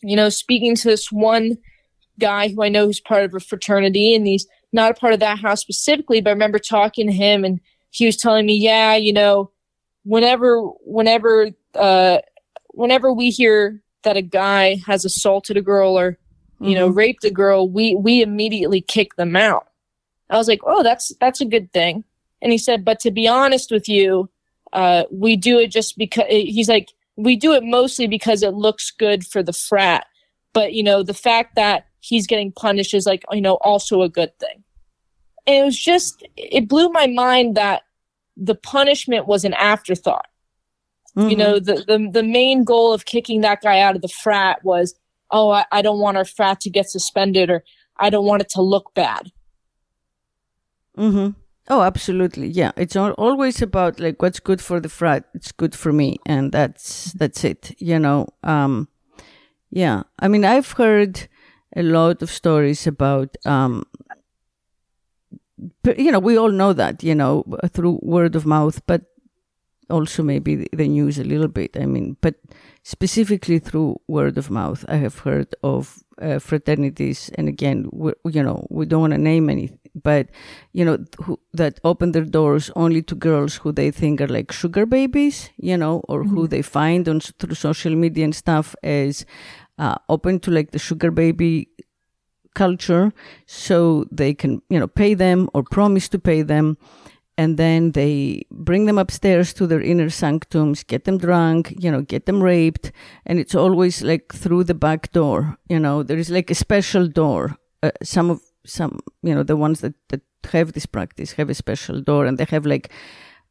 you 0.00 0.16
know, 0.16 0.28
speaking 0.28 0.76
to 0.76 0.88
this 0.88 1.12
one 1.12 1.58
guy 2.18 2.48
who 2.48 2.62
I 2.62 2.68
know 2.68 2.86
who's 2.86 3.00
part 3.00 3.24
of 3.24 3.34
a 3.34 3.40
fraternity, 3.40 4.14
and 4.14 4.26
he's 4.26 4.46
not 4.72 4.92
a 4.92 4.94
part 4.94 5.12
of 5.12 5.20
that 5.20 5.40
house 5.40 5.60
specifically, 5.60 6.20
but 6.20 6.30
I 6.30 6.32
remember 6.32 6.60
talking 6.60 7.08
to 7.08 7.12
him, 7.12 7.44
and 7.44 7.60
he 7.94 8.06
was 8.06 8.16
telling 8.16 8.44
me, 8.44 8.56
yeah, 8.56 8.96
you 8.96 9.12
know, 9.12 9.52
whenever 10.02 10.60
whenever 10.84 11.50
uh, 11.76 12.18
whenever 12.70 13.12
we 13.12 13.30
hear 13.30 13.80
that 14.02 14.16
a 14.16 14.22
guy 14.22 14.76
has 14.84 15.04
assaulted 15.04 15.56
a 15.56 15.62
girl 15.62 15.96
or 15.96 16.18
you 16.58 16.70
mm-hmm. 16.70 16.74
know, 16.74 16.88
raped 16.88 17.22
a 17.24 17.30
girl, 17.30 17.68
we 17.68 17.94
we 17.94 18.20
immediately 18.20 18.80
kick 18.80 19.14
them 19.14 19.36
out. 19.36 19.68
I 20.28 20.36
was 20.36 20.48
like, 20.48 20.58
oh, 20.64 20.82
that's 20.82 21.12
that's 21.20 21.40
a 21.40 21.44
good 21.44 21.72
thing. 21.72 22.02
And 22.42 22.50
he 22.50 22.58
said, 22.58 22.84
but 22.84 22.98
to 23.00 23.12
be 23.12 23.28
honest 23.28 23.70
with 23.70 23.88
you, 23.88 24.28
uh, 24.72 25.04
we 25.12 25.36
do 25.36 25.60
it 25.60 25.68
just 25.68 25.96
because 25.96 26.26
he's 26.28 26.68
like, 26.68 26.92
we 27.14 27.36
do 27.36 27.52
it 27.52 27.62
mostly 27.62 28.08
because 28.08 28.42
it 28.42 28.54
looks 28.54 28.90
good 28.90 29.24
for 29.24 29.40
the 29.40 29.52
frat. 29.52 30.06
But 30.52 30.72
you 30.72 30.82
know, 30.82 31.04
the 31.04 31.14
fact 31.14 31.54
that 31.54 31.86
he's 32.00 32.26
getting 32.26 32.50
punished 32.50 32.92
is 32.92 33.06
like, 33.06 33.24
you 33.30 33.40
know, 33.40 33.54
also 33.62 34.02
a 34.02 34.08
good 34.08 34.36
thing. 34.40 34.63
And 35.46 35.56
it 35.56 35.64
was 35.64 35.78
just, 35.78 36.26
it 36.36 36.68
blew 36.68 36.88
my 36.88 37.06
mind 37.06 37.56
that 37.56 37.82
the 38.36 38.54
punishment 38.54 39.26
was 39.26 39.44
an 39.44 39.54
afterthought. 39.54 40.26
Mm-hmm. 41.16 41.30
You 41.30 41.36
know, 41.36 41.58
the, 41.60 41.84
the 41.86 42.10
the 42.12 42.22
main 42.24 42.64
goal 42.64 42.92
of 42.92 43.04
kicking 43.04 43.42
that 43.42 43.62
guy 43.62 43.78
out 43.78 43.94
of 43.94 44.02
the 44.02 44.08
frat 44.08 44.64
was 44.64 44.94
oh, 45.30 45.50
I, 45.50 45.64
I 45.70 45.82
don't 45.82 46.00
want 46.00 46.16
our 46.16 46.24
frat 46.24 46.60
to 46.60 46.70
get 46.70 46.90
suspended 46.90 47.50
or 47.50 47.64
I 47.96 48.10
don't 48.10 48.26
want 48.26 48.42
it 48.42 48.48
to 48.50 48.62
look 48.62 48.94
bad. 48.94 49.30
Mm-hmm. 50.98 51.38
Oh, 51.68 51.82
absolutely. 51.82 52.48
Yeah, 52.48 52.72
it's 52.76 52.94
all, 52.94 53.12
always 53.12 53.62
about 53.62 53.98
like 53.98 54.20
what's 54.20 54.40
good 54.40 54.60
for 54.60 54.80
the 54.80 54.88
frat. 54.88 55.24
It's 55.34 55.52
good 55.52 55.74
for 55.74 55.92
me, 55.92 56.18
and 56.26 56.52
that's 56.52 57.12
that's 57.12 57.44
it. 57.44 57.74
You 57.78 57.98
know. 57.98 58.28
Um, 58.42 58.88
yeah, 59.70 60.02
I 60.18 60.28
mean, 60.28 60.44
I've 60.44 60.72
heard 60.72 61.28
a 61.76 61.82
lot 61.82 62.22
of 62.22 62.30
stories 62.30 62.86
about. 62.86 63.36
Um, 63.44 63.84
you 65.96 66.10
know, 66.10 66.18
we 66.18 66.36
all 66.36 66.50
know 66.50 66.72
that. 66.72 67.02
You 67.02 67.14
know, 67.14 67.44
through 67.68 68.00
word 68.02 68.36
of 68.36 68.46
mouth, 68.46 68.80
but 68.86 69.02
also 69.90 70.22
maybe 70.22 70.68
the 70.72 70.88
news 70.88 71.18
a 71.18 71.24
little 71.24 71.48
bit. 71.48 71.76
I 71.76 71.86
mean, 71.86 72.16
but 72.20 72.36
specifically 72.82 73.58
through 73.58 74.00
word 74.08 74.38
of 74.38 74.50
mouth, 74.50 74.84
I 74.88 74.96
have 74.96 75.18
heard 75.20 75.54
of 75.62 76.02
uh, 76.20 76.38
fraternities, 76.38 77.30
and 77.36 77.48
again, 77.48 77.90
you 78.24 78.42
know, 78.42 78.66
we 78.70 78.86
don't 78.86 79.00
want 79.00 79.12
to 79.12 79.18
name 79.18 79.50
any, 79.50 79.76
but 79.94 80.28
you 80.72 80.84
know, 80.84 80.98
who, 81.22 81.38
that 81.52 81.80
open 81.84 82.12
their 82.12 82.24
doors 82.24 82.70
only 82.76 83.02
to 83.02 83.14
girls 83.14 83.56
who 83.56 83.72
they 83.72 83.90
think 83.90 84.20
are 84.20 84.28
like 84.28 84.52
sugar 84.52 84.86
babies, 84.86 85.50
you 85.56 85.76
know, 85.76 86.02
or 86.08 86.22
mm-hmm. 86.22 86.34
who 86.34 86.46
they 86.46 86.62
find 86.62 87.08
on 87.08 87.20
through 87.20 87.54
social 87.54 87.94
media 87.94 88.24
and 88.24 88.34
stuff 88.34 88.74
as 88.82 89.26
uh, 89.78 89.96
open 90.08 90.38
to 90.40 90.50
like 90.50 90.70
the 90.70 90.78
sugar 90.78 91.10
baby 91.10 91.68
culture, 92.54 93.12
so 93.46 94.06
they 94.10 94.34
can 94.34 94.62
you 94.68 94.78
know 94.78 94.88
pay 94.88 95.14
them 95.14 95.48
or 95.54 95.62
promise 95.62 96.08
to 96.08 96.18
pay 96.18 96.42
them 96.42 96.76
and 97.36 97.56
then 97.56 97.92
they 97.92 98.46
bring 98.50 98.86
them 98.86 98.98
upstairs 98.98 99.52
to 99.54 99.66
their 99.66 99.80
inner 99.80 100.10
sanctums, 100.10 100.84
get 100.84 101.04
them 101.04 101.18
drunk, 101.18 101.74
you 101.78 101.90
know, 101.90 102.02
get 102.02 102.26
them 102.26 102.42
raped, 102.42 102.92
and 103.26 103.38
it's 103.38 103.54
always 103.54 104.02
like 104.02 104.32
through 104.32 104.64
the 104.64 104.74
back 104.74 105.10
door. 105.12 105.56
You 105.68 105.80
know, 105.80 106.02
there 106.02 106.18
is 106.18 106.30
like 106.30 106.50
a 106.50 106.54
special 106.54 107.08
door. 107.08 107.56
Uh, 107.82 107.90
some 108.02 108.30
of 108.30 108.40
some, 108.64 109.00
you 109.22 109.34
know, 109.34 109.42
the 109.42 109.56
ones 109.56 109.80
that 109.80 109.94
that 110.08 110.22
have 110.52 110.72
this 110.72 110.86
practice 110.86 111.32
have 111.32 111.50
a 111.50 111.54
special 111.54 112.00
door, 112.00 112.24
and 112.26 112.38
they 112.38 112.44
have 112.44 112.66
like 112.66 112.92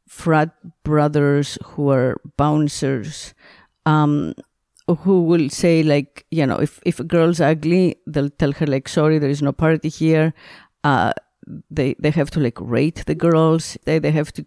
frat 0.08 0.50
brothers 0.82 1.58
who 1.64 1.90
are 1.90 2.20
bouncers. 2.36 3.34
Um, 3.86 4.34
who 4.86 5.22
will 5.22 5.48
say 5.48 5.82
like 5.82 6.26
you 6.30 6.46
know 6.46 6.56
if 6.56 6.80
if 6.84 7.00
a 7.00 7.04
girl's 7.04 7.40
ugly 7.40 7.96
they'll 8.06 8.28
tell 8.28 8.52
her 8.52 8.66
like 8.66 8.88
sorry 8.88 9.18
there 9.18 9.30
is 9.30 9.40
no 9.40 9.52
party 9.52 9.88
here 9.88 10.34
uh, 10.84 11.12
they 11.70 11.94
they 11.98 12.10
have 12.10 12.30
to 12.30 12.40
like 12.40 12.58
rate 12.60 13.04
the 13.06 13.14
girls. 13.14 13.76
They 13.84 13.98
they 13.98 14.12
have 14.12 14.32
to 14.32 14.44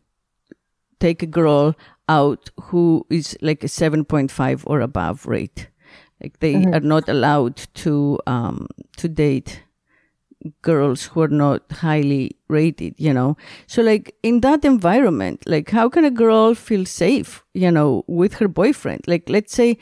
take 0.99 1.21
a 1.21 1.27
girl 1.27 1.75
out 2.09 2.49
who 2.61 3.05
is 3.09 3.37
like 3.41 3.63
a 3.63 3.67
7.5 3.67 4.63
or 4.65 4.79
above 4.79 5.25
rate. 5.27 5.69
Like 6.21 6.39
they 6.39 6.53
mm-hmm. 6.53 6.73
are 6.73 6.79
not 6.79 7.09
allowed 7.09 7.57
to 7.75 8.19
um 8.25 8.67
to 8.97 9.07
date 9.07 9.63
girls 10.61 11.03
who 11.07 11.21
are 11.21 11.27
not 11.27 11.63
highly 11.71 12.37
rated, 12.47 12.95
you 12.97 13.13
know. 13.13 13.35
So 13.67 13.81
like 13.81 14.15
in 14.23 14.41
that 14.41 14.63
environment, 14.63 15.43
like 15.45 15.69
how 15.69 15.89
can 15.89 16.05
a 16.05 16.11
girl 16.11 16.55
feel 16.55 16.85
safe, 16.85 17.43
you 17.53 17.71
know, 17.71 18.03
with 18.07 18.35
her 18.35 18.47
boyfriend? 18.47 19.01
Like 19.07 19.29
let's 19.29 19.53
say 19.53 19.77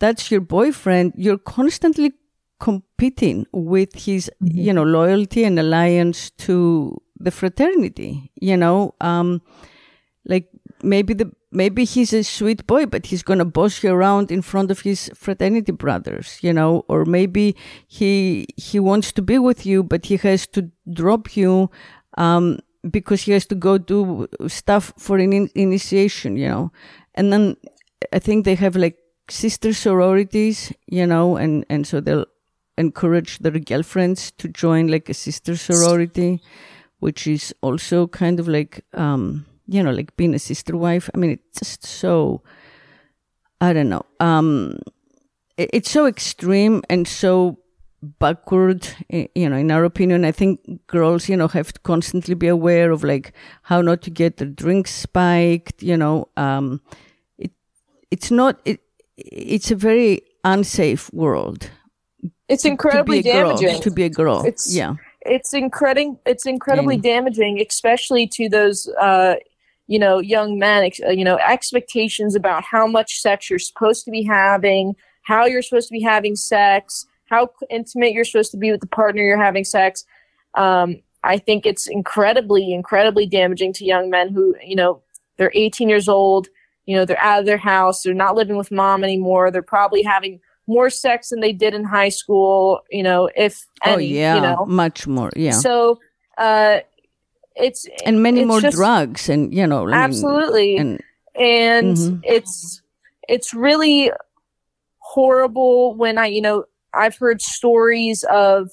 that's 0.00 0.30
your 0.30 0.40
boyfriend, 0.40 1.12
you're 1.16 1.38
constantly 1.38 2.14
competing 2.58 3.46
with 3.52 3.94
his, 3.94 4.30
mm-hmm. 4.42 4.58
you 4.58 4.72
know, 4.72 4.82
loyalty 4.82 5.44
and 5.44 5.58
alliance 5.58 6.30
to 6.30 7.00
the 7.18 7.30
fraternity. 7.30 8.32
You 8.40 8.56
know, 8.56 8.94
um, 9.00 9.42
like 10.24 10.48
maybe 10.82 11.14
the 11.14 11.30
maybe 11.52 11.84
he's 11.84 12.12
a 12.12 12.24
sweet 12.24 12.66
boy, 12.66 12.86
but 12.86 13.06
he's 13.06 13.22
gonna 13.22 13.44
boss 13.44 13.82
you 13.82 13.92
around 13.92 14.32
in 14.32 14.42
front 14.42 14.70
of 14.70 14.80
his 14.80 15.10
fraternity 15.14 15.72
brothers. 15.72 16.38
You 16.42 16.52
know, 16.52 16.84
or 16.88 17.04
maybe 17.04 17.54
he 17.86 18.46
he 18.56 18.80
wants 18.80 19.12
to 19.12 19.22
be 19.22 19.38
with 19.38 19.64
you, 19.64 19.82
but 19.82 20.06
he 20.06 20.16
has 20.16 20.46
to 20.48 20.70
drop 20.92 21.36
you. 21.36 21.70
Um, 22.18 22.58
because 22.90 23.22
he 23.22 23.32
has 23.32 23.44
to 23.44 23.54
go 23.54 23.76
do 23.76 24.26
stuff 24.48 24.90
for 24.96 25.18
an 25.18 25.34
in- 25.34 25.50
initiation, 25.54 26.38
you 26.38 26.48
know, 26.48 26.72
and 27.14 27.30
then 27.30 27.54
I 28.10 28.18
think 28.18 28.46
they 28.46 28.54
have 28.54 28.74
like 28.74 28.96
sister 29.30 29.72
sororities, 29.72 30.72
you 30.86 31.06
know, 31.06 31.36
and, 31.36 31.64
and 31.70 31.86
so 31.86 32.00
they'll 32.00 32.26
encourage 32.76 33.38
their 33.38 33.52
girlfriends 33.52 34.30
to 34.32 34.48
join 34.48 34.88
like 34.88 35.08
a 35.08 35.14
sister 35.14 35.56
sorority, 35.56 36.40
which 36.98 37.26
is 37.26 37.54
also 37.62 38.06
kind 38.06 38.40
of 38.40 38.48
like, 38.48 38.84
um, 38.94 39.46
you 39.66 39.82
know, 39.82 39.90
like 39.90 40.16
being 40.16 40.34
a 40.34 40.38
sister 40.38 40.76
wife. 40.76 41.08
I 41.14 41.18
mean, 41.18 41.30
it's 41.30 41.60
just 41.60 41.86
so, 41.86 42.42
I 43.60 43.72
don't 43.72 43.88
know. 43.88 44.04
Um, 44.18 44.78
it, 45.56 45.70
it's 45.72 45.90
so 45.90 46.06
extreme 46.06 46.82
and 46.88 47.06
so 47.06 47.58
backward, 48.02 48.88
you 49.10 49.48
know, 49.48 49.56
in 49.56 49.70
our 49.70 49.84
opinion. 49.84 50.24
I 50.24 50.32
think 50.32 50.86
girls, 50.86 51.28
you 51.28 51.36
know, 51.36 51.48
have 51.48 51.72
to 51.72 51.80
constantly 51.80 52.34
be 52.34 52.48
aware 52.48 52.90
of 52.90 53.04
like 53.04 53.32
how 53.62 53.82
not 53.82 54.02
to 54.02 54.10
get 54.10 54.38
their 54.38 54.48
drinks 54.48 54.92
spiked, 54.92 55.82
you 55.82 55.96
know, 55.96 56.28
um, 56.36 56.80
it, 57.38 57.52
it's 58.10 58.30
not, 58.30 58.58
it, 58.64 58.80
it's 59.26 59.70
a 59.70 59.76
very 59.76 60.22
unsafe 60.44 61.12
world. 61.12 61.70
It's 62.48 62.64
incredibly 62.64 63.22
to 63.22 63.30
damaging 63.32 63.68
girl, 63.68 63.80
to 63.80 63.90
be 63.90 64.04
a 64.04 64.10
girl. 64.10 64.44
It's, 64.44 64.74
yeah. 64.74 64.94
It's 65.22 65.52
incredible. 65.54 66.20
It's 66.26 66.46
incredibly 66.46 66.94
And- 66.94 67.02
damaging, 67.02 67.60
especially 67.66 68.26
to 68.28 68.48
those, 68.48 68.88
uh, 69.00 69.36
you 69.86 69.98
know, 69.98 70.18
young 70.18 70.58
men. 70.58 70.84
ex- 70.84 70.98
You 70.98 71.24
know, 71.24 71.36
expectations 71.38 72.34
about 72.34 72.64
how 72.64 72.86
much 72.86 73.20
sex 73.20 73.48
you're 73.50 73.58
supposed 73.58 74.04
to 74.06 74.10
be 74.10 74.22
having, 74.22 74.94
how 75.22 75.44
you're 75.46 75.62
supposed 75.62 75.88
to 75.88 75.92
be 75.92 76.00
having 76.02 76.36
sex, 76.36 77.06
how 77.26 77.50
intimate 77.70 78.12
you're 78.12 78.24
supposed 78.24 78.50
to 78.52 78.56
be 78.56 78.70
with 78.72 78.80
the 78.80 78.86
partner 78.88 79.22
you're 79.22 79.36
having 79.42 79.64
sex. 79.64 80.04
Um, 80.54 81.00
I 81.22 81.38
think 81.38 81.66
it's 81.66 81.86
incredibly, 81.86 82.72
incredibly 82.72 83.26
damaging 83.26 83.72
to 83.74 83.84
young 83.84 84.10
men 84.10 84.30
who, 84.30 84.56
you 84.64 84.74
know, 84.74 85.02
they're 85.36 85.52
18 85.54 85.88
years 85.88 86.08
old. 86.08 86.48
You 86.90 86.96
know, 86.96 87.04
they're 87.04 87.22
out 87.22 87.38
of 87.38 87.46
their 87.46 87.56
house. 87.74 88.02
They're 88.02 88.14
not 88.14 88.34
living 88.34 88.56
with 88.56 88.72
mom 88.72 89.04
anymore. 89.04 89.52
They're 89.52 89.62
probably 89.62 90.02
having 90.02 90.40
more 90.66 90.90
sex 90.90 91.28
than 91.28 91.38
they 91.40 91.52
did 91.52 91.72
in 91.72 91.84
high 91.84 92.08
school. 92.08 92.80
You 92.90 93.04
know, 93.04 93.30
if 93.36 93.64
oh 93.86 93.92
any, 93.92 94.06
yeah, 94.06 94.34
you 94.34 94.40
know. 94.40 94.66
much 94.66 95.06
more. 95.06 95.30
Yeah. 95.36 95.52
So, 95.52 96.00
uh, 96.36 96.80
it's 97.54 97.86
and 98.04 98.22
many 98.24 98.40
it's 98.40 98.48
more 98.48 98.60
just- 98.60 98.76
drugs 98.76 99.28
and, 99.28 99.54
you 99.54 99.66
know, 99.68 99.82
I 99.82 99.86
mean, 99.86 99.94
Absolutely, 99.94 100.76
and 100.78 101.00
and 101.38 101.96
Mhm. 101.96 102.20
it's 102.24 102.82
it's 103.28 103.54
really 103.54 104.10
horrible 104.98 105.94
when 105.94 106.18
I, 106.18 106.26
you 106.26 106.40
know, 106.40 106.64
I've 106.92 107.16
heard 107.16 107.40
stories 107.40 108.24
of 108.24 108.70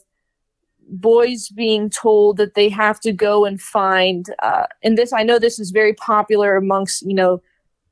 boys 0.89 1.49
being 1.49 1.89
told 1.89 2.37
that 2.37 2.55
they 2.55 2.69
have 2.69 2.99
to 3.01 3.11
go 3.11 3.45
and 3.45 3.61
find, 3.61 4.25
uh, 4.41 4.65
and 4.83 4.97
this 4.97 5.13
I 5.13 5.21
know 5.23 5.37
this 5.37 5.59
is 5.59 5.69
very 5.71 5.93
popular 5.93 6.55
amongst 6.55 7.03
you 7.05 7.13
know 7.13 7.41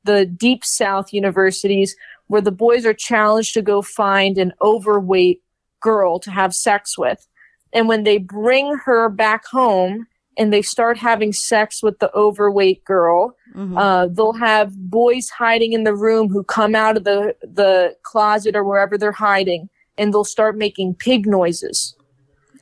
the 0.06 0.24
deep 0.24 0.64
South 0.64 1.12
universities 1.12 1.94
where 2.28 2.40
the 2.40 2.52
boys 2.52 2.84
are 2.86 2.94
challenged 2.94 3.54
to 3.54 3.62
go 3.62 3.82
find 3.82 4.38
an 4.38 4.52
overweight 4.62 5.42
girl 5.80 6.18
to 6.20 6.30
have 6.30 6.54
sex 6.54 6.96
with, 6.98 7.26
and 7.72 7.88
when 7.88 8.02
they 8.04 8.18
bring 8.18 8.76
her 8.86 9.08
back 9.08 9.44
home 9.46 10.06
and 10.38 10.52
they 10.52 10.62
start 10.62 10.98
having 10.98 11.32
sex 11.32 11.82
with 11.82 11.98
the 11.98 12.10
overweight 12.14 12.84
girl 12.84 13.34
Mhm. 13.54 13.78
uh, 13.78 14.06
they'll 14.10 14.32
have 14.34 14.68
boys 14.90 15.30
hiding 15.30 15.72
in 15.72 15.84
the 15.84 15.94
room 15.94 16.28
who 16.28 16.42
come 16.44 16.74
out 16.74 16.96
of 16.96 17.04
the 17.04 17.34
the 17.60 17.96
closet 18.02 18.54
or 18.56 18.64
wherever 18.64 18.98
they're 18.98 19.12
hiding, 19.12 19.68
and 19.98 20.12
they'll 20.12 20.24
start 20.38 20.56
making 20.56 20.94
pig 20.94 21.26
noises. 21.26 21.94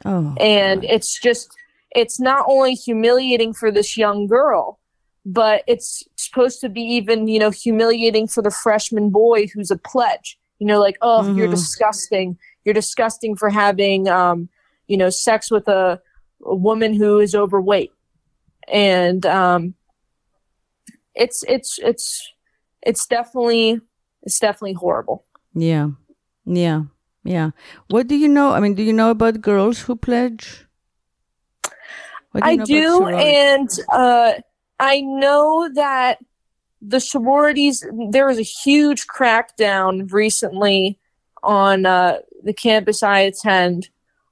oh, 0.05 0.35
And 0.39 0.85
it's 0.85 1.19
just, 1.19 1.49
it's 1.97 2.21
not 2.21 2.45
only 2.47 2.75
humiliating 2.75 3.53
for 3.55 3.71
this 3.73 3.97
young 3.97 4.27
girl, 4.27 4.79
but 5.25 5.63
it's 5.67 6.05
supposed 6.17 6.61
to 6.61 6.69
be 6.69 6.83
even, 6.83 7.29
you 7.29 7.39
know, 7.39 7.51
humiliating 7.51 8.29
for 8.29 8.43
the 8.43 8.51
freshman 8.51 9.11
boy 9.11 9.47
who's 9.49 9.71
a 9.71 9.79
pledge. 9.79 10.39
You 10.59 10.67
know, 10.67 10.81
like, 10.81 10.99
oh, 11.03 11.27
you're 11.35 11.49
Mhm. 11.49 11.51
disgusting. 11.51 12.39
You're 12.65 12.75
disgusting 12.75 13.37
for 13.37 13.51
having, 13.51 14.09
um, 14.09 14.49
you 14.87 14.97
know, 14.97 15.11
sex 15.11 15.51
with 15.51 15.69
a, 15.69 16.01
a 16.45 16.55
woman 16.55 16.95
who 16.95 17.19
is 17.19 17.35
overweight. 17.35 17.93
And 18.69 19.25
um, 19.27 19.75
it's 21.15 21.43
it's 21.49 21.79
it's 21.83 22.33
it's 22.83 23.07
definitely 23.07 23.81
it's 24.23 24.39
definitely 24.39 24.75
horrible. 24.75 25.25
yeah, 25.55 25.89
yeah, 26.45 26.83
yeah. 27.25 27.51
What 27.89 28.07
do 28.07 28.17
you 28.17 28.29
know? 28.29 28.53
I 28.53 28.61
mean, 28.61 28.75
do 28.75 28.83
you 28.83 28.93
know 28.93 29.11
about 29.11 29.41
girls 29.41 29.81
who 29.83 29.97
pledge? 29.97 30.67
What 32.33 32.45
I 32.45 32.51
you 32.53 32.57
know 32.59 32.65
about 32.65 32.83
do, 32.83 33.07
and 33.09 33.69
uh, 33.93 34.33
I 34.85 35.01
know 35.01 35.71
that 35.75 36.19
the 36.83 37.01
sororities. 37.01 37.85
There 38.11 38.27
was 38.27 38.39
a 38.39 38.43
huge 38.43 39.07
crackdown 39.07 40.13
recently 40.13 40.99
on 41.43 41.87
uh, 41.87 42.19
the 42.43 42.53
campus 42.53 43.03
I 43.03 43.21
attend, 43.21 43.89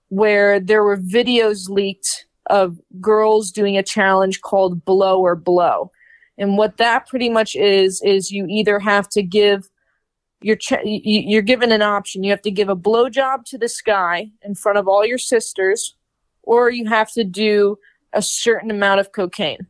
where 0.09 0.61
there 0.61 0.85
were 0.85 0.99
videos 0.99 1.69
leaked 1.71 2.27
of 2.51 2.79
girls 3.01 3.51
doing 3.51 3.79
a 3.79 3.83
challenge 3.83 4.43
called 4.43 4.85
"Blow 4.85 5.21
or 5.21 5.35
Blow," 5.35 5.91
and 6.37 6.59
what 6.59 6.77
that 6.77 7.09
pretty 7.09 7.31
much 7.31 7.57
is 7.57 8.03
is 8.03 8.31
you 8.31 8.47
either 8.49 8.79
have 8.79 9.09
to 9.11 9.23
give 9.23 9.71
you're 10.43 10.57
ch- 10.57 10.85
you- 10.85 11.25
you're 11.31 11.41
given 11.43 11.73
an 11.73 11.83
option. 11.83 12.25
You 12.25 12.31
have 12.33 12.43
to 12.43 12.51
give 12.51 12.69
a 12.69 12.77
blowjob 12.77 13.45
to 13.47 13.59
this 13.59 13.81
guy 13.81 14.33
in 14.43 14.55
front 14.57 14.77
of 14.77 14.89
all 14.89 15.07
your 15.07 15.19
sisters, 15.19 15.97
or 16.43 16.69
you 16.69 16.87
have 16.89 17.11
to 17.13 17.25
do 17.25 17.79
a 18.13 18.21
certain 18.21 18.71
amount 18.71 19.01
of 19.01 19.13
cocaine. 19.13 19.67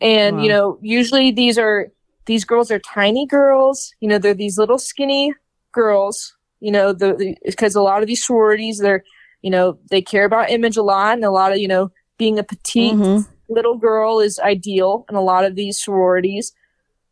And 0.00 0.36
you 0.44 0.48
know, 0.50 0.78
usually 0.80 1.30
these 1.30 1.58
are 1.58 1.88
these 2.26 2.44
girls 2.44 2.70
are 2.70 2.78
tiny 2.78 3.26
girls. 3.26 3.92
You 4.00 4.08
know, 4.08 4.18
they're 4.18 4.34
these 4.34 4.58
little 4.58 4.78
skinny 4.78 5.34
girls. 5.72 6.36
You 6.60 6.72
know, 6.72 6.92
the 6.92 7.36
because 7.44 7.74
a 7.74 7.82
lot 7.82 8.02
of 8.02 8.06
these 8.06 8.24
sororities, 8.24 8.78
they're 8.78 9.04
you 9.42 9.50
know 9.50 9.78
they 9.90 10.02
care 10.02 10.24
about 10.24 10.50
image 10.50 10.76
a 10.76 10.82
lot, 10.82 11.14
and 11.14 11.24
a 11.24 11.30
lot 11.30 11.52
of 11.52 11.58
you 11.58 11.68
know 11.68 11.90
being 12.18 12.38
a 12.38 12.42
petite 12.42 12.94
Mhm. 12.94 13.26
little 13.48 13.76
girl 13.78 14.20
is 14.20 14.38
ideal 14.38 15.04
in 15.08 15.16
a 15.16 15.22
lot 15.22 15.44
of 15.44 15.54
these 15.54 15.82
sororities. 15.82 16.52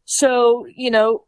So, 0.04 0.66
you 0.76 0.90
know, 0.90 1.24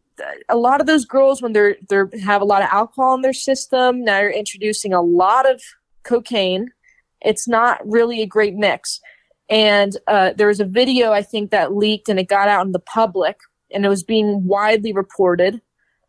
a 0.49 0.57
lot 0.57 0.81
of 0.81 0.87
those 0.87 1.05
girls 1.05 1.43
when 1.43 1.53
they're 1.53 1.77
they 1.89 2.19
have 2.21 2.43
a 2.43 2.45
lot 2.45 2.63
of 2.63 2.69
alcohol 2.71 3.15
in 3.15 3.23
their 3.23 3.33
system, 3.33 4.05
now 4.05 4.21
you're 4.21 4.31
introducing 4.31 4.93
a 4.93 5.03
lot 5.03 5.51
of 5.51 5.63
cocaine. 6.03 6.71
It's 7.23 7.49
not 7.49 7.81
really 7.87 8.23
a 8.23 8.27
great 8.27 8.55
mix. 8.55 9.01
And 9.51 9.97
uh, 10.07 10.33
there 10.37 10.47
was 10.47 10.61
a 10.61 10.65
video 10.65 11.13
I 11.13 11.23
think 11.23 11.51
that 11.51 11.75
leaked 11.75 12.09
and 12.09 12.19
it 12.21 12.29
got 12.29 12.49
out 12.49 12.65
in 12.65 12.73
the 12.73 12.79
public 12.79 13.41
and 13.73 13.85
it 13.85 13.89
was 13.89 14.05
being 14.05 14.47
widely 14.47 14.93
reported. 14.93 15.61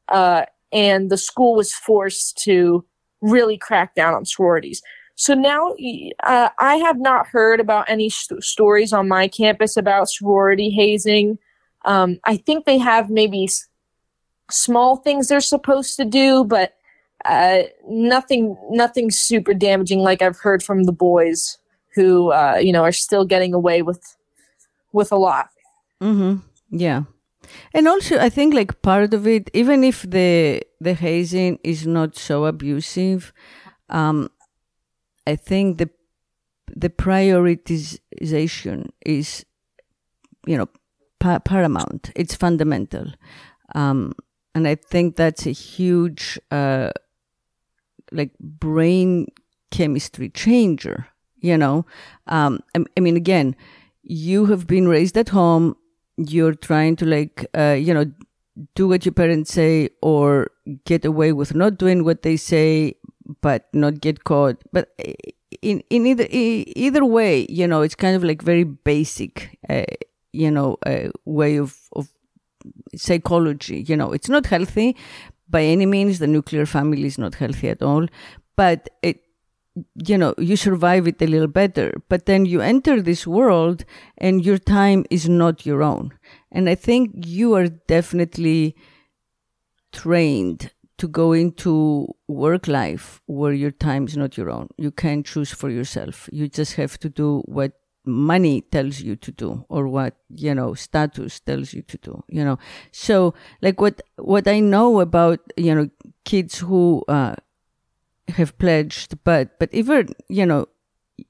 Uh, 0.07 0.45
and 0.71 1.09
the 1.09 1.17
school 1.17 1.55
was 1.55 1.73
forced 1.73 2.37
to 2.43 2.85
really 3.21 3.57
crack 3.57 3.95
down 3.95 4.13
on 4.13 4.25
sororities. 4.25 4.81
So 5.15 5.33
now 5.33 5.75
uh, 6.23 6.49
I 6.59 6.75
have 6.77 6.99
not 6.99 7.27
heard 7.27 7.59
about 7.59 7.89
any 7.89 8.09
st- 8.09 8.43
stories 8.43 8.93
on 8.93 9.07
my 9.07 9.27
campus 9.27 9.75
about 9.75 10.09
sorority 10.09 10.69
hazing. 10.69 11.37
Um, 11.85 12.19
I 12.23 12.37
think 12.37 12.65
they 12.65 12.77
have 12.77 13.09
maybe 13.09 13.45
s- 13.45 13.67
small 14.49 14.97
things 14.97 15.27
they're 15.27 15.41
supposed 15.41 15.95
to 15.97 16.05
do, 16.05 16.43
but 16.43 16.75
uh, 17.25 17.63
nothing, 17.87 18.57
nothing 18.69 19.11
super 19.11 19.53
damaging 19.53 19.99
like 19.99 20.21
I've 20.21 20.39
heard 20.39 20.63
from 20.63 20.83
the 20.83 20.91
boys 20.91 21.57
who, 21.95 22.31
uh, 22.31 22.57
you 22.61 22.71
know, 22.71 22.83
are 22.83 22.91
still 22.91 23.25
getting 23.25 23.53
away 23.53 23.81
with, 23.81 24.17
with 24.93 25.11
a 25.11 25.17
lot. 25.17 25.49
Mm-hmm. 26.01 26.37
Yeah. 26.71 27.03
And 27.73 27.87
also, 27.87 28.19
I 28.19 28.29
think 28.29 28.53
like 28.53 28.81
part 28.81 29.13
of 29.13 29.27
it, 29.27 29.49
even 29.53 29.83
if 29.83 30.03
the 30.03 30.63
the 30.79 30.93
hazing 30.93 31.59
is 31.63 31.85
not 31.85 32.17
so 32.17 32.45
abusive, 32.45 33.33
um, 33.89 34.29
I 35.27 35.35
think 35.35 35.77
the 35.77 35.89
the 36.67 36.89
prioritization 36.89 38.89
is, 39.05 39.45
you 40.45 40.57
know, 40.57 40.69
pa- 41.19 41.39
paramount. 41.39 42.11
It's 42.15 42.35
fundamental, 42.35 43.11
um, 43.75 44.13
and 44.53 44.67
I 44.67 44.75
think 44.75 45.15
that's 45.15 45.47
a 45.47 45.51
huge, 45.51 46.39
uh, 46.51 46.91
like 48.11 48.37
brain 48.39 49.27
chemistry 49.71 50.29
changer. 50.29 51.07
You 51.41 51.57
know, 51.57 51.85
um, 52.27 52.59
I, 52.75 52.85
I 52.97 52.99
mean, 52.99 53.17
again, 53.17 53.55
you 54.03 54.45
have 54.45 54.67
been 54.67 54.87
raised 54.87 55.17
at 55.17 55.29
home. 55.29 55.75
You're 56.17 56.53
trying 56.53 56.95
to 56.97 57.05
like 57.05 57.45
uh, 57.57 57.77
you 57.79 57.93
know 57.93 58.05
do 58.75 58.87
what 58.87 59.05
your 59.05 59.13
parents 59.13 59.53
say 59.53 59.89
or 60.01 60.51
get 60.85 61.05
away 61.05 61.33
with 61.33 61.55
not 61.55 61.77
doing 61.77 62.03
what 62.03 62.21
they 62.21 62.37
say 62.37 62.95
but 63.41 63.67
not 63.73 64.01
get 64.01 64.23
caught. 64.23 64.61
But 64.71 64.89
in 65.61 65.81
in 65.89 66.05
either 66.05 66.27
either 66.29 67.05
way 67.05 67.45
you 67.49 67.67
know 67.67 67.81
it's 67.81 67.95
kind 67.95 68.15
of 68.15 68.23
like 68.23 68.41
very 68.41 68.63
basic 68.63 69.57
uh, 69.69 69.83
you 70.33 70.51
know 70.51 70.77
uh, 70.85 71.09
way 71.25 71.57
of 71.57 71.77
of 71.93 72.09
psychology 72.95 73.83
you 73.87 73.95
know? 73.97 74.11
It's 74.11 74.29
not 74.29 74.45
healthy. 74.45 74.95
By 75.49 75.63
any 75.63 75.85
means 75.85 76.19
the 76.19 76.27
nuclear 76.27 76.65
family 76.65 77.05
is 77.05 77.17
not 77.17 77.35
healthy 77.35 77.69
at 77.69 77.81
all. 77.81 78.07
But 78.55 78.89
it 79.01 79.21
you 79.95 80.17
know, 80.17 80.33
you 80.37 80.55
survive 80.55 81.07
it 81.07 81.21
a 81.21 81.27
little 81.27 81.47
better. 81.47 82.01
But 82.09 82.25
then 82.25 82.45
you 82.45 82.61
enter 82.61 83.01
this 83.01 83.25
world 83.25 83.85
and 84.17 84.45
your 84.45 84.57
time 84.57 85.05
is 85.09 85.29
not 85.29 85.65
your 85.65 85.81
own. 85.81 86.11
And 86.51 86.69
I 86.69 86.75
think 86.75 87.11
you 87.25 87.55
are 87.55 87.67
definitely 87.67 88.75
trained 89.93 90.71
to 90.97 91.07
go 91.07 91.33
into 91.33 92.07
work 92.27 92.67
life 92.67 93.21
where 93.25 93.53
your 93.53 93.71
time 93.71 94.05
is 94.05 94.15
not 94.15 94.37
your 94.37 94.49
own. 94.49 94.69
You 94.77 94.91
can't 94.91 95.25
choose 95.25 95.51
for 95.51 95.69
yourself. 95.69 96.29
You 96.31 96.47
just 96.47 96.75
have 96.75 96.99
to 96.99 97.09
do 97.09 97.41
what 97.45 97.73
money 98.05 98.61
tells 98.61 99.01
you 99.01 99.15
to 99.15 99.31
do 99.31 99.63
or 99.69 99.87
what 99.87 100.15
you 100.29 100.55
know 100.55 100.73
status 100.73 101.39
tells 101.39 101.71
you 101.71 101.83
to 101.83 101.97
do 101.99 102.23
you 102.27 102.43
know 102.43 102.57
so 102.91 103.31
like 103.61 103.79
what 103.79 104.01
what 104.17 104.47
i 104.47 104.59
know 104.59 104.99
about 105.01 105.39
you 105.55 105.73
know 105.75 105.87
kids 106.25 106.57
who 106.57 107.03
uh 107.07 107.35
have 108.29 108.57
pledged 108.57 109.17
but 109.23 109.57
but 109.59 109.73
even 109.73 110.07
you 110.29 110.45
know 110.45 110.65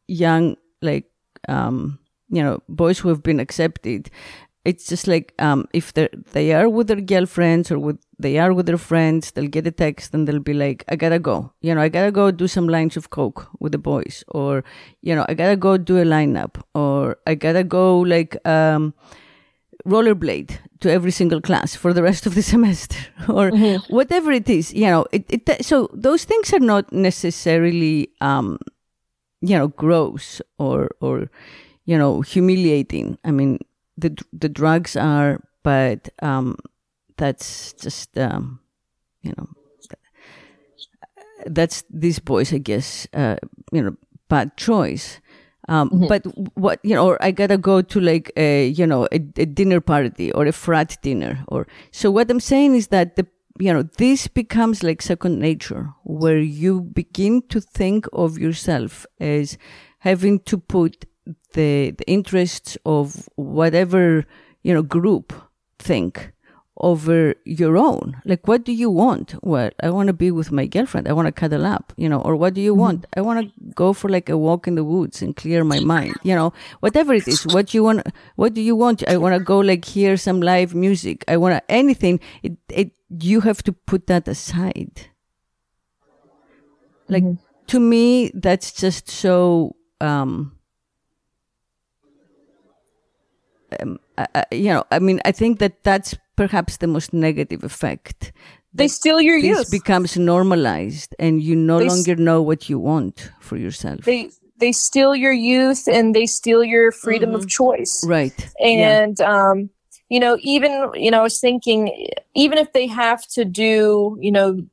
young 0.08 0.56
like 0.82 1.06
um 1.48 2.00
you 2.30 2.44
know 2.44 2.62
boys 2.70 3.00
who 3.00 3.10
have 3.10 3.24
been 3.24 3.40
accepted 3.40 4.10
it's 4.64 4.88
just 4.88 5.08
like 5.08 5.34
um, 5.40 5.68
if 5.74 5.94
they 5.94 6.08
they 6.34 6.54
are 6.54 6.70
with 6.70 6.88
their 6.88 7.02
girlfriends 7.02 7.72
or 7.72 7.80
with 7.80 7.98
they 8.20 8.38
are 8.38 8.54
with 8.54 8.68
their 8.68 8.78
friends, 8.78 9.32
they'll 9.32 9.48
get 9.48 9.66
a 9.66 9.72
text 9.72 10.14
and 10.14 10.28
they'll 10.28 10.40
be 10.40 10.54
like, 10.54 10.84
"I 10.88 10.96
gotta 10.96 11.18
go," 11.18 11.52
you 11.62 11.74
know, 11.74 11.82
"I 11.82 11.90
gotta 11.90 12.12
go 12.12 12.30
do 12.30 12.48
some 12.48 12.68
lines 12.68 12.96
of 12.96 13.10
coke 13.10 13.50
with 13.60 13.72
the 13.72 13.80
boys," 13.80 14.24
or 14.28 14.64
you 15.02 15.16
know, 15.16 15.26
"I 15.28 15.34
gotta 15.34 15.56
go 15.56 15.78
do 15.78 15.98
a 15.98 16.06
lineup," 16.06 16.62
or 16.76 17.18
"I 17.26 17.34
gotta 17.34 17.64
go 17.64 18.00
like 18.02 18.38
um, 18.48 18.94
rollerblade 19.86 20.58
to 20.80 20.92
every 20.92 21.12
single 21.12 21.42
class 21.42 21.76
for 21.76 21.94
the 21.94 22.04
rest 22.04 22.26
of 22.26 22.36
the 22.36 22.42
semester," 22.54 22.98
or 23.28 23.52
mm-hmm. 23.52 23.94
whatever 23.94 24.32
it 24.32 24.50
is. 24.50 24.74
You 24.74 24.88
know, 24.88 25.06
it, 25.12 25.26
it 25.30 25.66
so 25.66 25.90
those 25.94 26.26
things 26.26 26.54
are 26.54 26.60
not 26.60 26.92
necessarily 26.92 28.10
um, 28.22 28.60
you 29.42 29.58
know 29.58 29.68
gross 29.70 30.42
or 30.58 30.90
or 31.00 31.30
you 31.86 31.98
know 31.98 32.22
humiliating. 32.22 33.18
I 33.24 33.32
mean 33.32 33.60
the 33.98 34.18
the 34.34 34.50
drugs 34.50 34.96
are, 34.96 35.42
but 35.64 36.10
um, 36.22 36.58
that's 37.18 37.74
just 37.74 38.18
um, 38.18 38.60
you 39.22 39.34
know 39.38 39.48
that's 41.46 41.84
these 41.90 42.20
boys, 42.20 42.54
I 42.54 42.58
guess. 42.58 43.08
Uh, 43.14 43.38
you 43.72 43.82
know, 43.82 43.96
bad 44.30 44.58
choice. 44.58 45.20
Um, 45.70 45.90
mm-hmm. 45.90 46.08
But 46.08 46.26
what 46.58 46.80
you 46.84 46.96
know, 46.96 47.08
or 47.08 47.24
I 47.24 47.32
gotta 47.32 47.58
go 47.58 47.82
to 47.82 48.00
like 48.00 48.32
a 48.36 48.68
you 48.68 48.88
know 48.88 49.06
a, 49.12 49.16
a 49.38 49.46
dinner 49.46 49.82
party 49.82 50.32
or 50.32 50.46
a 50.46 50.52
frat 50.52 50.98
dinner, 51.02 51.44
or 51.48 51.68
so. 51.92 52.10
What 52.12 52.32
I'm 52.32 52.40
saying 52.40 52.76
is 52.76 52.88
that 52.88 53.16
the 53.16 53.28
you 53.60 53.72
know 53.72 53.84
this 53.84 54.28
becomes 54.28 54.84
like 54.84 55.02
second 55.02 55.40
nature, 55.40 55.94
where 56.04 56.40
you 56.40 56.82
begin 56.82 57.44
to 57.50 57.62
think 57.62 58.08
of 58.12 58.40
yourself 58.40 59.06
as 59.20 59.58
having 60.00 60.40
to 60.40 60.58
put 60.58 61.06
the, 61.54 61.92
the 61.92 62.08
interests 62.08 62.78
of 62.86 63.30
whatever, 63.36 64.26
you 64.64 64.74
know, 64.74 64.82
group 64.82 65.34
think 65.80 66.32
over 66.82 67.36
your 67.46 67.78
own. 67.78 68.20
Like, 68.26 68.48
what 68.48 68.66
do 68.66 68.74
you 68.74 68.90
want? 68.90 69.36
Well, 69.44 69.70
I 69.82 69.90
want 69.92 70.08
to 70.08 70.14
be 70.14 70.32
with 70.32 70.52
my 70.52 70.66
girlfriend. 70.66 71.08
I 71.08 71.14
want 71.14 71.28
to 71.28 71.32
cuddle 71.32 71.66
up, 71.66 71.94
you 71.96 72.10
know, 72.10 72.20
or 72.22 72.36
what 72.36 72.56
do 72.56 72.62
you 72.62 72.74
mm-hmm. 72.74 72.82
want? 72.82 73.06
I 73.16 73.22
want 73.22 73.46
to 73.46 73.74
go 73.76 73.94
for 73.94 74.10
like 74.10 74.30
a 74.30 74.38
walk 74.38 74.68
in 74.68 74.76
the 74.76 74.84
woods 74.84 75.22
and 75.22 75.36
clear 75.36 75.64
my 75.64 75.80
mind, 75.80 76.16
you 76.24 76.36
know, 76.36 76.54
whatever 76.80 77.14
it 77.14 77.28
is. 77.28 77.46
What 77.46 77.74
you 77.74 77.84
want? 77.84 78.08
What 78.36 78.54
do 78.54 78.62
you 78.62 78.76
want? 78.76 79.08
I 79.08 79.18
want 79.18 79.36
to 79.36 79.40
go 79.40 79.60
like 79.60 79.86
hear 79.86 80.18
some 80.18 80.42
live 80.42 80.74
music. 80.76 81.24
I 81.28 81.38
want 81.38 81.54
to 81.56 81.72
anything. 81.72 82.20
It, 82.42 82.58
it, 82.70 82.92
you 83.10 83.42
have 83.42 83.62
to 83.64 83.72
put 83.72 84.08
that 84.08 84.28
aside. 84.28 85.08
Like, 87.08 87.24
mm-hmm. 87.24 87.44
to 87.68 87.80
me, 87.80 88.32
that's 88.34 88.72
just 88.72 89.10
so, 89.10 89.76
um, 90.00 90.58
um, 93.80 94.00
uh, 94.36 94.44
you 94.52 94.66
know, 94.66 94.84
I 94.92 95.00
mean, 95.00 95.22
I 95.26 95.32
think 95.32 95.60
that 95.60 95.84
that's 95.84 96.16
perhaps 96.36 96.78
the 96.78 96.88
most 96.88 97.14
negative 97.14 97.64
effect. 97.64 98.32
They 98.74 98.88
steal 98.88 99.20
your 99.20 99.40
this 99.42 99.50
youth. 99.50 99.72
becomes 99.72 100.18
normalized, 100.18 101.14
and 101.20 101.42
you 101.42 101.56
no 101.56 101.80
they 101.80 101.90
longer 101.90 102.16
know 102.16 102.42
what 102.42 102.70
you 102.70 102.80
want 102.80 103.32
for 103.40 103.58
yourself. 103.58 104.02
They 104.02 104.30
they 104.58 104.72
steal 104.72 105.16
your 105.16 105.34
youth, 105.34 105.88
and 105.88 106.16
they 106.16 106.26
steal 106.26 106.64
your 106.64 106.92
freedom 106.92 107.32
mm-hmm. 107.32 107.40
of 107.40 107.50
choice. 107.50 108.06
Right. 108.08 108.50
And 108.64 109.18
yeah. 109.20 109.50
um, 109.50 109.70
you 110.10 110.20
know, 110.20 110.38
even 110.42 110.92
you 110.94 111.12
know, 111.12 111.20
I 111.20 111.24
was 111.24 111.40
thinking, 111.40 112.08
even 112.34 112.58
if 112.58 112.72
they 112.72 112.88
have 112.88 113.28
to 113.30 113.44
do, 113.44 114.18
you 114.22 114.32
know, 114.32 114.66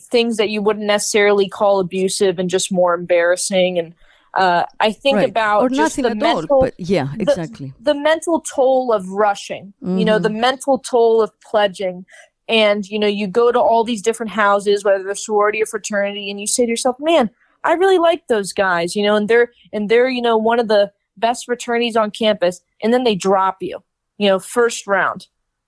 things 0.00 0.36
that 0.36 0.50
you 0.50 0.62
wouldn't 0.62 0.86
necessarily 0.86 1.48
call 1.48 1.80
abusive 1.80 2.38
and 2.38 2.48
just 2.48 2.72
more 2.72 2.94
embarrassing 2.94 3.78
and 3.78 3.94
uh, 4.36 4.64
I 4.78 4.92
think 4.92 5.16
right. 5.16 5.28
about 5.28 5.62
or 5.62 5.68
just 5.68 5.96
the 5.96 6.14
mental, 6.14 6.46
all, 6.50 6.60
but 6.60 6.74
yeah, 6.78 7.08
exactly. 7.18 7.72
The, 7.80 7.94
the 7.94 8.00
mental 8.00 8.40
toll 8.40 8.92
of 8.92 9.08
rushing, 9.08 9.72
mm-hmm. 9.82 9.98
you 9.98 10.04
know, 10.04 10.18
the 10.18 10.28
mm-hmm. 10.28 10.40
mental 10.40 10.78
toll 10.78 11.22
of 11.22 11.32
pledging. 11.40 12.04
And, 12.48 12.86
you 12.88 13.00
know, 13.00 13.08
you 13.08 13.26
go 13.26 13.50
to 13.50 13.58
all 13.58 13.82
these 13.82 14.02
different 14.02 14.30
houses, 14.30 14.84
whether 14.84 15.02
they're 15.02 15.16
sorority 15.16 15.60
or 15.60 15.66
fraternity, 15.66 16.30
and 16.30 16.38
you 16.38 16.46
say 16.46 16.64
to 16.64 16.70
yourself, 16.70 16.94
man, 17.00 17.28
I 17.64 17.72
really 17.72 17.98
like 17.98 18.28
those 18.28 18.52
guys, 18.52 18.94
you 18.94 19.02
know, 19.02 19.16
and 19.16 19.28
they're, 19.28 19.50
and 19.72 19.88
they're, 19.88 20.08
you 20.08 20.22
know, 20.22 20.36
one 20.36 20.60
of 20.60 20.68
the 20.68 20.92
best 21.16 21.46
fraternities 21.46 21.96
on 21.96 22.12
campus. 22.12 22.60
And 22.80 22.94
then 22.94 23.02
they 23.02 23.16
drop 23.16 23.56
you, 23.62 23.82
you 24.18 24.28
know, 24.28 24.38
first 24.38 24.86
round. 24.86 25.26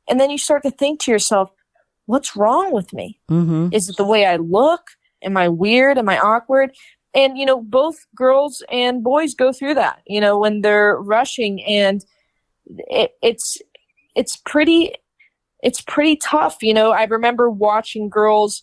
And 0.09 0.21
then 0.21 0.31
you 0.31 0.39
start 0.39 0.63
to 0.63 0.71
think 0.71 1.01
to 1.01 1.11
yourself, 1.11 1.51
what's 2.07 2.37
wrong 2.37 2.73
with 2.73 2.93
me? 2.93 3.19
Mm-hmm. 3.29 3.71
Is 3.73 3.89
it 3.89 3.97
the 3.97 4.05
way 4.05 4.25
I 4.25 4.37
look? 4.37 4.91
Am 5.21 5.37
I 5.37 5.49
weird? 5.49 5.99
Am 5.99 6.09
I 6.09 6.19
awkward? 6.21 6.71
And 7.15 7.39
you 7.39 7.47
know 7.47 7.61
both 7.61 8.07
girls 8.15 8.63
and 8.71 9.03
boys 9.03 9.35
go 9.35 9.53
through 9.53 9.75
that 9.75 10.01
you 10.07 10.21
know 10.21 10.39
when 10.39 10.61
they're 10.61 10.97
rushing 10.97 11.63
and 11.65 12.05
it, 12.89 13.13
it's 13.23 13.59
it's 14.15 14.37
pretty 14.37 14.95
it's 15.63 15.81
pretty 15.81 16.17
tough 16.17 16.63
you 16.63 16.75
know 16.75 16.91
i 16.91 17.05
remember 17.05 17.51
watching 17.51 18.09
girls 18.09 18.63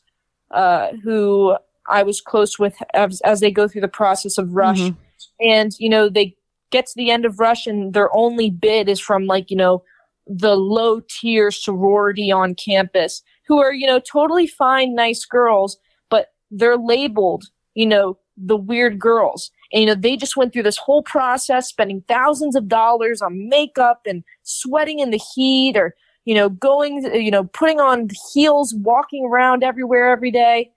uh, 0.52 0.90
who 1.04 1.56
i 1.90 2.04
was 2.04 2.22
close 2.22 2.60
with 2.60 2.76
as, 2.94 3.20
as, 3.22 3.40
they 3.40 3.52
go 3.52 3.68
through 3.68 3.82
the 3.82 3.88
process 3.88 4.38
of 4.38 4.54
rush 4.54 4.80
mm-hmm. 4.80 5.00
and 5.40 5.74
you 5.80 5.90
know 5.90 6.08
they 6.08 6.36
get 6.72 6.86
to 6.86 6.94
the 6.96 7.10
end 7.10 7.26
of 7.26 7.40
rush 7.40 7.68
and 7.68 7.94
their 7.94 8.16
only 8.16 8.50
bid 8.50 8.88
is 8.88 9.00
from 9.00 9.26
like 9.26 9.50
you 9.50 9.58
know 9.58 9.84
the 10.28 10.56
low 10.56 11.02
tier 11.08 11.52
sorority 11.52 12.32
on 12.32 12.56
campus 12.56 13.22
who 13.48 13.60
are 13.60 13.74
you 13.74 13.88
know 13.88 14.00
totally 14.00 14.48
fine 14.48 14.96
nice 14.96 15.26
girls 15.26 15.78
but 16.10 16.34
they're 16.52 16.78
labeled 16.78 17.46
you 17.74 17.86
know 17.86 18.18
the 18.38 18.58
weird 18.58 19.00
girls. 19.00 19.52
And, 19.72 19.82
you 19.82 19.88
know, 19.88 19.96
they 19.96 20.18
just 20.18 20.38
went 20.38 20.54
through 20.54 20.64
this 20.64 20.78
whole 20.78 21.04
process, 21.04 21.68
spending 21.68 22.04
thousands 22.08 22.56
of 22.56 22.68
dollars 22.68 23.22
on 23.22 23.50
makeup 23.50 24.02
and 24.06 24.24
sweating 24.44 25.00
in 25.00 25.12
the 25.12 25.22
heat 25.36 25.78
or, 25.78 25.96
you 26.26 26.36
know, 26.36 26.50
going, 26.50 27.04
you 27.14 27.32
know, 27.32 27.46
putting 27.46 27.80
on 27.80 28.10
heels, 28.34 28.74
walking 28.74 29.26
around 29.26 29.64
everywhere 29.64 30.10
every 30.10 30.32
day. 30.32 30.72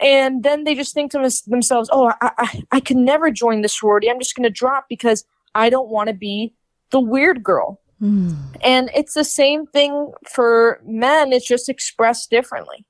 And 0.00 0.42
then 0.44 0.64
they 0.64 0.74
just 0.74 0.94
think 0.94 1.10
to 1.12 1.30
themselves, 1.46 1.88
oh, 1.92 2.12
I, 2.20 2.30
I, 2.38 2.62
I 2.72 2.80
can 2.80 3.04
never 3.04 3.30
join 3.30 3.62
the 3.62 3.68
sorority. 3.68 4.08
I'm 4.08 4.20
just 4.20 4.36
going 4.36 4.44
to 4.44 4.50
drop 4.50 4.86
because 4.88 5.24
I 5.54 5.70
don't 5.70 5.88
want 5.88 6.08
to 6.08 6.14
be 6.14 6.54
the 6.90 7.00
weird 7.00 7.42
girl. 7.42 7.80
Mm. 8.00 8.36
And 8.62 8.90
it's 8.94 9.14
the 9.14 9.24
same 9.24 9.66
thing 9.66 10.12
for 10.28 10.80
men. 10.84 11.32
It's 11.32 11.48
just 11.48 11.68
expressed 11.68 12.30
differently. 12.30 12.86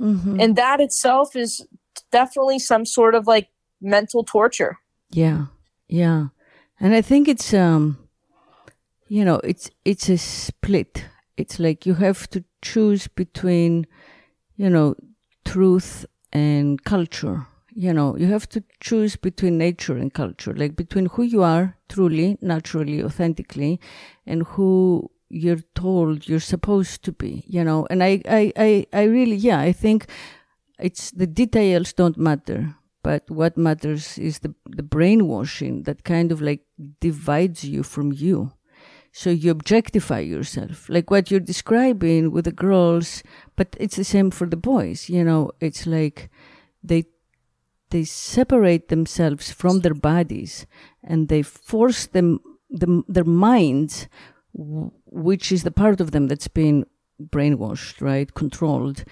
Mm-hmm. 0.00 0.40
And 0.40 0.56
that 0.56 0.80
itself 0.80 1.36
is 1.36 1.66
definitely 2.10 2.58
some 2.58 2.84
sort 2.84 3.14
of 3.14 3.26
like 3.26 3.48
mental 3.80 4.24
torture. 4.24 4.78
Yeah. 5.10 5.46
Yeah. 5.88 6.28
And 6.80 6.94
I 6.94 7.02
think 7.02 7.28
it's 7.28 7.54
um 7.54 7.98
you 9.08 9.24
know, 9.24 9.40
it's 9.44 9.70
it's 9.84 10.08
a 10.08 10.18
split. 10.18 11.04
It's 11.36 11.58
like 11.58 11.86
you 11.86 11.94
have 11.94 12.28
to 12.30 12.44
choose 12.62 13.06
between, 13.08 13.86
you 14.56 14.70
know, 14.70 14.96
truth 15.44 16.06
and 16.32 16.82
culture. 16.84 17.46
You 17.72 17.92
know, 17.92 18.16
you 18.16 18.26
have 18.28 18.48
to 18.48 18.64
choose 18.80 19.16
between 19.16 19.58
nature 19.58 19.96
and 19.96 20.12
culture, 20.12 20.54
like 20.54 20.76
between 20.76 21.06
who 21.06 21.22
you 21.22 21.42
are 21.42 21.76
truly, 21.90 22.38
naturally, 22.40 23.02
authentically, 23.02 23.78
and 24.26 24.44
who 24.44 25.10
you're 25.28 25.62
told 25.74 26.26
you're 26.26 26.40
supposed 26.40 27.02
to 27.04 27.12
be, 27.12 27.44
you 27.46 27.62
know. 27.62 27.86
And 27.90 28.02
I, 28.02 28.22
I, 28.28 28.52
I, 28.56 28.86
I 28.94 29.02
really, 29.04 29.36
yeah, 29.36 29.60
I 29.60 29.72
think 29.72 30.06
it's 30.78 31.10
the 31.10 31.26
details 31.26 31.92
don't 31.92 32.18
matter 32.18 32.76
but 33.06 33.30
what 33.30 33.56
matters 33.56 34.18
is 34.18 34.40
the, 34.40 34.52
the 34.68 34.82
brainwashing 34.82 35.84
that 35.84 36.02
kind 36.02 36.32
of 36.32 36.42
like 36.42 36.62
divides 36.98 37.62
you 37.62 37.84
from 37.84 38.10
you. 38.10 38.50
So 39.12 39.30
you 39.30 39.52
objectify 39.52 40.18
yourself 40.18 40.88
like 40.88 41.08
what 41.08 41.30
you're 41.30 41.38
describing 41.52 42.32
with 42.32 42.46
the 42.46 42.50
girls 42.66 43.22
but 43.54 43.76
it's 43.78 43.94
the 43.94 44.02
same 44.02 44.32
for 44.32 44.48
the 44.48 44.56
boys 44.56 45.08
you 45.08 45.22
know? 45.22 45.52
It's 45.60 45.86
like 45.86 46.30
they 46.82 47.04
they 47.90 48.02
separate 48.02 48.88
themselves 48.88 49.52
from 49.52 49.82
their 49.82 49.94
bodies 49.94 50.66
and 51.04 51.28
they 51.28 51.42
force 51.42 52.06
them 52.06 52.40
the, 52.68 53.04
their 53.06 53.22
minds 53.22 54.08
which 54.52 55.52
is 55.52 55.62
the 55.62 55.70
part 55.70 56.00
of 56.00 56.10
them 56.10 56.26
that's 56.26 56.48
been 56.48 56.84
brainwashed 57.22 58.00
right? 58.00 58.34
Controlled 58.34 59.04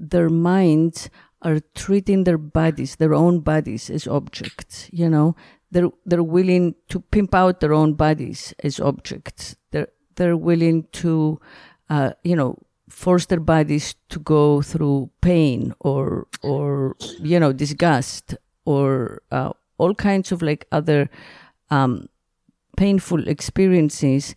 their 0.00 0.28
minds 0.28 1.10
are 1.42 1.60
treating 1.74 2.24
their 2.24 2.38
bodies, 2.38 2.96
their 2.96 3.14
own 3.14 3.40
bodies 3.40 3.90
as 3.90 4.06
objects, 4.06 4.88
you 4.92 5.08
know. 5.08 5.36
They're, 5.70 5.90
they're 6.04 6.22
willing 6.22 6.74
to 6.88 7.00
pimp 7.00 7.34
out 7.34 7.60
their 7.60 7.72
own 7.72 7.94
bodies 7.94 8.52
as 8.64 8.80
objects. 8.80 9.54
They're, 9.70 9.88
they're 10.16 10.36
willing 10.36 10.88
to, 10.92 11.40
uh, 11.88 12.12
you 12.24 12.34
know, 12.34 12.58
force 12.90 13.26
their 13.26 13.40
bodies 13.40 13.94
to 14.08 14.18
go 14.18 14.60
through 14.60 15.10
pain 15.20 15.72
or 15.80 16.26
or 16.42 16.96
you 17.20 17.38
know 17.38 17.52
disgust 17.52 18.34
or 18.64 19.22
uh, 19.30 19.52
all 19.78 19.94
kinds 19.94 20.32
of 20.32 20.42
like 20.42 20.66
other 20.72 21.08
um, 21.70 22.08
painful 22.76 23.26
experiences 23.28 24.34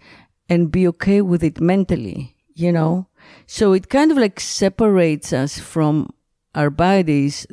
and 0.47 0.72
be 0.72 0.88
okay 0.88 1.22
with 1.22 1.43
it 1.43 1.59
mentally 1.59 2.36
you 2.53 2.72
know 2.72 3.07
so 3.45 3.73
it 3.73 3.89
kind 3.89 4.11
of 4.11 4.17
like 4.17 4.39
separates 4.39 5.34
us 5.34 5.59
from 5.59 6.09
our 6.55 6.69
bodies 6.69 7.47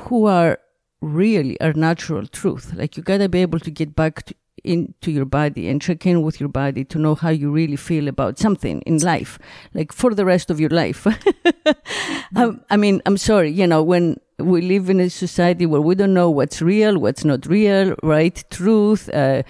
who 0.00 0.26
are 0.26 0.58
really 1.00 1.60
our 1.60 1.72
natural 1.72 2.26
truth 2.26 2.72
like 2.74 2.96
you 2.96 3.02
got 3.02 3.18
to 3.18 3.28
be 3.28 3.42
able 3.42 3.60
to 3.60 3.70
get 3.70 3.94
back 3.94 4.24
to, 4.24 4.34
into 4.66 5.10
your 5.10 5.24
body 5.24 5.68
and 5.68 5.80
check 5.80 6.04
in 6.04 6.22
with 6.22 6.40
your 6.40 6.48
body 6.48 6.84
to 6.84 6.98
know 6.98 7.14
how 7.14 7.30
you 7.30 7.50
really 7.50 7.76
feel 7.76 8.08
about 8.08 8.38
something 8.38 8.82
in 8.82 8.98
life, 8.98 9.38
like 9.74 9.92
for 9.92 10.14
the 10.14 10.24
rest 10.24 10.50
of 10.50 10.60
your 10.60 10.70
life. 10.70 11.06
um, 12.36 12.62
I 12.68 12.76
mean, 12.76 13.00
I'm 13.06 13.16
sorry, 13.16 13.50
you 13.50 13.66
know, 13.66 13.82
when 13.82 14.18
we 14.38 14.60
live 14.60 14.90
in 14.90 15.00
a 15.00 15.08
society 15.08 15.64
where 15.64 15.80
we 15.80 15.94
don't 15.94 16.12
know 16.12 16.28
what's 16.28 16.60
real, 16.60 16.98
what's 16.98 17.24
not 17.24 17.46
real, 17.46 17.94
right? 18.02 18.44
Truth, 18.50 19.08
uh, 19.14 19.42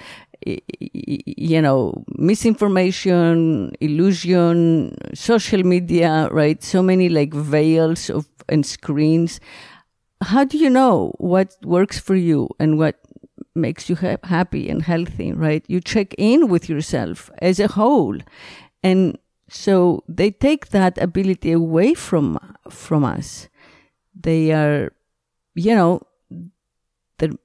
you 0.46 1.60
know, 1.60 2.04
misinformation, 2.16 3.72
illusion, 3.80 4.96
social 5.14 5.62
media, 5.64 6.28
right? 6.30 6.62
So 6.62 6.82
many 6.82 7.08
like 7.08 7.34
veils 7.34 8.10
of 8.10 8.28
and 8.48 8.64
screens. 8.64 9.40
How 10.22 10.44
do 10.44 10.56
you 10.56 10.70
know 10.70 11.12
what 11.18 11.56
works 11.64 11.98
for 11.98 12.14
you 12.14 12.48
and 12.58 12.78
what 12.78 12.96
makes 13.54 13.88
you 13.88 13.96
ha- 13.96 14.18
happy 14.24 14.68
and 14.68 14.82
healthy, 14.82 15.32
right? 15.32 15.64
You 15.66 15.80
check 15.80 16.14
in 16.16 16.48
with 16.48 16.68
yourself 16.68 17.30
as 17.42 17.58
a 17.58 17.68
whole. 17.68 18.18
And 18.82 19.18
so 19.48 20.04
they 20.08 20.30
take 20.30 20.68
that 20.68 20.98
ability 20.98 21.52
away 21.52 21.94
from 21.94 22.38
from 22.70 23.04
us. 23.04 23.48
They 24.14 24.52
are, 24.52 24.92
you 25.54 25.74
know, 25.74 26.00
they're, 27.18 27.36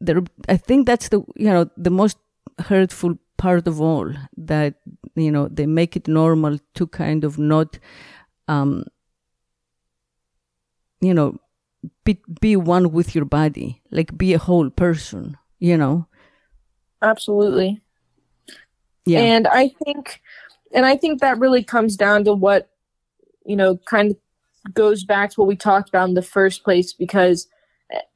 they're, 0.00 0.22
I 0.48 0.56
think 0.56 0.86
that's 0.86 1.08
the, 1.08 1.22
you 1.36 1.50
know, 1.50 1.68
the 1.76 1.90
most 1.90 2.18
hurtful 2.58 3.18
part 3.36 3.66
of 3.66 3.80
all 3.80 4.12
that, 4.36 4.74
you 5.14 5.30
know, 5.30 5.48
they 5.48 5.66
make 5.66 5.96
it 5.96 6.08
normal 6.08 6.58
to 6.74 6.86
kind 6.86 7.24
of 7.24 7.38
not, 7.38 7.78
um, 8.48 8.84
you 11.00 11.12
know, 11.12 11.36
be, 12.04 12.20
be 12.40 12.56
one 12.56 12.92
with 12.92 13.14
your 13.14 13.24
body, 13.24 13.82
like 13.90 14.16
be 14.16 14.32
a 14.32 14.38
whole 14.38 14.70
person 14.70 15.36
you 15.64 15.78
know? 15.78 16.06
Absolutely. 17.00 17.80
Yeah. 19.06 19.20
And 19.20 19.46
i 19.46 19.68
think 19.84 20.22
and 20.72 20.86
i 20.86 20.96
think 20.96 21.20
that 21.20 21.38
really 21.38 21.62
comes 21.62 21.96
down 21.96 22.24
to 22.24 22.32
what 22.32 22.70
you 23.44 23.54
know 23.54 23.76
kind 23.84 24.10
of 24.10 24.74
goes 24.74 25.04
back 25.04 25.30
to 25.30 25.40
what 25.40 25.48
we 25.48 25.56
talked 25.56 25.90
about 25.90 26.08
in 26.08 26.14
the 26.14 26.22
first 26.22 26.64
place 26.64 26.94
because 26.94 27.46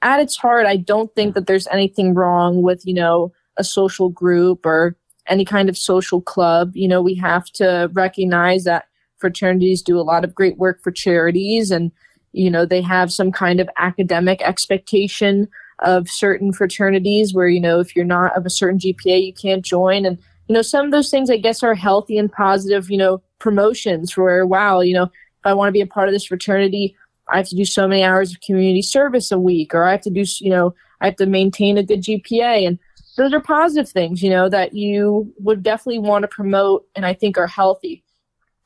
at 0.00 0.20
its 0.20 0.36
heart 0.36 0.64
i 0.64 0.78
don't 0.78 1.14
think 1.14 1.34
that 1.34 1.46
there's 1.46 1.66
anything 1.66 2.14
wrong 2.14 2.62
with 2.62 2.86
you 2.86 2.94
know 2.94 3.30
a 3.58 3.64
social 3.64 4.08
group 4.08 4.64
or 4.64 4.96
any 5.26 5.44
kind 5.44 5.68
of 5.68 5.76
social 5.76 6.20
club 6.20 6.74
you 6.74 6.88
know 6.88 7.02
we 7.02 7.14
have 7.14 7.46
to 7.46 7.90
recognize 7.92 8.64
that 8.64 8.86
fraternities 9.18 9.82
do 9.82 9.98
a 9.98 10.02
lot 10.02 10.24
of 10.24 10.34
great 10.34 10.56
work 10.56 10.82
for 10.82 10.90
charities 10.90 11.70
and 11.70 11.92
you 12.32 12.50
know 12.50 12.64
they 12.64 12.80
have 12.80 13.12
some 13.12 13.32
kind 13.32 13.60
of 13.60 13.68
academic 13.78 14.40
expectation 14.42 15.48
of 15.80 16.08
certain 16.08 16.52
fraternities 16.52 17.34
where 17.34 17.48
you 17.48 17.60
know 17.60 17.80
if 17.80 17.94
you're 17.94 18.04
not 18.04 18.36
of 18.36 18.46
a 18.46 18.50
certain 18.50 18.78
GPA 18.78 19.26
you 19.26 19.32
can't 19.32 19.64
join. 19.64 20.04
And 20.04 20.18
you 20.48 20.54
know 20.54 20.62
some 20.62 20.86
of 20.86 20.92
those 20.92 21.10
things 21.10 21.30
I 21.30 21.36
guess 21.36 21.62
are 21.62 21.74
healthy 21.74 22.18
and 22.18 22.32
positive 22.32 22.90
you 22.90 22.98
know 22.98 23.22
promotions 23.38 24.16
where 24.16 24.46
wow 24.46 24.80
you 24.80 24.94
know 24.94 25.04
if 25.04 25.10
I 25.44 25.54
want 25.54 25.68
to 25.68 25.72
be 25.72 25.80
a 25.80 25.86
part 25.86 26.08
of 26.08 26.14
this 26.14 26.24
fraternity 26.24 26.96
I 27.28 27.36
have 27.38 27.48
to 27.48 27.56
do 27.56 27.64
so 27.64 27.86
many 27.86 28.02
hours 28.02 28.32
of 28.32 28.40
community 28.40 28.82
service 28.82 29.30
a 29.30 29.38
week 29.38 29.74
or 29.74 29.84
I 29.84 29.92
have 29.92 30.02
to 30.02 30.10
do 30.10 30.24
you 30.40 30.50
know 30.50 30.74
I 31.00 31.06
have 31.06 31.16
to 31.16 31.26
maintain 31.26 31.78
a 31.78 31.82
good 31.82 32.02
GPA 32.02 32.66
and 32.66 32.78
those 33.18 33.34
are 33.34 33.40
positive 33.40 33.90
things 33.90 34.22
you 34.22 34.30
know 34.30 34.48
that 34.48 34.72
you 34.74 35.32
would 35.38 35.62
definitely 35.62 35.98
want 35.98 36.22
to 36.22 36.28
promote 36.28 36.86
and 36.96 37.04
I 37.04 37.12
think 37.12 37.36
are 37.36 37.46
healthy 37.46 38.02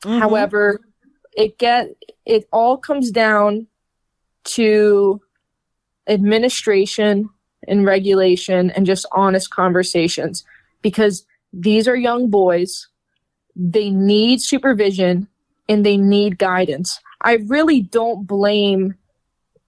mm-hmm. 0.03 0.19
however 0.19 0.79
it 1.35 1.57
get 1.57 1.89
it 2.25 2.47
all 2.51 2.77
comes 2.77 3.11
down 3.11 3.67
to 4.43 5.21
administration 6.07 7.29
and 7.67 7.85
regulation 7.85 8.71
and 8.71 8.85
just 8.85 9.05
honest 9.11 9.49
conversations 9.49 10.43
because 10.81 11.25
these 11.53 11.87
are 11.87 11.95
young 11.95 12.29
boys. 12.29 12.87
They 13.55 13.89
need 13.89 14.41
supervision 14.41 15.27
and 15.69 15.85
they 15.85 15.97
need 15.97 16.37
guidance. 16.37 16.99
I 17.21 17.35
really 17.47 17.81
don't 17.81 18.27
blame 18.27 18.95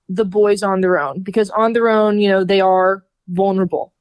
the 0.10 0.26
boys 0.26 0.62
on 0.62 0.82
their 0.82 1.00
own 1.00 1.22
because 1.22 1.50
on 1.52 1.74
their 1.74 1.88
own, 1.88 2.20
you 2.20 2.28
know, 2.28 2.44
they 2.44 2.62
are 2.62 3.04
vulnerable. 3.28 3.94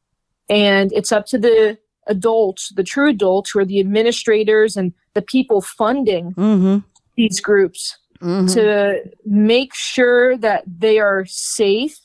And 0.49 0.93
it's 0.93 1.13
up 1.13 1.27
to 1.27 1.39
the 1.39 1.79
adults, 2.07 2.73
the 2.77 2.83
true 2.83 3.11
adults 3.11 3.51
who 3.51 3.61
are 3.61 3.65
the 3.65 3.81
administrators 3.81 4.77
and 4.77 4.93
the 5.15 5.23
people 5.23 5.61
funding 5.61 6.33
mm-hmm. 6.33 6.79
these 7.17 7.41
groups 7.41 7.97
mm-hmm. 8.21 8.47
to 8.55 9.03
make 9.25 9.75
sure 9.75 10.37
that 10.37 10.65
they 10.67 10.99
are 10.99 11.25
safe 11.27 11.99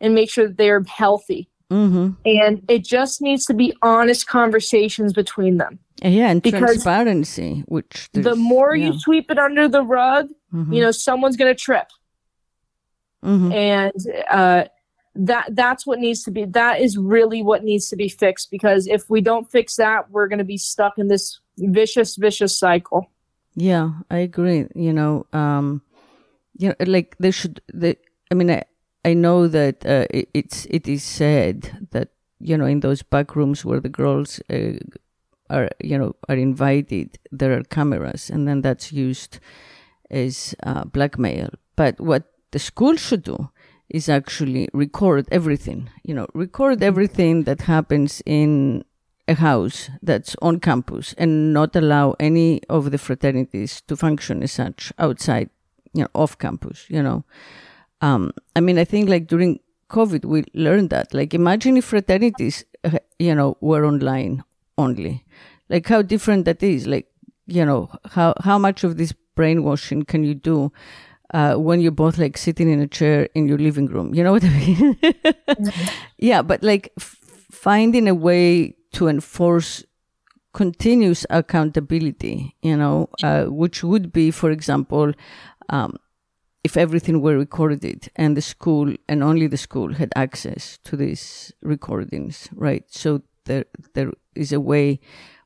and 0.00 0.14
make 0.14 0.30
sure 0.30 0.48
that 0.48 0.56
they're 0.56 0.82
healthy. 0.84 1.48
Mm-hmm. 1.70 2.10
And 2.26 2.62
it 2.68 2.84
just 2.84 3.22
needs 3.22 3.46
to 3.46 3.54
be 3.54 3.74
honest 3.82 4.26
conversations 4.26 5.12
between 5.12 5.56
them. 5.56 5.78
Yeah, 6.02 6.30
and 6.30 6.42
because 6.42 6.60
transparency, 6.60 7.62
which 7.66 8.08
the 8.12 8.34
more 8.34 8.74
yeah. 8.74 8.86
you 8.86 8.98
sweep 8.98 9.30
it 9.30 9.38
under 9.38 9.68
the 9.68 9.82
rug, 9.82 10.28
mm-hmm. 10.52 10.72
you 10.72 10.82
know, 10.82 10.90
someone's 10.90 11.36
going 11.36 11.54
to 11.54 11.58
trip. 11.58 11.86
Mm-hmm. 13.24 13.52
And 13.52 13.92
uh, 14.28 14.64
that 15.14 15.54
that's 15.54 15.86
what 15.86 15.98
needs 15.98 16.22
to 16.24 16.30
be. 16.30 16.44
That 16.44 16.80
is 16.80 16.96
really 16.96 17.42
what 17.42 17.64
needs 17.64 17.88
to 17.90 17.96
be 17.96 18.08
fixed. 18.08 18.50
Because 18.50 18.86
if 18.86 19.08
we 19.10 19.20
don't 19.20 19.50
fix 19.50 19.76
that, 19.76 20.10
we're 20.10 20.28
going 20.28 20.38
to 20.38 20.44
be 20.44 20.58
stuck 20.58 20.98
in 20.98 21.08
this 21.08 21.40
vicious, 21.58 22.16
vicious 22.16 22.58
cycle. 22.58 23.10
Yeah, 23.54 23.90
I 24.10 24.18
agree. 24.18 24.66
You 24.74 24.92
know, 24.92 25.26
um, 25.32 25.82
you 26.56 26.68
know, 26.68 26.74
like 26.86 27.16
they 27.18 27.30
should. 27.30 27.60
They, 27.72 27.96
I 28.30 28.34
mean, 28.34 28.50
I, 28.50 28.64
I 29.04 29.14
know 29.14 29.48
that 29.48 29.84
uh, 29.84 30.06
it, 30.10 30.28
it's 30.32 30.66
it 30.70 30.88
is 30.88 31.02
said 31.02 31.88
that 31.90 32.08
you 32.38 32.56
know 32.56 32.66
in 32.66 32.80
those 32.80 33.02
back 33.02 33.36
rooms 33.36 33.64
where 33.64 33.80
the 33.80 33.90
girls 33.90 34.40
uh, 34.50 34.78
are 35.50 35.68
you 35.82 35.98
know 35.98 36.16
are 36.30 36.36
invited, 36.36 37.18
there 37.30 37.52
are 37.52 37.62
cameras, 37.64 38.30
and 38.30 38.48
then 38.48 38.62
that's 38.62 38.92
used 38.92 39.38
as 40.10 40.54
uh, 40.62 40.84
blackmail. 40.84 41.50
But 41.76 42.00
what 42.00 42.24
the 42.52 42.58
school 42.58 42.96
should 42.96 43.22
do 43.22 43.50
is 43.88 44.08
actually 44.08 44.68
record 44.72 45.28
everything. 45.30 45.90
You 46.04 46.14
know, 46.14 46.26
record 46.34 46.82
everything 46.82 47.44
that 47.44 47.62
happens 47.62 48.22
in 48.26 48.84
a 49.28 49.34
house 49.34 49.88
that's 50.02 50.34
on 50.42 50.60
campus, 50.60 51.14
and 51.18 51.52
not 51.52 51.76
allow 51.76 52.14
any 52.18 52.60
of 52.68 52.90
the 52.90 52.98
fraternities 52.98 53.80
to 53.82 53.96
function 53.96 54.42
as 54.42 54.52
such 54.52 54.92
outside, 54.98 55.50
you 55.94 56.02
know, 56.02 56.08
off 56.14 56.38
campus. 56.38 56.86
You 56.88 57.02
know. 57.02 57.24
Um, 58.00 58.32
I 58.56 58.60
mean, 58.60 58.78
I 58.78 58.84
think 58.84 59.08
like 59.08 59.28
during 59.28 59.60
COVID, 59.88 60.24
we 60.24 60.44
learned 60.54 60.90
that. 60.90 61.14
Like, 61.14 61.34
imagine 61.34 61.76
if 61.76 61.84
fraternities, 61.84 62.64
uh, 62.82 62.98
you 63.18 63.34
know, 63.34 63.56
were 63.60 63.84
online 63.84 64.42
only. 64.76 65.24
Like, 65.68 65.86
how 65.86 66.02
different 66.02 66.44
that 66.46 66.62
is. 66.62 66.86
Like, 66.86 67.06
you 67.46 67.64
know, 67.64 67.90
how 68.10 68.34
how 68.40 68.58
much 68.58 68.82
of 68.82 68.96
this 68.96 69.12
brainwashing 69.36 70.04
can 70.04 70.24
you 70.24 70.34
do 70.34 70.72
uh, 71.32 71.54
when 71.54 71.80
you're 71.80 71.92
both 71.92 72.18
like 72.18 72.36
sitting 72.36 72.70
in 72.70 72.80
a 72.80 72.86
chair 72.86 73.28
in 73.34 73.48
your 73.48 73.58
living 73.58 73.86
room? 73.86 74.14
You 74.14 74.24
know 74.24 74.32
what 74.32 74.44
I 74.44 74.48
mean? 74.50 74.94
mm-hmm. 75.58 75.86
Yeah, 76.18 76.42
but 76.42 76.62
like 76.62 76.92
f- 76.98 77.18
finding 77.50 78.08
a 78.08 78.14
way 78.14 78.76
to 78.92 79.08
enforce 79.08 79.84
continuous 80.52 81.24
accountability, 81.30 82.54
you 82.62 82.76
know, 82.76 83.08
uh, 83.22 83.44
which 83.44 83.82
would 83.82 84.12
be, 84.12 84.30
for 84.30 84.50
example, 84.50 85.12
um, 85.70 85.96
if 86.62 86.76
everything 86.76 87.20
were 87.20 87.36
recorded 87.36 88.10
and 88.16 88.36
the 88.36 88.42
school 88.42 88.94
and 89.08 89.22
only 89.22 89.46
the 89.46 89.56
school 89.56 89.94
had 89.94 90.12
access 90.14 90.78
to 90.84 90.96
these 90.96 91.52
recordings, 91.62 92.48
right? 92.52 92.84
So 92.88 93.22
there 93.46 93.64
there 93.94 94.12
is 94.34 94.52
a 94.52 94.60
way 94.60 95.00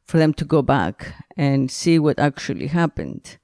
for 0.04 0.18
them 0.18 0.34
to 0.34 0.44
go 0.44 0.62
back 0.62 1.14
and 1.36 1.70
see 1.70 1.98
what 1.98 2.18
actually 2.18 2.66
happened, 2.66 3.38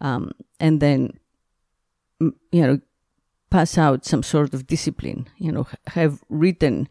um, 0.00 0.32
and 0.60 0.80
then 0.80 1.18
you 2.20 2.66
know 2.66 2.80
pass 3.50 3.78
out 3.78 4.04
some 4.04 4.22
sort 4.22 4.54
of 4.54 4.66
discipline. 4.66 5.28
You 5.38 5.52
know, 5.52 5.66
have 5.88 6.22
written 6.28 6.88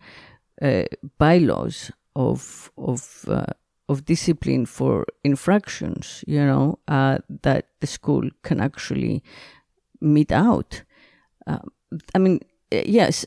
uh, 0.61 0.83
bylaws 1.17 1.91
of 2.15 2.71
of 2.77 3.25
uh, 3.27 3.53
of 3.89 4.05
discipline 4.05 4.65
for 4.65 5.05
infractions. 5.23 6.23
You 6.27 6.45
know 6.45 6.79
uh, 6.87 7.17
that 7.41 7.67
the 7.79 7.87
school 7.87 8.29
can 8.43 8.59
actually 8.59 9.23
mete 10.01 10.31
out. 10.31 10.83
Uh, 11.47 11.59
I 12.15 12.19
mean, 12.19 12.39
yes, 12.71 13.25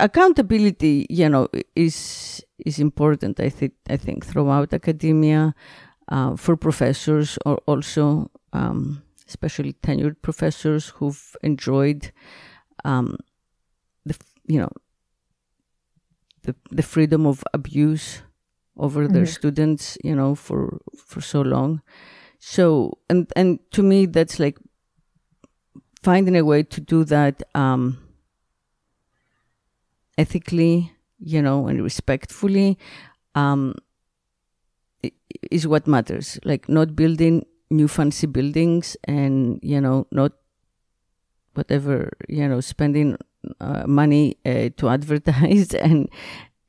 accountability, 0.00 1.06
you 1.08 1.28
know, 1.28 1.48
is 1.76 2.44
is 2.58 2.78
important. 2.78 3.40
I 3.40 3.50
think 3.50 3.72
I 3.88 3.96
think 3.96 4.24
throughout 4.24 4.72
academia, 4.72 5.54
uh, 6.08 6.36
for 6.36 6.56
professors 6.56 7.38
or 7.46 7.58
also 7.66 8.30
um, 8.52 9.02
especially 9.34 9.72
tenured 9.82 10.16
professors 10.22 10.92
who've 10.96 11.36
enjoyed 11.42 12.12
um, 12.84 13.16
the 14.06 14.16
you 14.46 14.60
know 14.60 14.70
the 16.42 16.54
the 16.70 16.82
freedom 16.82 17.26
of 17.26 17.42
abuse 17.52 18.22
over 18.76 19.08
their 19.08 19.22
mm-hmm. 19.22 19.40
students, 19.40 19.98
you 20.04 20.14
know, 20.14 20.34
for 20.34 20.80
for 20.96 21.20
so 21.20 21.40
long. 21.40 21.82
So 22.38 22.98
and 23.10 23.30
and 23.34 23.58
to 23.72 23.82
me, 23.82 24.06
that's 24.06 24.38
like 24.38 24.58
finding 26.02 26.36
a 26.36 26.44
way 26.44 26.62
to 26.62 26.80
do 26.80 27.04
that 27.04 27.42
um, 27.54 27.98
ethically, 30.16 30.92
you 31.18 31.42
know, 31.42 31.66
and 31.66 31.82
respectfully. 31.82 32.78
Um, 33.34 33.74
is 35.50 35.66
what 35.66 35.86
matters. 35.86 36.38
Like 36.44 36.68
not 36.68 36.94
building 36.94 37.44
new 37.74 37.88
fancy 37.88 38.26
buildings 38.26 38.96
and 39.04 39.58
you 39.62 39.80
know 39.80 40.06
not 40.10 40.32
whatever 41.54 42.10
you 42.28 42.46
know 42.48 42.60
spending 42.60 43.16
uh, 43.60 43.84
money 43.86 44.36
uh, 44.46 44.68
to 44.76 44.88
advertise 44.96 45.74
and 45.74 46.08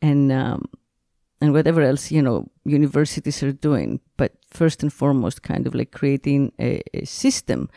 and 0.02 0.32
um, 0.32 0.66
and 1.42 1.54
whatever 1.54 1.82
else 1.82 2.12
you 2.12 2.22
know 2.22 2.50
universities 2.66 3.44
are 3.44 3.52
doing. 3.52 4.00
But 4.18 4.34
first 4.50 4.84
and 4.84 4.92
foremost 4.92 5.44
kind 5.44 5.68
of 5.68 5.76
like 5.76 5.92
creating 5.92 6.52
a, 6.60 6.82
a 6.94 7.06
system 7.06 7.70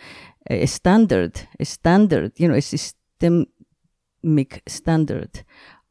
a 0.51 0.67
standard 0.67 1.41
a 1.61 1.65
standard 1.65 2.33
you 2.37 2.49
know 2.49 2.55
a 2.55 2.63
systemic 2.63 3.49
standard 4.67 5.45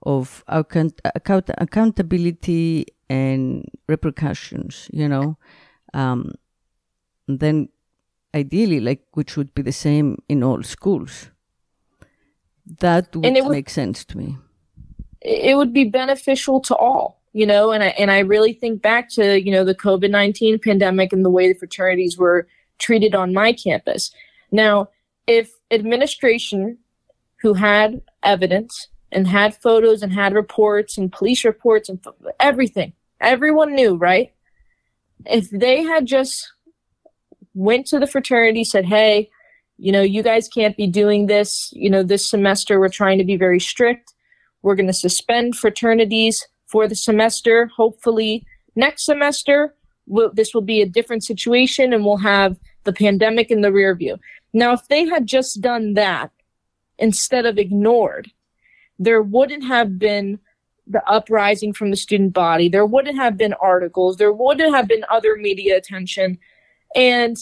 of 0.03 0.43
account, 0.47 0.99
account, 1.15 1.49
accountability 1.57 2.85
and 3.09 3.65
repercussions 3.87 4.89
you 4.91 5.07
know? 5.07 5.37
Um, 5.93 6.33
then 7.27 7.69
ideally 8.33 8.79
like 8.79 9.03
which 9.13 9.37
would 9.37 9.53
be 9.53 9.61
the 9.61 9.71
same 9.71 10.17
in 10.29 10.43
all 10.43 10.63
schools. 10.63 11.29
That 12.79 13.15
would, 13.15 13.25
would 13.33 13.51
make 13.51 13.69
sense 13.69 14.03
to 14.05 14.17
me. 14.17 14.37
It 15.21 15.55
would 15.55 15.73
be 15.73 15.85
beneficial 15.85 16.59
to 16.61 16.75
all 16.75 17.21
you 17.33 17.45
know 17.45 17.71
and 17.71 17.83
I, 17.83 17.87
and 17.87 18.11
I 18.11 18.19
really 18.19 18.53
think 18.53 18.81
back 18.81 19.09
to 19.11 19.41
you 19.41 19.51
know 19.51 19.63
the 19.63 19.75
covid-19 19.75 20.63
pandemic 20.63 21.13
and 21.13 21.23
the 21.23 21.29
way 21.29 21.51
the 21.51 21.59
fraternities 21.59 22.17
were 22.17 22.47
treated 22.77 23.15
on 23.15 23.33
my 23.33 23.53
campus. 23.53 24.11
Now 24.51 24.89
if 25.25 25.51
administration 25.71 26.77
who 27.41 27.53
had 27.53 28.01
evidence 28.23 28.87
and 29.11 29.27
had 29.27 29.55
photos 29.55 30.01
and 30.01 30.13
had 30.13 30.33
reports 30.33 30.97
and 30.97 31.11
police 31.11 31.43
reports 31.45 31.89
and 31.89 32.03
everything 32.39 32.93
everyone 33.21 33.73
knew 33.75 33.95
right? 33.95 34.33
If 35.25 35.49
they 35.49 35.83
had 35.83 36.05
just 36.05 36.51
went 37.57 37.85
to 37.85 37.99
the 37.99 38.07
fraternity 38.07 38.63
said 38.63 38.85
hey 38.85 39.29
you 39.77 39.91
know 39.91 40.01
you 40.01 40.23
guys 40.23 40.47
can't 40.47 40.77
be 40.77 40.87
doing 40.87 41.27
this 41.27 41.71
you 41.73 41.89
know 41.89 42.03
this 42.03 42.29
semester 42.29 42.79
we're 42.79 42.89
trying 42.89 43.17
to 43.17 43.23
be 43.23 43.35
very 43.35 43.59
strict 43.59 44.13
we're 44.61 44.75
going 44.75 44.87
to 44.87 44.93
suspend 44.93 45.55
fraternities 45.55 46.45
for 46.67 46.87
the 46.87 46.95
semester. 46.95 47.67
Hopefully, 47.75 48.45
next 48.75 49.05
semester, 49.05 49.73
we'll, 50.05 50.31
this 50.33 50.53
will 50.53 50.61
be 50.61 50.81
a 50.81 50.89
different 50.89 51.23
situation 51.23 51.93
and 51.93 52.05
we'll 52.05 52.17
have 52.17 52.57
the 52.83 52.93
pandemic 52.93 53.49
in 53.49 53.61
the 53.61 53.71
rear 53.71 53.95
view. 53.95 54.17
Now, 54.53 54.73
if 54.73 54.87
they 54.87 55.05
had 55.05 55.25
just 55.25 55.61
done 55.61 55.95
that 55.95 56.31
instead 56.99 57.45
of 57.45 57.57
ignored, 57.57 58.31
there 58.99 59.21
wouldn't 59.21 59.65
have 59.65 59.97
been 59.97 60.39
the 60.85 61.03
uprising 61.07 61.73
from 61.73 61.89
the 61.89 61.97
student 61.97 62.33
body. 62.33 62.69
There 62.69 62.85
wouldn't 62.85 63.17
have 63.17 63.37
been 63.37 63.53
articles. 63.53 64.17
There 64.17 64.31
wouldn't 64.31 64.73
have 64.73 64.87
been 64.87 65.03
other 65.09 65.35
media 65.35 65.77
attention. 65.77 66.39
And 66.95 67.37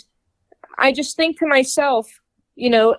I 0.77 0.91
just 0.91 1.15
think 1.15 1.39
to 1.39 1.47
myself, 1.47 2.21
you 2.55 2.69
know, 2.69 2.95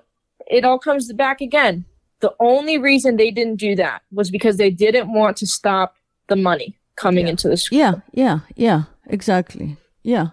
it 0.46 0.64
all 0.64 0.78
comes 0.78 1.12
back 1.12 1.40
again. 1.40 1.84
The 2.20 2.34
only 2.40 2.78
reason 2.78 3.16
they 3.16 3.30
didn't 3.30 3.56
do 3.56 3.74
that 3.76 4.02
was 4.10 4.30
because 4.30 4.56
they 4.56 4.70
didn't 4.70 5.12
want 5.12 5.36
to 5.38 5.46
stop 5.46 5.96
the 6.28 6.36
money 6.36 6.78
coming 6.96 7.26
yeah. 7.26 7.32
into 7.32 7.48
the 7.48 7.56
school. 7.56 7.78
Yeah, 7.78 7.94
yeah, 8.12 8.40
yeah, 8.54 8.84
exactly. 9.06 9.76
Yeah. 10.02 10.28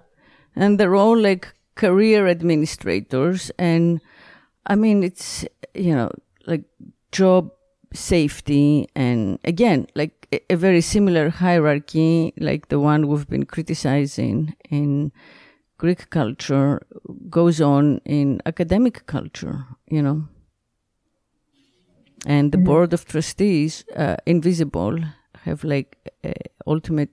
And 0.56 0.80
they're 0.80 0.96
all 0.96 1.18
like 1.18 1.54
career 1.76 2.28
administrators. 2.28 3.52
And 3.58 4.00
I 4.66 4.76
mean, 4.76 5.04
it's, 5.04 5.46
you 5.74 5.94
know, 5.94 6.12
like 6.46 6.64
job 7.12 7.52
safety. 7.94 8.88
And 8.96 9.40
again, 9.44 9.88
like 9.96 10.28
a, 10.32 10.54
a 10.54 10.56
very 10.56 10.82
similar 10.82 11.30
hierarchy, 11.30 12.34
like 12.38 12.70
the 12.70 12.80
one 12.80 13.08
we've 13.08 13.28
been 13.28 13.46
criticizing 13.46 14.56
in 14.70 15.12
Greek 15.84 16.10
culture, 16.10 16.82
goes 17.30 17.60
on 17.60 18.00
in 18.06 18.42
academic 18.46 19.06
culture, 19.06 19.66
you 19.90 20.02
know 20.02 20.24
and 22.26 22.52
the 22.52 22.58
mm-hmm. 22.58 22.66
board 22.66 22.94
of 22.94 23.06
trustees, 23.06 23.86
uh, 23.96 24.16
invisible, 24.26 24.98
have 25.42 25.64
like 25.64 25.98
uh, 26.24 26.32
ultimate 26.66 27.10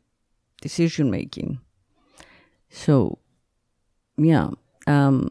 decision 0.62 1.10
making. 1.10 1.60
So, 2.68 3.18
yeah, 4.16 4.50
um, 4.86 5.30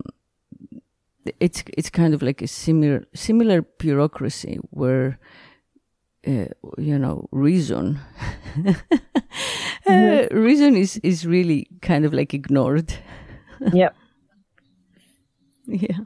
it's 1.39 1.63
it's 1.77 1.89
kind 1.89 2.13
of 2.13 2.21
like 2.21 2.41
a 2.41 2.47
similar 2.47 3.05
similar 3.13 3.61
bureaucracy 3.61 4.59
where. 4.71 5.19
Uh, 6.27 6.47
you 6.77 6.99
know, 6.99 7.29
reason. 7.31 7.97
mm-hmm. 9.87 10.37
reason 10.37 10.75
is 10.75 10.97
is 10.97 11.25
really 11.25 11.65
kind 11.81 12.03
of 12.03 12.13
like 12.13 12.33
ignored. 12.33 12.93
yep. 13.73 13.95
Yeah 15.67 15.99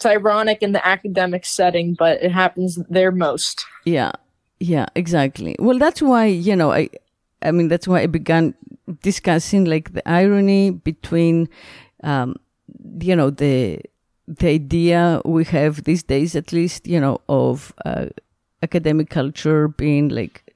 it's 0.00 0.06
ironic 0.06 0.62
in 0.62 0.72
the 0.72 0.86
academic 0.86 1.44
setting, 1.44 1.92
but 1.92 2.22
it 2.22 2.32
happens 2.32 2.78
there 2.88 3.12
most. 3.12 3.66
Yeah, 3.84 4.12
yeah, 4.58 4.86
exactly. 4.94 5.56
Well, 5.58 5.78
that's 5.78 6.00
why 6.00 6.24
you 6.24 6.56
know 6.56 6.72
I, 6.72 6.88
I 7.42 7.50
mean 7.50 7.68
that's 7.68 7.86
why 7.86 8.00
I 8.00 8.06
began 8.06 8.54
discussing 9.02 9.66
like 9.66 9.92
the 9.92 10.08
irony 10.08 10.70
between, 10.70 11.50
um, 12.02 12.36
you 13.02 13.14
know 13.14 13.28
the 13.28 13.82
the 14.26 14.48
idea 14.48 15.20
we 15.26 15.44
have 15.44 15.84
these 15.84 16.02
days, 16.02 16.34
at 16.34 16.50
least 16.50 16.86
you 16.86 16.98
know 16.98 17.20
of 17.28 17.70
uh, 17.84 18.06
academic 18.62 19.10
culture 19.10 19.68
being 19.68 20.08
like 20.08 20.54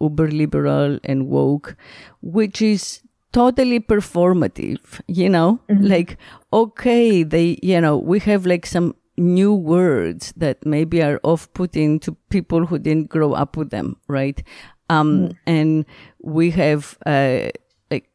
uber 0.00 0.30
liberal 0.30 0.98
and 1.04 1.28
woke, 1.28 1.76
which 2.22 2.62
is 2.62 3.02
totally 3.38 3.78
performative, 3.78 5.00
you 5.06 5.28
know, 5.28 5.60
mm-hmm. 5.70 5.84
like, 5.84 6.16
okay, 6.52 7.22
they, 7.22 7.56
you 7.62 7.80
know, 7.80 7.96
we 7.96 8.18
have 8.18 8.44
like 8.46 8.66
some 8.66 8.96
new 9.16 9.54
words 9.54 10.32
that 10.36 10.66
maybe 10.66 11.00
are 11.00 11.20
off 11.22 11.46
putting 11.52 12.00
to 12.00 12.16
people 12.30 12.66
who 12.66 12.80
didn't 12.80 13.08
grow 13.08 13.34
up 13.34 13.56
with 13.56 13.70
them, 13.70 13.96
right? 14.08 14.42
Um, 14.90 15.28
mm. 15.28 15.36
and 15.46 15.86
we 16.20 16.50
have, 16.50 16.98
uh, 17.06 17.50
like 17.92 18.10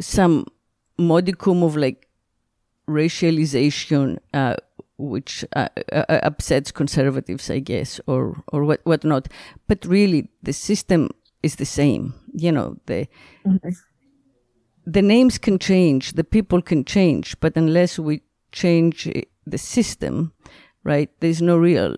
some 0.00 0.44
modicum 0.98 1.62
of 1.62 1.74
like 1.74 2.06
racialization, 2.86 4.18
uh, 4.34 4.56
which 4.98 5.46
uh, 5.56 5.68
uh, 5.92 6.04
uh 6.10 6.20
upsets 6.22 6.70
conservatives, 6.72 7.48
I 7.48 7.60
guess, 7.60 8.00
or 8.06 8.36
or 8.52 8.64
what 8.64 8.80
whatnot. 8.84 9.28
But 9.66 9.86
really, 9.86 10.28
the 10.42 10.52
system 10.52 11.08
is 11.42 11.56
the 11.56 11.64
same. 11.64 12.14
You 12.34 12.52
know, 12.52 12.76
the 12.86 13.06
mm-hmm 13.46 13.70
the 14.86 15.02
names 15.02 15.38
can 15.38 15.58
change, 15.58 16.12
the 16.12 16.24
people 16.24 16.60
can 16.60 16.84
change, 16.84 17.38
but 17.40 17.56
unless 17.56 17.98
we 17.98 18.22
change 18.50 19.08
the 19.46 19.58
system, 19.58 20.32
right, 20.84 21.10
there's 21.20 21.42
no 21.42 21.56
real 21.56 21.96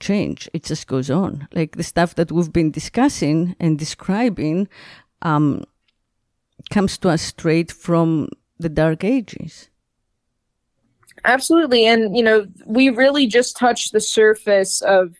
change. 0.00 0.48
It 0.52 0.64
just 0.64 0.86
goes 0.86 1.10
on. 1.10 1.48
Like 1.52 1.76
the 1.76 1.82
stuff 1.82 2.14
that 2.16 2.30
we've 2.30 2.52
been 2.52 2.70
discussing 2.70 3.56
and 3.58 3.78
describing 3.78 4.68
um, 5.22 5.64
comes 6.70 6.98
to 6.98 7.08
us 7.08 7.22
straight 7.22 7.72
from 7.72 8.28
the 8.58 8.68
dark 8.68 9.04
ages. 9.04 9.68
Absolutely. 11.24 11.86
And, 11.86 12.16
you 12.16 12.22
know, 12.22 12.46
we 12.66 12.88
really 12.88 13.26
just 13.26 13.56
touched 13.56 13.92
the 13.92 14.00
surface 14.00 14.80
of 14.82 15.16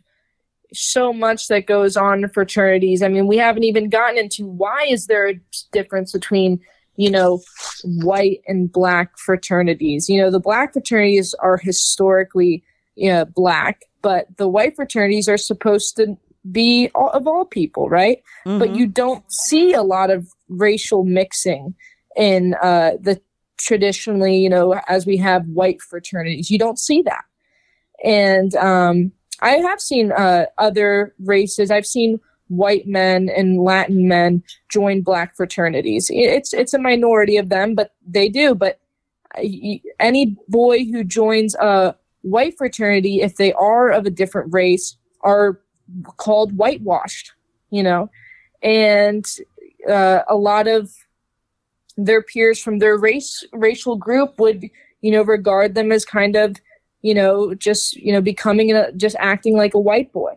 so 0.72 1.12
much 1.12 1.48
that 1.48 1.66
goes 1.66 1.96
on 1.96 2.24
in 2.24 2.30
fraternities. 2.30 3.02
I 3.02 3.08
mean, 3.08 3.26
we 3.26 3.36
haven't 3.36 3.64
even 3.64 3.88
gotten 3.88 4.18
into 4.18 4.46
why 4.46 4.86
is 4.88 5.06
there 5.06 5.28
a 5.28 5.40
difference 5.70 6.12
between 6.12 6.60
you 6.96 7.10
know, 7.10 7.40
white 7.84 8.42
and 8.46 8.70
black 8.70 9.18
fraternities. 9.18 10.08
You 10.08 10.20
know, 10.20 10.30
the 10.30 10.40
black 10.40 10.72
fraternities 10.72 11.34
are 11.34 11.56
historically 11.56 12.62
you 12.94 13.08
know, 13.08 13.24
black, 13.24 13.84
but 14.02 14.26
the 14.36 14.48
white 14.48 14.76
fraternities 14.76 15.28
are 15.28 15.38
supposed 15.38 15.96
to 15.96 16.16
be 16.50 16.90
all, 16.94 17.10
of 17.10 17.26
all 17.26 17.44
people, 17.44 17.88
right? 17.88 18.22
Mm-hmm. 18.46 18.58
But 18.58 18.74
you 18.74 18.86
don't 18.86 19.24
see 19.32 19.72
a 19.72 19.82
lot 19.82 20.10
of 20.10 20.28
racial 20.48 21.04
mixing 21.04 21.74
in 22.16 22.54
uh, 22.62 22.92
the 23.00 23.20
traditionally, 23.58 24.38
you 24.38 24.50
know, 24.50 24.74
as 24.88 25.06
we 25.06 25.16
have 25.18 25.46
white 25.46 25.80
fraternities. 25.80 26.50
You 26.50 26.58
don't 26.58 26.78
see 26.78 27.02
that. 27.02 27.24
And 28.04 28.54
um, 28.56 29.12
I 29.40 29.52
have 29.52 29.80
seen 29.80 30.10
uh, 30.12 30.46
other 30.58 31.14
races. 31.20 31.70
I've 31.70 31.86
seen 31.86 32.18
white 32.52 32.86
men 32.86 33.30
and 33.30 33.62
Latin 33.62 34.06
men 34.06 34.42
join 34.68 35.00
black 35.00 35.34
fraternities. 35.34 36.10
It's 36.12 36.52
it's 36.52 36.74
a 36.74 36.78
minority 36.78 37.36
of 37.36 37.48
them, 37.48 37.74
but 37.74 37.94
they 38.06 38.28
do. 38.28 38.54
But 38.54 38.78
any 39.98 40.36
boy 40.48 40.84
who 40.84 41.04
joins 41.04 41.54
a 41.54 41.96
white 42.20 42.56
fraternity, 42.58 43.22
if 43.22 43.36
they 43.36 43.52
are 43.54 43.90
of 43.90 44.04
a 44.04 44.10
different 44.10 44.52
race, 44.52 44.96
are 45.22 45.60
called 46.18 46.56
whitewashed, 46.56 47.32
you 47.70 47.82
know, 47.82 48.10
and 48.62 49.26
uh, 49.88 50.20
a 50.28 50.36
lot 50.36 50.68
of 50.68 50.92
their 51.96 52.22
peers 52.22 52.60
from 52.60 52.78
their 52.78 52.96
race 52.96 53.44
racial 53.52 53.96
group 53.96 54.38
would, 54.38 54.68
you 55.00 55.10
know, 55.10 55.22
regard 55.22 55.74
them 55.74 55.90
as 55.90 56.04
kind 56.04 56.36
of, 56.36 56.56
you 57.00 57.14
know, 57.14 57.54
just 57.54 57.96
you 57.96 58.12
know 58.12 58.20
becoming 58.20 58.72
a, 58.72 58.92
just 58.92 59.16
acting 59.18 59.56
like 59.56 59.72
a 59.72 59.80
white 59.80 60.12
boy. 60.12 60.32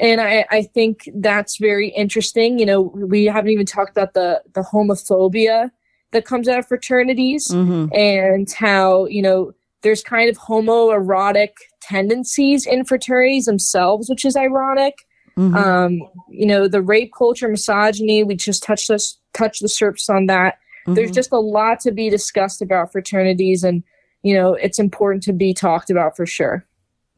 And 0.00 0.20
I, 0.20 0.46
I 0.50 0.62
think 0.62 1.08
that's 1.16 1.56
very 1.56 1.88
interesting. 1.88 2.58
You 2.58 2.66
know, 2.66 2.80
we 2.80 3.24
haven't 3.24 3.50
even 3.50 3.66
talked 3.66 3.90
about 3.90 4.14
the 4.14 4.42
the 4.54 4.62
homophobia 4.62 5.70
that 6.12 6.24
comes 6.24 6.48
out 6.48 6.58
of 6.58 6.66
fraternities 6.66 7.48
mm-hmm. 7.48 7.94
and 7.94 8.50
how, 8.50 9.06
you 9.06 9.20
know, 9.20 9.52
there's 9.82 10.02
kind 10.02 10.30
of 10.30 10.38
homoerotic 10.38 11.50
tendencies 11.80 12.66
in 12.66 12.84
fraternities 12.84 13.44
themselves, 13.44 14.08
which 14.08 14.24
is 14.24 14.36
ironic. 14.36 15.04
Mm-hmm. 15.36 15.54
Um, 15.54 16.00
you 16.28 16.46
know, 16.46 16.66
the 16.66 16.80
rape 16.80 17.12
culture, 17.16 17.48
misogyny, 17.48 18.24
we 18.24 18.34
just 18.34 18.62
touched 18.62 18.88
this 18.88 19.18
touched 19.34 19.62
the 19.62 19.68
surface 19.68 20.08
on 20.08 20.26
that. 20.26 20.54
Mm-hmm. 20.54 20.94
There's 20.94 21.10
just 21.10 21.32
a 21.32 21.38
lot 21.38 21.80
to 21.80 21.92
be 21.92 22.08
discussed 22.08 22.62
about 22.62 22.92
fraternities 22.92 23.62
and 23.62 23.82
you 24.22 24.34
know, 24.34 24.54
it's 24.54 24.78
important 24.78 25.22
to 25.24 25.32
be 25.32 25.54
talked 25.54 25.90
about 25.90 26.16
for 26.16 26.26
sure. 26.26 26.66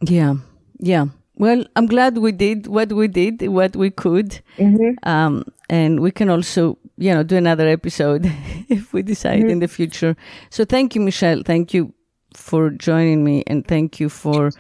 Yeah. 0.03 0.35
Yeah. 0.79 1.07
Well, 1.41 1.65
I'm 1.75 1.87
glad 1.87 2.19
we 2.19 2.33
did 2.33 2.67
what 2.67 2.93
we 2.93 3.09
did, 3.09 3.41
what 3.49 3.75
we 3.75 3.89
could. 3.89 4.43
Mm-hmm. 4.59 5.09
Um, 5.09 5.45
and 5.71 6.01
we 6.01 6.11
can 6.11 6.29
also, 6.29 6.77
you 6.99 7.15
know, 7.15 7.23
do 7.23 7.35
another 7.35 7.67
episode 7.67 8.31
if 8.69 8.93
we 8.93 9.01
decide 9.01 9.41
mm-hmm. 9.41 9.49
in 9.49 9.61
the 9.61 9.67
future. 9.67 10.17
So 10.51 10.67
thank 10.67 10.95
you, 10.95 11.01
Michelle. 11.01 11.43
Thank 11.43 11.73
you 11.73 11.95
for 12.35 12.69
joining 12.69 13.25
me 13.25 13.43
and 13.47 13.67
thank 13.67 13.99
you 13.99 14.11
for, 14.11 14.51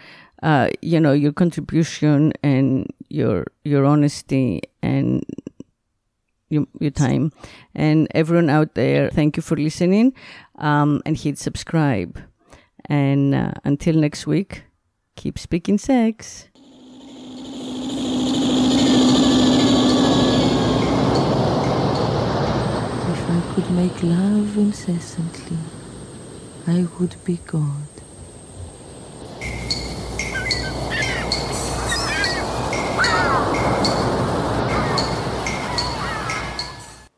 uh, 0.42 0.70
you 0.80 0.98
know, 0.98 1.12
your 1.12 1.34
contribution 1.34 2.32
and 2.42 2.90
your, 3.10 3.44
your 3.62 3.84
honesty 3.84 4.62
and 4.82 5.22
your, 6.48 6.64
your 6.78 6.92
time. 6.92 7.30
And 7.74 8.08
everyone 8.14 8.48
out 8.48 8.74
there, 8.74 9.10
thank 9.10 9.36
you 9.36 9.42
for 9.42 9.54
listening. 9.54 10.14
Um, 10.56 11.02
and 11.04 11.14
hit 11.14 11.36
subscribe. 11.36 12.18
And 12.86 13.34
uh, 13.34 13.52
until 13.64 13.96
next 13.96 14.26
week, 14.26 14.62
keep 15.14 15.38
speaking 15.38 15.76
sex. 15.76 16.46
If 23.12 23.28
I 23.28 23.39
could 23.50 23.70
make 23.70 24.02
love 24.02 24.56
incessantly, 24.58 25.58
I 26.68 26.86
would 27.00 27.16
be 27.24 27.38
God. 27.46 27.89